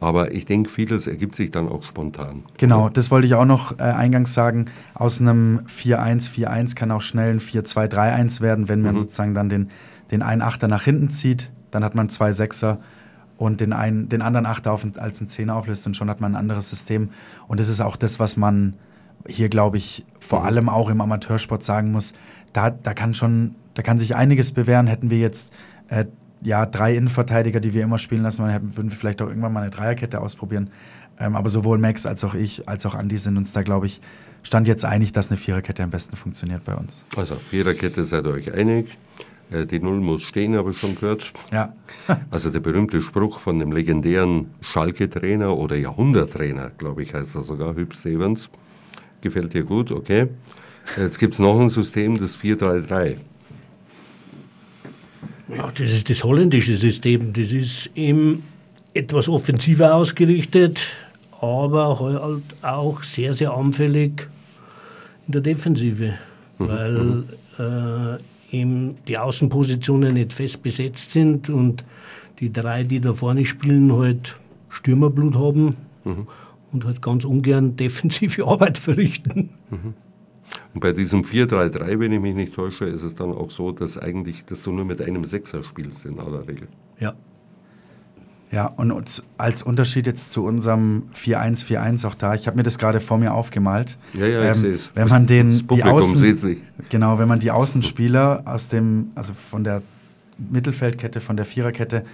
Aber 0.00 0.32
ich 0.32 0.46
denke, 0.46 0.70
vieles 0.70 1.06
ergibt 1.06 1.36
sich 1.36 1.50
dann 1.50 1.68
auch 1.68 1.84
spontan. 1.84 2.44
Genau, 2.56 2.88
das 2.88 3.10
wollte 3.10 3.26
ich 3.26 3.34
auch 3.34 3.44
noch 3.44 3.78
äh, 3.78 3.82
eingangs 3.82 4.32
sagen. 4.32 4.64
Aus 4.94 5.20
einem 5.20 5.60
4-1-4-1 5.68 6.74
kann 6.74 6.90
auch 6.90 7.02
schnell 7.02 7.34
ein 7.34 7.40
4-2-3-1 7.40 8.40
werden, 8.40 8.68
wenn 8.68 8.80
man 8.80 8.96
sozusagen 8.96 9.34
dann 9.34 9.50
den, 9.50 9.68
den 10.10 10.22
einen 10.22 10.40
Achter 10.40 10.68
nach 10.68 10.84
hinten 10.84 11.10
zieht. 11.10 11.50
Dann 11.70 11.84
hat 11.84 11.94
man 11.94 12.08
zwei 12.08 12.32
Sechser 12.32 12.78
und 13.36 13.60
den, 13.60 13.72
einen, 13.72 14.08
den 14.08 14.22
anderen 14.22 14.46
Achter 14.46 14.72
auf, 14.72 14.86
als 14.98 15.20
einen 15.20 15.28
Zehner 15.28 15.56
auflässt 15.56 15.86
und 15.86 15.96
schon 15.96 16.10
hat 16.10 16.20
man 16.20 16.32
ein 16.32 16.36
anderes 16.36 16.68
System. 16.70 17.10
Und 17.48 17.60
das 17.60 17.68
ist 17.68 17.80
auch 17.80 17.96
das, 17.96 18.20
was 18.20 18.36
man 18.36 18.74
hier, 19.26 19.48
glaube 19.48 19.76
ich, 19.76 20.04
vor 20.18 20.44
allem 20.44 20.68
auch 20.68 20.90
im 20.90 21.00
Amateursport 21.00 21.62
sagen 21.62 21.92
muss. 21.92 22.12
Da, 22.52 22.70
da 22.70 22.94
kann 22.94 23.14
schon, 23.14 23.54
da 23.74 23.82
kann 23.82 23.98
sich 23.98 24.14
einiges 24.14 24.52
bewähren. 24.52 24.86
Hätten 24.86 25.10
wir 25.10 25.18
jetzt 25.18 25.52
äh, 25.88 26.06
ja, 26.42 26.66
drei 26.66 26.94
Innenverteidiger, 26.94 27.60
die 27.60 27.74
wir 27.74 27.82
immer 27.82 27.98
spielen 27.98 28.22
lassen, 28.22 28.46
dann 28.46 28.76
würden 28.76 28.90
wir 28.90 28.96
vielleicht 28.96 29.20
auch 29.22 29.28
irgendwann 29.28 29.52
mal 29.52 29.60
eine 29.60 29.70
Dreierkette 29.70 30.20
ausprobieren. 30.20 30.70
Ähm, 31.18 31.36
aber 31.36 31.50
sowohl 31.50 31.78
Max 31.78 32.06
als 32.06 32.24
auch 32.24 32.34
ich, 32.34 32.68
als 32.68 32.86
auch 32.86 32.94
Andi 32.94 33.18
sind 33.18 33.36
uns 33.36 33.52
da, 33.52 33.62
glaube 33.62 33.86
ich, 33.86 34.00
stand 34.42 34.66
jetzt 34.66 34.84
einig, 34.84 35.12
dass 35.12 35.28
eine 35.28 35.36
Viererkette 35.36 35.82
am 35.82 35.90
besten 35.90 36.16
funktioniert 36.16 36.64
bei 36.64 36.74
uns. 36.74 37.04
Also 37.16 37.34
Viererkette 37.34 38.04
seid 38.04 38.24
ihr 38.26 38.32
euch 38.32 38.54
einig. 38.54 38.96
Äh, 39.50 39.66
Die 39.66 39.78
Null 39.80 40.00
muss 40.00 40.22
stehen, 40.22 40.56
habe 40.56 40.70
ich 40.72 40.78
schon 40.78 40.94
gehört. 40.94 41.32
Ja, 41.52 41.74
Also 42.30 42.50
der 42.50 42.60
berühmte 42.60 43.00
Spruch 43.02 43.38
von 43.38 43.58
dem 43.58 43.72
legendären 43.72 44.46
Schalke-Trainer 44.60 45.56
oder 45.56 45.76
Jahrhunderttrainer, 45.76 46.70
glaube 46.78 47.02
ich, 47.02 47.14
heißt 47.14 47.34
er 47.34 47.42
sogar, 47.42 47.74
Hüb 47.74 47.94
Stevens. 47.94 48.48
Gefällt 49.20 49.52
dir 49.54 49.64
gut, 49.64 49.90
okay. 49.92 50.28
Jetzt 50.96 51.18
gibt 51.18 51.34
es 51.34 51.40
noch 51.40 51.60
ein 51.60 51.68
System, 51.68 52.18
das 52.18 52.38
4-3-3. 52.38 53.16
Ja, 55.54 55.70
das 55.76 55.90
ist 55.90 56.08
das 56.08 56.24
holländische 56.24 56.76
System. 56.76 57.32
Das 57.32 57.50
ist 57.50 57.90
eben 57.94 58.42
etwas 58.94 59.28
offensiver 59.28 59.94
ausgerichtet, 59.94 60.80
aber 61.40 61.98
halt 62.00 62.42
auch 62.62 63.02
sehr, 63.02 63.34
sehr 63.34 63.52
anfällig 63.52 64.28
in 65.26 65.32
der 65.32 65.42
Defensive, 65.42 66.14
weil 66.58 67.24
äh, 67.58 68.18
eben 68.50 68.96
die 69.08 69.18
Außenpositionen 69.18 70.14
nicht 70.14 70.32
fest 70.32 70.62
besetzt 70.62 71.12
sind 71.12 71.48
und 71.48 71.84
die 72.40 72.52
drei, 72.52 72.84
die 72.84 73.00
da 73.00 73.12
vorne 73.12 73.44
spielen, 73.44 73.92
halt 73.92 74.36
Stürmerblut 74.68 75.36
haben 75.36 75.76
und 76.72 76.84
halt 76.84 77.02
ganz 77.02 77.24
ungern 77.24 77.76
defensive 77.76 78.46
Arbeit 78.46 78.78
verrichten. 78.78 79.50
Und 80.74 80.80
bei 80.80 80.92
diesem 80.92 81.22
4-3-3, 81.22 82.00
wenn 82.00 82.12
ich 82.12 82.20
mich 82.20 82.34
nicht 82.34 82.54
täusche, 82.54 82.84
ist 82.84 83.02
es 83.02 83.14
dann 83.14 83.32
auch 83.32 83.50
so, 83.50 83.72
dass 83.72 83.98
eigentlich 83.98 84.44
dass 84.44 84.62
du 84.62 84.72
nur 84.72 84.84
mit 84.84 85.00
einem 85.00 85.24
Sechser 85.24 85.62
spielst 85.62 86.04
in 86.06 86.18
aller 86.18 86.46
Regel. 86.46 86.68
Ja. 86.98 87.14
Ja 88.50 88.66
und 88.66 89.22
als 89.38 89.62
Unterschied 89.62 90.06
jetzt 90.06 90.32
zu 90.32 90.44
unserem 90.44 91.04
4-1-4-1 91.14 92.06
auch 92.06 92.14
da, 92.14 92.34
ich 92.34 92.46
habe 92.46 92.56
mir 92.56 92.62
das 92.62 92.78
gerade 92.78 93.00
vor 93.00 93.18
mir 93.18 93.32
aufgemalt. 93.32 93.96
Ja, 94.14 94.26
ja, 94.26 94.52
ich 94.52 94.58
sehe 94.58 94.74
es. 94.74 94.90
Wenn 94.94 95.08
man 95.08 95.26
den, 95.26 95.50
Das 95.50 95.58
die 95.58 95.64
Publikum 95.64 95.92
Außen, 95.92 96.16
sieht 96.18 96.38
sich. 96.38 96.58
Genau, 96.88 97.18
wenn 97.18 97.28
man 97.28 97.40
die 97.40 97.50
Außenspieler 97.50 98.42
aus 98.44 98.68
dem, 98.68 99.10
also 99.14 99.32
von 99.34 99.64
der 99.64 99.82
Mittelfeldkette, 100.38 101.20
von 101.20 101.36
der 101.36 101.46
Viererkette, 101.46 102.04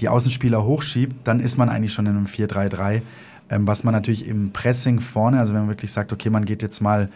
die 0.00 0.08
Außenspieler 0.08 0.64
hochschiebt, 0.64 1.26
dann 1.26 1.40
ist 1.40 1.56
man 1.56 1.68
eigentlich 1.68 1.92
schon 1.92 2.06
in 2.06 2.16
einem 2.16 2.26
4-3-3. 2.26 3.02
Ähm, 3.48 3.66
was 3.66 3.84
man 3.84 3.94
natürlich 3.94 4.26
im 4.26 4.52
Pressing 4.52 5.00
vorne, 5.00 5.40
also 5.40 5.54
wenn 5.54 5.62
man 5.62 5.70
wirklich 5.70 5.92
sagt, 5.92 6.12
okay, 6.12 6.30
man 6.30 6.44
geht 6.44 6.62
jetzt 6.62 6.80
mal 6.80 7.08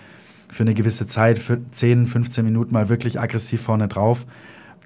für 0.48 0.62
eine 0.62 0.74
gewisse 0.74 1.06
Zeit, 1.06 1.38
für 1.38 1.58
10, 1.70 2.06
15 2.06 2.44
Minuten 2.44 2.72
mal 2.72 2.88
wirklich 2.88 3.20
aggressiv 3.20 3.62
vorne 3.62 3.88
drauf, 3.88 4.26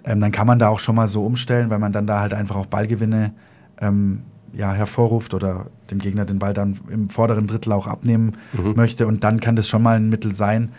ähm, 0.05 0.21
dann 0.21 0.33
kann 0.33 0.47
man 0.47 0.59
da 0.59 0.69
auch 0.69 0.81
schon 0.81 0.95
mal 0.95 1.09
so 1.09 1.25
umstellen, 1.25 1.71
weil 1.71 1.79
man 1.79 1.93
dann 1.93 2.07
da 2.07 2.21
halt 2.21 2.35
einfach 2.35 2.57
auch 2.57 2.67
Ballgewinne 2.67 3.33
ähm, 3.81 4.23
ja, 4.53 4.73
hervorruft 4.73 5.35
oder 5.35 5.67
dem 5.91 5.99
Gegner 5.99 6.25
den 6.25 6.39
Ball 6.39 6.55
dann 6.55 6.79
im 6.89 7.11
vorderen 7.11 7.47
Drittel 7.47 7.73
auch 7.73 7.87
abnehmen 7.87 8.33
möchte. 8.75 9.07
Und 9.07 9.25
dann 9.25 9.41
kann 9.41 9.57
das 9.57 9.69
schon 9.69 9.83
mal 9.83 9.97
ein 9.97 10.09
Mittel 10.09 10.33
sein. 10.33 10.73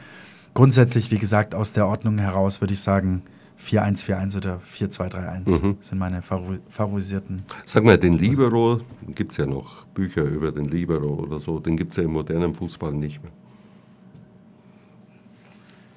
Grundsätzlich, 0.54 1.12
wie 1.12 1.18
gesagt, 1.18 1.54
aus 1.54 1.74
der 1.74 1.88
Ordnung 1.88 2.18
heraus 2.18 2.62
würde 2.62 2.74
ich 2.74 2.80
sagen, 2.80 3.24
4-1-4-1 3.60 4.38
oder 4.38 4.60
4-2-3-1 4.70 5.76
sind 5.80 5.98
meine 5.98 6.22
favori 6.22 6.60
favorisierten. 6.70 7.43
Sag 7.66 7.84
mal, 7.84 7.98
den 7.98 8.14
Libero, 8.14 8.82
gibt 9.16 9.32
es 9.32 9.38
ja 9.38 9.46
noch 9.46 9.86
Bücher 9.88 10.24
über 10.24 10.52
den 10.52 10.66
Libero 10.66 11.08
oder 11.08 11.39
so, 11.39 11.60
den 11.60 11.78
gibt 11.78 11.91
es 11.91 11.98
ja 11.98 12.04
im 12.04 12.12
modernen 12.12 12.54
Fußball 12.54 12.93
nicht 12.93 13.24
mehr. 13.24 13.32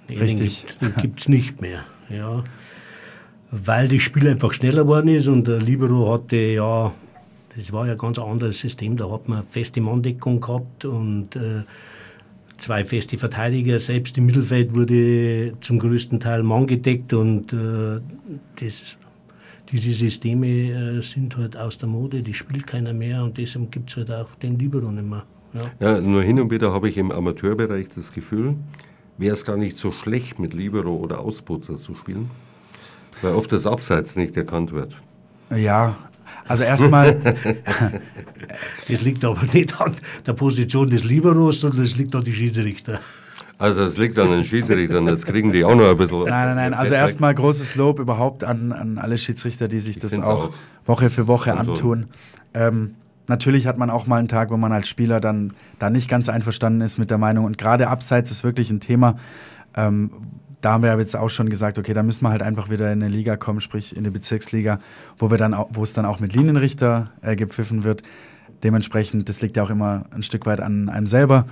Nee, 0.08 0.18
Richtig. 0.18 0.66
Den 0.80 0.94
gibt 0.96 1.20
es 1.20 1.28
nicht 1.28 1.60
mehr. 1.60 1.84
Ja. 2.08 2.42
Weil 3.50 3.88
das 3.88 4.02
Spiel 4.02 4.28
einfach 4.28 4.52
schneller 4.52 4.82
geworden 4.82 5.08
ist 5.08 5.28
und 5.28 5.48
der 5.48 5.58
Libero 5.58 6.12
hatte 6.12 6.36
ja, 6.36 6.92
das 7.56 7.72
war 7.72 7.86
ja 7.86 7.92
ein 7.92 7.98
ganz 7.98 8.18
anderes 8.18 8.58
System. 8.58 8.96
Da 8.96 9.10
hat 9.10 9.28
man 9.28 9.42
feste 9.42 9.80
Manndeckung 9.80 10.40
gehabt 10.40 10.84
und 10.84 11.34
äh, 11.34 11.64
zwei 12.58 12.84
feste 12.84 13.16
Verteidiger. 13.16 13.78
Selbst 13.78 14.18
im 14.18 14.26
Mittelfeld 14.26 14.74
wurde 14.74 15.54
zum 15.60 15.78
größten 15.78 16.20
Teil 16.20 16.42
Mann 16.42 16.66
gedeckt 16.66 17.14
und 17.14 17.52
äh, 17.52 18.00
das, 18.60 18.98
diese 19.72 19.92
Systeme 19.92 20.46
äh, 20.46 21.00
sind 21.00 21.36
halt 21.36 21.56
aus 21.56 21.78
der 21.78 21.88
Mode, 21.88 22.22
die 22.22 22.34
spielt 22.34 22.66
keiner 22.66 22.92
mehr 22.92 23.24
und 23.24 23.38
deshalb 23.38 23.72
gibt 23.72 23.90
es 23.90 23.96
halt 23.96 24.10
auch 24.10 24.34
den 24.36 24.58
Libero 24.58 24.90
nicht 24.90 25.08
mehr. 25.08 25.24
Ja. 25.54 25.94
ja, 25.94 26.00
nur 26.00 26.22
hin 26.22 26.38
und 26.40 26.50
wieder 26.50 26.72
habe 26.72 26.90
ich 26.90 26.98
im 26.98 27.10
Amateurbereich 27.10 27.88
das 27.88 28.12
Gefühl, 28.12 28.56
wäre 29.16 29.34
es 29.34 29.46
gar 29.46 29.56
nicht 29.56 29.78
so 29.78 29.92
schlecht, 29.92 30.38
mit 30.38 30.52
Libero 30.52 30.94
oder 30.94 31.20
Ausputzer 31.20 31.76
zu 31.78 31.94
spielen, 31.94 32.30
weil 33.22 33.34
oft 33.34 33.52
das 33.52 33.66
Abseits 33.66 34.16
nicht 34.16 34.36
erkannt 34.36 34.72
wird. 34.72 34.96
Ja, 35.54 35.96
also 36.46 36.62
erstmal. 36.62 37.14
das 38.88 39.00
liegt 39.02 39.24
aber 39.24 39.42
nicht 39.52 39.80
an 39.80 39.94
der 40.26 40.32
Position 40.32 40.88
des 40.88 41.04
Liberos, 41.04 41.60
sondern 41.60 41.84
es 41.84 41.96
liegt 41.96 42.14
an 42.14 42.24
den 42.24 42.34
Schiedsrichter. 42.34 43.00
Also 43.58 43.82
es 43.82 43.98
liegt 43.98 44.18
an 44.18 44.30
den 44.30 44.44
Schiedsrichtern, 44.44 45.06
jetzt 45.08 45.26
kriegen 45.26 45.52
die 45.52 45.64
auch 45.64 45.74
noch 45.74 45.90
ein 45.90 45.96
bisschen. 45.96 46.20
Nein, 46.20 46.30
nein, 46.30 46.56
nein. 46.56 46.74
Also 46.74 46.94
erstmal 46.94 47.34
großes 47.34 47.74
Lob 47.74 47.98
überhaupt 47.98 48.44
an, 48.44 48.72
an 48.72 48.98
alle 48.98 49.18
Schiedsrichter, 49.18 49.66
die 49.66 49.80
sich 49.80 49.96
ich 49.96 50.02
das 50.02 50.18
auch, 50.20 50.50
auch, 50.50 50.50
Woche 50.86 51.10
für 51.10 51.26
Woche 51.26 51.56
antun. 51.56 52.06
Ähm, 52.54 52.94
natürlich 53.26 53.66
hat 53.66 53.76
man 53.76 53.90
auch 53.90 54.06
mal 54.06 54.20
einen 54.20 54.28
Tag, 54.28 54.50
wo 54.50 54.56
man 54.56 54.70
als 54.70 54.88
Spieler 54.88 55.20
dann 55.20 55.54
da 55.80 55.90
nicht 55.90 56.08
ganz 56.08 56.28
einverstanden 56.28 56.82
ist 56.82 56.98
mit 56.98 57.10
der 57.10 57.18
Meinung. 57.18 57.44
Und 57.44 57.58
gerade 57.58 57.88
abseits 57.88 58.30
ist 58.30 58.44
wirklich 58.44 58.70
ein 58.70 58.78
Thema. 58.78 59.16
Ähm, 59.76 60.10
da 60.60 60.72
haben 60.72 60.82
wir 60.82 60.98
jetzt 60.98 61.16
auch 61.16 61.28
schon 61.28 61.50
gesagt, 61.50 61.78
okay, 61.78 61.94
da 61.94 62.02
müssen 62.02 62.24
wir 62.24 62.30
halt 62.30 62.42
einfach 62.42 62.68
wieder 62.68 62.92
in 62.92 63.02
eine 63.02 63.14
Liga 63.14 63.36
kommen, 63.36 63.60
sprich 63.60 63.96
in 63.96 64.04
die 64.04 64.10
Bezirksliga, 64.10 64.78
wo 65.18 65.30
wir 65.30 65.38
dann 65.38 65.54
wo 65.70 65.82
es 65.82 65.92
dann 65.92 66.04
auch 66.04 66.20
mit 66.20 66.34
Linienrichter 66.34 67.10
äh, 67.22 67.36
gepfiffen 67.36 67.84
wird. 67.84 68.02
Dementsprechend, 68.62 69.28
das 69.28 69.40
liegt 69.40 69.56
ja 69.56 69.62
auch 69.62 69.70
immer 69.70 70.06
ein 70.10 70.22
Stück 70.22 70.46
weit 70.46 70.60
an 70.60 70.88
einem 70.88 71.06
selber. 71.06 71.46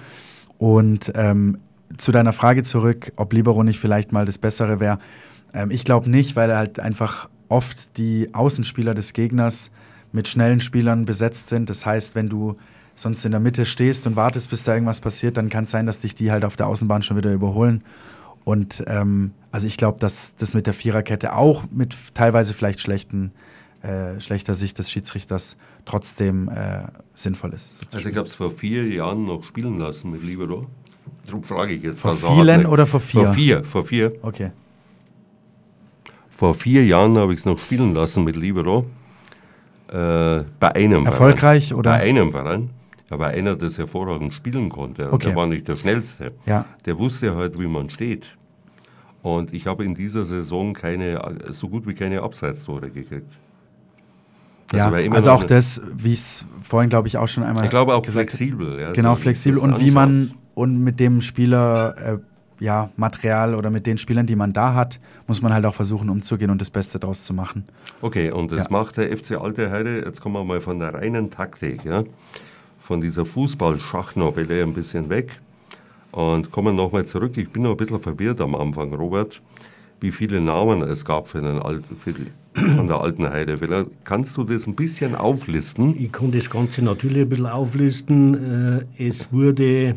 Und 0.58 1.12
ähm, 1.14 1.58
zu 1.96 2.10
deiner 2.10 2.32
Frage 2.32 2.62
zurück, 2.64 3.12
ob 3.16 3.32
Libero 3.32 3.62
nicht 3.62 3.78
vielleicht 3.78 4.12
mal 4.12 4.24
das 4.24 4.38
Bessere 4.38 4.80
wäre. 4.80 4.98
Ähm, 5.54 5.70
ich 5.70 5.84
glaube 5.84 6.10
nicht, 6.10 6.34
weil 6.34 6.50
er 6.50 6.58
halt 6.58 6.80
einfach 6.80 7.28
oft 7.48 7.96
die 7.96 8.34
Außenspieler 8.34 8.94
des 8.94 9.12
Gegners 9.12 9.70
mit 10.12 10.26
schnellen 10.28 10.60
Spielern 10.60 11.04
besetzt 11.04 11.48
sind. 11.48 11.70
Das 11.70 11.86
heißt, 11.86 12.14
wenn 12.16 12.28
du 12.28 12.56
sonst 12.94 13.24
in 13.24 13.30
der 13.30 13.40
Mitte 13.40 13.66
stehst 13.66 14.06
und 14.06 14.16
wartest, 14.16 14.50
bis 14.50 14.64
da 14.64 14.74
irgendwas 14.74 15.00
passiert, 15.00 15.36
dann 15.36 15.50
kann 15.50 15.64
es 15.64 15.70
sein, 15.70 15.86
dass 15.86 16.00
dich 16.00 16.14
die 16.14 16.32
halt 16.32 16.44
auf 16.44 16.56
der 16.56 16.66
Außenbahn 16.66 17.02
schon 17.02 17.16
wieder 17.16 17.32
überholen. 17.32 17.84
Und 18.46 18.84
ähm, 18.86 19.32
also 19.50 19.66
ich 19.66 19.76
glaube, 19.76 19.98
dass 19.98 20.36
das 20.36 20.54
mit 20.54 20.68
der 20.68 20.72
Viererkette 20.72 21.34
auch 21.34 21.64
mit 21.72 21.96
teilweise 22.14 22.54
vielleicht 22.54 22.78
schlechten, 22.78 23.32
äh, 23.82 24.20
schlechter 24.20 24.54
Sicht 24.54 24.78
des 24.78 24.88
Schiedsrichters 24.88 25.56
trotzdem 25.84 26.48
äh, 26.48 26.82
sinnvoll 27.12 27.54
ist. 27.54 27.78
So 27.90 27.96
also 27.96 28.08
ich 28.08 28.14
habe 28.14 28.28
es 28.28 28.36
vor 28.36 28.52
vier 28.52 28.86
Jahren 28.86 29.24
noch 29.24 29.42
spielen 29.42 29.80
lassen 29.80 30.12
mit 30.12 30.22
Libero. 30.22 30.64
Darum 31.26 31.42
frage 31.42 31.74
ich 31.74 31.82
jetzt. 31.82 31.98
Vor 31.98 32.14
vielen 32.14 32.66
oder 32.66 32.86
vor 32.86 33.00
vier? 33.00 33.24
Vor 33.24 33.34
vier, 33.34 33.64
vor 33.64 33.84
vier. 33.84 34.12
Okay. 34.22 34.52
Vor 36.30 36.54
vier 36.54 36.86
Jahren 36.86 37.18
habe 37.18 37.32
ich 37.32 37.40
es 37.40 37.46
noch 37.46 37.58
spielen 37.58 37.94
lassen 37.94 38.22
mit 38.22 38.36
Libero. 38.36 38.86
Äh, 39.88 40.44
bei 40.60 40.72
einem 40.72 41.04
Erfolgreich 41.04 41.68
Verein. 41.68 41.78
oder? 41.80 41.90
Bei 41.90 42.00
einem 42.02 42.30
Verein. 42.30 42.70
Aber 43.10 43.26
einer, 43.26 43.56
der 43.56 43.70
hervorragend 43.70 44.34
spielen 44.34 44.68
konnte. 44.68 45.12
Okay. 45.12 45.28
Der 45.28 45.36
war 45.36 45.48
nicht 45.48 45.66
der 45.66 45.76
Schnellste. 45.76 46.32
Ja. 46.44 46.64
Der 46.84 46.96
wusste 46.96 47.34
halt, 47.34 47.58
wie 47.58 47.66
man 47.66 47.90
steht. 47.90 48.35
Und 49.22 49.52
ich 49.52 49.66
habe 49.66 49.84
in 49.84 49.94
dieser 49.94 50.24
Saison 50.24 50.72
keine, 50.72 51.20
so 51.50 51.68
gut 51.68 51.86
wie 51.86 51.94
keine 51.94 52.22
Abseitstore 52.22 52.90
gekriegt. 52.90 53.32
Also 54.72 54.96
ja, 54.96 55.12
also 55.12 55.30
auch 55.30 55.44
das, 55.44 55.82
wie 55.96 56.12
ich 56.12 56.20
es 56.20 56.46
vorhin, 56.62 56.90
glaube 56.90 57.08
ich, 57.08 57.18
auch 57.18 57.28
schon 57.28 57.44
einmal 57.44 57.64
Ich 57.64 57.70
glaube 57.70 57.94
auch 57.94 58.04
flexibel. 58.04 58.80
Ja, 58.80 58.92
genau, 58.92 59.14
so 59.14 59.22
flexibel. 59.22 59.58
Und 59.58 59.80
wie 59.80 59.90
man 59.90 60.32
und 60.54 60.82
mit 60.82 60.98
dem 60.98 61.22
Spieler 61.22 61.94
äh, 61.98 62.18
ja, 62.58 62.90
Material 62.96 63.54
oder 63.54 63.70
mit 63.70 63.86
den 63.86 63.98
Spielern, 63.98 64.26
die 64.26 64.36
man 64.36 64.52
da 64.52 64.74
hat, 64.74 64.98
muss 65.26 65.42
man 65.42 65.52
halt 65.52 65.64
auch 65.66 65.74
versuchen 65.74 66.08
umzugehen 66.08 66.50
und 66.50 66.60
das 66.60 66.70
Beste 66.70 66.98
daraus 66.98 67.24
zu 67.24 67.34
machen. 67.34 67.64
Okay, 68.00 68.30
und 68.32 68.50
das 68.50 68.64
ja. 68.64 68.66
macht 68.70 68.96
der 68.96 69.16
FC 69.16 69.32
Alte 69.32 69.70
Heide, 69.70 70.04
jetzt 70.04 70.20
kommen 70.20 70.34
wir 70.34 70.44
mal 70.44 70.60
von 70.60 70.78
der 70.78 70.94
reinen 70.94 71.30
Taktik, 71.30 71.84
ja, 71.84 72.04
von 72.78 73.00
dieser 73.00 73.26
Fußball-Schachnovelle 73.26 74.62
ein 74.62 74.74
bisschen 74.74 75.08
weg 75.08 75.40
und 76.16 76.50
kommen 76.50 76.74
nochmal 76.74 77.04
zurück. 77.04 77.36
Ich 77.36 77.50
bin 77.50 77.62
noch 77.62 77.72
ein 77.72 77.76
bisschen 77.76 78.00
verwirrt 78.00 78.40
am 78.40 78.54
Anfang, 78.54 78.94
Robert, 78.94 79.42
wie 80.00 80.10
viele 80.10 80.40
Namen 80.40 80.80
es 80.82 81.04
gab 81.04 81.28
für 81.28 81.42
den 81.42 81.58
alten, 81.58 81.94
für 81.96 82.14
von 82.74 82.86
der 82.86 83.02
alten 83.02 83.28
Heide. 83.28 83.58
Vielleicht 83.58 83.90
kannst 84.04 84.34
du 84.38 84.44
das 84.44 84.66
ein 84.66 84.74
bisschen 84.74 85.14
auflisten? 85.14 85.94
Ich 86.00 86.10
kann 86.10 86.32
das 86.32 86.48
Ganze 86.48 86.82
natürlich 86.82 87.18
ein 87.18 87.28
bisschen 87.28 87.46
auflisten. 87.46 88.86
Äh, 88.96 88.96
es 88.96 89.30
wurde 89.30 89.96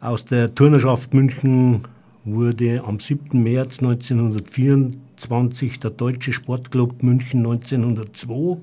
aus 0.00 0.24
der 0.24 0.54
Turnerschaft 0.54 1.12
München 1.12 1.82
wurde 2.24 2.82
am 2.86 2.98
7. 2.98 3.42
März 3.42 3.80
1924 3.80 5.80
der 5.80 5.90
Deutsche 5.90 6.32
Sportclub 6.32 7.02
München 7.02 7.40
1902 7.40 8.56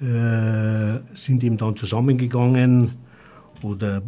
äh, 0.00 0.98
sind 1.14 1.44
eben 1.44 1.56
dann 1.56 1.76
zusammengegangen 1.76 2.90
oder 3.62 4.02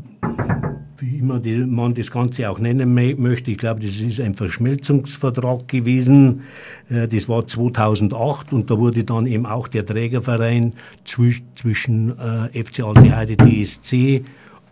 wie 0.98 1.18
immer 1.18 1.40
man 1.66 1.94
das 1.94 2.10
Ganze 2.10 2.50
auch 2.50 2.58
nennen 2.58 2.94
möchte. 2.94 3.50
Ich 3.50 3.58
glaube, 3.58 3.80
das 3.80 4.00
ist 4.00 4.20
ein 4.20 4.34
Verschmelzungsvertrag 4.34 5.66
gewesen. 5.66 6.42
Äh, 6.88 7.08
das 7.08 7.28
war 7.28 7.46
2008 7.46 8.52
und 8.52 8.70
da 8.70 8.78
wurde 8.78 9.04
dann 9.04 9.26
eben 9.26 9.46
auch 9.46 9.68
der 9.68 9.86
Trägerverein 9.86 10.74
zwischen 11.04 12.18
äh, 12.18 12.64
FC 12.64 12.80
Alte 12.80 13.16
Heide 13.16 13.36
DSC 13.36 14.24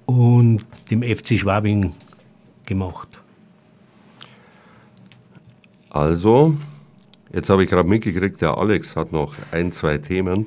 und 0.09 0.64
dem 0.90 1.02
FC 1.02 1.38
Schwabing 1.38 1.92
gemacht. 2.64 3.09
Also, 5.90 6.56
jetzt 7.30 7.50
habe 7.50 7.62
ich 7.62 7.68
gerade 7.68 7.86
mitgekriegt, 7.86 8.40
der 8.40 8.56
Alex 8.56 8.96
hat 8.96 9.12
noch 9.12 9.34
ein, 9.52 9.70
zwei 9.70 9.98
Themen, 9.98 10.46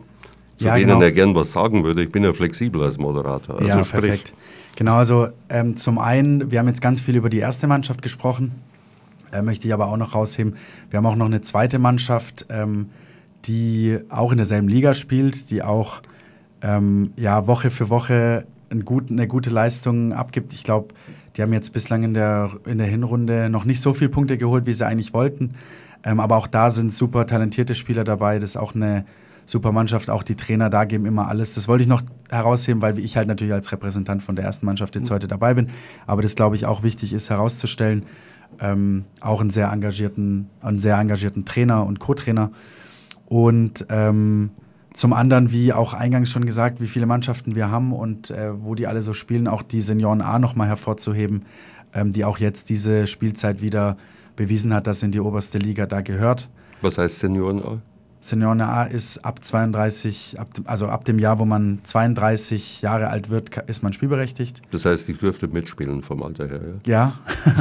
zu 0.57 0.65
ja, 0.65 0.75
denen 0.75 0.87
genau. 0.87 1.01
er 1.01 1.11
gern 1.11 1.35
was 1.35 1.51
sagen 1.51 1.83
würde. 1.83 2.01
Ich 2.01 2.11
bin 2.11 2.23
ja 2.23 2.33
flexibel 2.33 2.81
als 2.81 2.97
Moderator. 2.97 3.57
Also 3.57 3.67
ja, 3.67 3.83
sprich. 3.83 4.01
perfekt. 4.01 4.33
Genau, 4.77 4.95
also 4.95 5.27
ähm, 5.49 5.77
zum 5.77 5.99
einen, 5.99 6.49
wir 6.49 6.57
haben 6.57 6.67
jetzt 6.67 6.81
ganz 6.81 6.99
viel 6.99 7.15
über 7.15 7.29
die 7.29 7.39
erste 7.39 7.67
Mannschaft 7.67 8.01
gesprochen, 8.01 8.53
äh, 9.31 9.43
möchte 9.43 9.67
ich 9.67 9.73
aber 9.75 9.87
auch 9.87 9.97
noch 9.97 10.15
rausheben. 10.15 10.55
Wir 10.89 10.97
haben 10.97 11.05
auch 11.05 11.15
noch 11.15 11.27
eine 11.27 11.41
zweite 11.41 11.77
Mannschaft, 11.77 12.47
ähm, 12.49 12.89
die 13.45 13.99
auch 14.09 14.31
in 14.31 14.37
derselben 14.37 14.69
Liga 14.69 14.95
spielt, 14.95 15.51
die 15.51 15.61
auch 15.61 16.01
ähm, 16.63 17.13
ja, 17.15 17.45
Woche 17.45 17.69
für 17.69 17.89
Woche 17.89 18.47
ein 18.71 18.85
gut, 18.85 19.11
eine 19.11 19.27
gute 19.27 19.49
Leistung 19.49 20.13
abgibt. 20.13 20.53
Ich 20.53 20.63
glaube, 20.63 20.93
die 21.35 21.41
haben 21.41 21.53
jetzt 21.53 21.73
bislang 21.73 22.03
in 22.03 22.13
der, 22.13 22.51
in 22.65 22.77
der 22.77 22.87
Hinrunde 22.87 23.49
noch 23.49 23.65
nicht 23.65 23.81
so 23.81 23.93
viele 23.93 24.09
Punkte 24.09 24.37
geholt, 24.37 24.65
wie 24.65 24.73
sie 24.73 24.85
eigentlich 24.85 25.13
wollten. 25.13 25.55
Ähm, 26.03 26.19
aber 26.19 26.37
auch 26.37 26.47
da 26.47 26.71
sind 26.71 26.93
super 26.93 27.27
talentierte 27.27 27.75
Spieler 27.75 28.03
dabei. 28.03 28.39
Das 28.39 28.51
ist 28.51 28.57
auch 28.57 28.75
eine 28.75 29.05
super 29.45 29.71
Mannschaft, 29.71 30.09
auch 30.09 30.23
die 30.23 30.35
Trainer 30.35 30.69
da 30.69 30.85
geben 30.85 31.05
immer 31.05 31.27
alles. 31.27 31.53
Das 31.53 31.67
wollte 31.67 31.83
ich 31.83 31.87
noch 31.87 32.01
herausheben, 32.29 32.81
weil 32.81 32.97
ich 32.99 33.17
halt 33.17 33.27
natürlich 33.27 33.53
als 33.53 33.71
Repräsentant 33.71 34.23
von 34.23 34.35
der 34.35 34.45
ersten 34.45 34.65
Mannschaft 34.65 34.95
jetzt 34.95 35.09
mhm. 35.09 35.15
heute 35.15 35.27
dabei 35.27 35.53
bin. 35.53 35.69
Aber 36.07 36.21
das, 36.21 36.35
glaube 36.35 36.55
ich, 36.55 36.65
auch 36.65 36.83
wichtig 36.83 37.13
ist 37.13 37.29
herauszustellen. 37.29 38.03
Ähm, 38.59 39.05
auch 39.19 39.41
einen 39.41 39.49
sehr 39.49 39.71
engagierten, 39.71 40.49
einen 40.61 40.79
sehr 40.79 40.97
engagierten 40.97 41.45
Trainer 41.45 41.85
und 41.85 41.99
Co-Trainer. 41.99 42.51
Und 43.25 43.85
ähm, 43.89 44.51
zum 44.93 45.13
anderen, 45.13 45.51
wie 45.51 45.73
auch 45.73 45.93
eingangs 45.93 46.29
schon 46.29 46.45
gesagt, 46.45 46.81
wie 46.81 46.87
viele 46.87 47.05
Mannschaften 47.05 47.55
wir 47.55 47.71
haben 47.71 47.93
und 47.93 48.29
äh, 48.29 48.51
wo 48.61 48.75
die 48.75 48.87
alle 48.87 49.01
so 49.01 49.13
spielen, 49.13 49.47
auch 49.47 49.61
die 49.61 49.81
Senioren 49.81 50.21
A 50.21 50.37
nochmal 50.39 50.67
hervorzuheben, 50.67 51.45
ähm, 51.93 52.11
die 52.11 52.25
auch 52.25 52.39
jetzt 52.39 52.69
diese 52.69 53.07
Spielzeit 53.07 53.61
wieder 53.61 53.97
bewiesen 54.35 54.73
hat, 54.73 54.87
dass 54.87 55.03
in 55.03 55.11
die 55.11 55.19
oberste 55.19 55.57
Liga 55.57 55.85
da 55.85 56.01
gehört. 56.01 56.49
Was 56.81 56.97
heißt 56.97 57.19
Senioren 57.19 57.63
A? 57.63 57.81
Senioren 58.19 58.61
A 58.61 58.83
ist 58.83 59.25
ab 59.25 59.43
32, 59.43 60.39
ab, 60.39 60.47
also 60.65 60.87
ab 60.87 61.05
dem 61.05 61.17
Jahr, 61.17 61.39
wo 61.39 61.45
man 61.45 61.79
32 61.83 62.83
Jahre 62.83 63.07
alt 63.07 63.31
wird, 63.31 63.57
ist 63.67 63.81
man 63.81 63.93
spielberechtigt. 63.93 64.61
Das 64.69 64.85
heißt, 64.85 65.09
ich 65.09 65.17
dürfte 65.17 65.47
mitspielen 65.47 66.03
vom 66.03 66.21
Alter 66.21 66.47
her, 66.47 66.61
ja? 66.85 67.13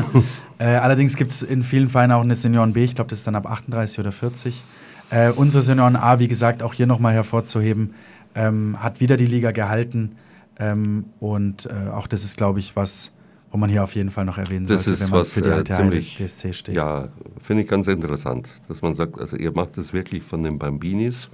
Ja. 0.04 0.22
äh, 0.58 0.76
allerdings 0.76 1.16
gibt 1.16 1.30
es 1.30 1.42
in 1.42 1.62
vielen 1.62 1.88
Vereinen 1.88 2.12
auch 2.12 2.20
eine 2.20 2.36
Senioren 2.36 2.74
B, 2.74 2.84
ich 2.84 2.94
glaube, 2.94 3.08
das 3.08 3.20
ist 3.20 3.26
dann 3.26 3.36
ab 3.36 3.46
38 3.46 4.00
oder 4.00 4.12
40. 4.12 4.62
Äh, 5.10 5.30
unsere 5.30 5.62
Senioren 5.62 5.96
A, 5.96 6.18
wie 6.18 6.28
gesagt, 6.28 6.62
auch 6.62 6.74
hier 6.74 6.86
nochmal 6.86 7.14
hervorzuheben, 7.14 7.94
ähm, 8.34 8.76
hat 8.80 9.00
wieder 9.00 9.16
die 9.16 9.26
Liga 9.26 9.50
gehalten. 9.50 10.16
Ähm, 10.58 11.06
und 11.18 11.66
äh, 11.66 11.90
auch 11.90 12.06
das 12.06 12.24
ist, 12.24 12.36
glaube 12.36 12.60
ich, 12.60 12.76
was 12.76 13.12
wo 13.50 13.58
man 13.58 13.68
hier 13.68 13.82
auf 13.82 13.94
jeden 13.94 14.10
Fall 14.10 14.24
noch 14.24 14.38
erwähnen 14.38 14.66
das 14.66 14.84
sollte, 14.84 15.00
wenn 15.00 15.10
man 15.10 15.20
was, 15.20 15.32
für 15.32 15.42
die 15.42 15.48
äh, 15.48 15.52
alte 15.52 15.74
ziemlich, 15.74 16.16
DSC 16.16 16.52
steht. 16.52 16.76
Ja, 16.76 17.08
finde 17.40 17.64
ich 17.64 17.68
ganz 17.68 17.88
interessant, 17.88 18.48
dass 18.68 18.80
man 18.80 18.94
sagt, 18.94 19.18
also 19.18 19.36
ihr 19.36 19.50
macht 19.52 19.76
das 19.76 19.92
wirklich 19.92 20.22
von 20.22 20.42
den 20.42 20.58
Bambinis 20.58 21.28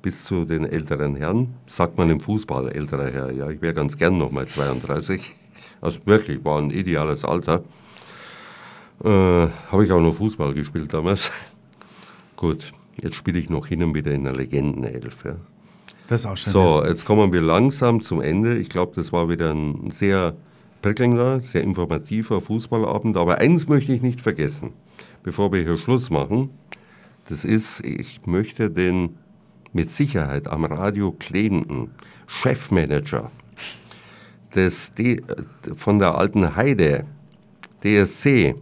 bis 0.00 0.24
zu 0.24 0.44
den 0.44 0.64
älteren 0.64 1.16
Herren. 1.16 1.54
Sagt 1.66 1.98
man 1.98 2.08
im 2.08 2.20
Fußball 2.20 2.70
älterer 2.70 3.10
Herr, 3.10 3.32
ja, 3.32 3.50
ich 3.50 3.60
wäre 3.60 3.74
ganz 3.74 3.96
gern 3.96 4.16
nochmal 4.16 4.46
32. 4.46 5.34
Also 5.80 6.00
wirklich, 6.06 6.44
war 6.44 6.58
ein 6.58 6.70
ideales 6.70 7.24
Alter. 7.24 7.62
Äh, 9.04 9.08
Habe 9.08 9.84
ich 9.84 9.92
auch 9.92 10.00
noch 10.00 10.14
Fußball 10.14 10.54
gespielt 10.54 10.94
damals. 10.94 11.30
Gut, 12.36 12.72
jetzt 13.02 13.16
spiele 13.16 13.38
ich 13.38 13.50
noch 13.50 13.66
hin 13.66 13.82
und 13.82 13.94
wieder 13.94 14.12
in 14.12 14.24
der 14.24 14.34
Legendenelf. 14.34 15.24
Ja. 15.24 15.36
Das 16.08 16.20
ist 16.22 16.26
auch 16.26 16.36
schön. 16.36 16.52
So, 16.52 16.84
jetzt 16.84 17.04
kommen 17.04 17.32
wir 17.32 17.40
langsam 17.40 18.00
zum 18.00 18.20
Ende. 18.20 18.56
Ich 18.58 18.68
glaube, 18.68 18.92
das 18.94 19.12
war 19.12 19.28
wieder 19.28 19.52
ein 19.52 19.90
sehr 19.90 20.36
prickelnder, 20.82 21.40
sehr 21.40 21.62
informativer 21.62 22.40
Fußballabend. 22.40 23.16
Aber 23.16 23.38
eins 23.38 23.66
möchte 23.68 23.92
ich 23.92 24.02
nicht 24.02 24.20
vergessen, 24.20 24.72
bevor 25.22 25.52
wir 25.52 25.62
hier 25.62 25.78
Schluss 25.78 26.10
machen. 26.10 26.50
Das 27.28 27.44
ist, 27.44 27.84
ich 27.84 28.24
möchte 28.26 28.70
den 28.70 29.16
mit 29.72 29.90
Sicherheit 29.90 30.46
am 30.46 30.64
Radio 30.64 31.12
klebenden 31.12 31.90
Chefmanager 32.26 33.30
des 34.54 34.92
D 34.92 35.22
von 35.74 35.98
der 35.98 36.16
alten 36.16 36.54
Heide, 36.54 37.04
DSC, 37.82 38.54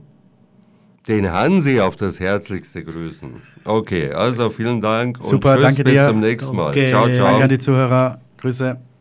den 1.09 1.31
Hansi 1.33 1.81
auf 1.81 1.97
das 1.97 2.21
Herzlichste 2.21 2.83
grüßen. 2.85 3.35
Okay, 3.65 4.11
also 4.13 4.51
vielen 4.51 4.81
Dank 4.81 5.19
Super, 5.23 5.51
und 5.51 5.55
tschüss, 5.57 5.63
danke 5.63 5.85
bis 5.85 5.93
dir. 5.95 6.09
zum 6.09 6.21
nächsten 6.21 6.57
Mal. 6.57 6.71
Okay. 6.71 6.91
Ciao, 6.91 7.09
ciao. 7.09 7.27
Danke 7.27 7.43
an 7.45 7.49
die 7.49 7.59
Zuhörer. 7.59 8.19
Grüße. 8.39 8.94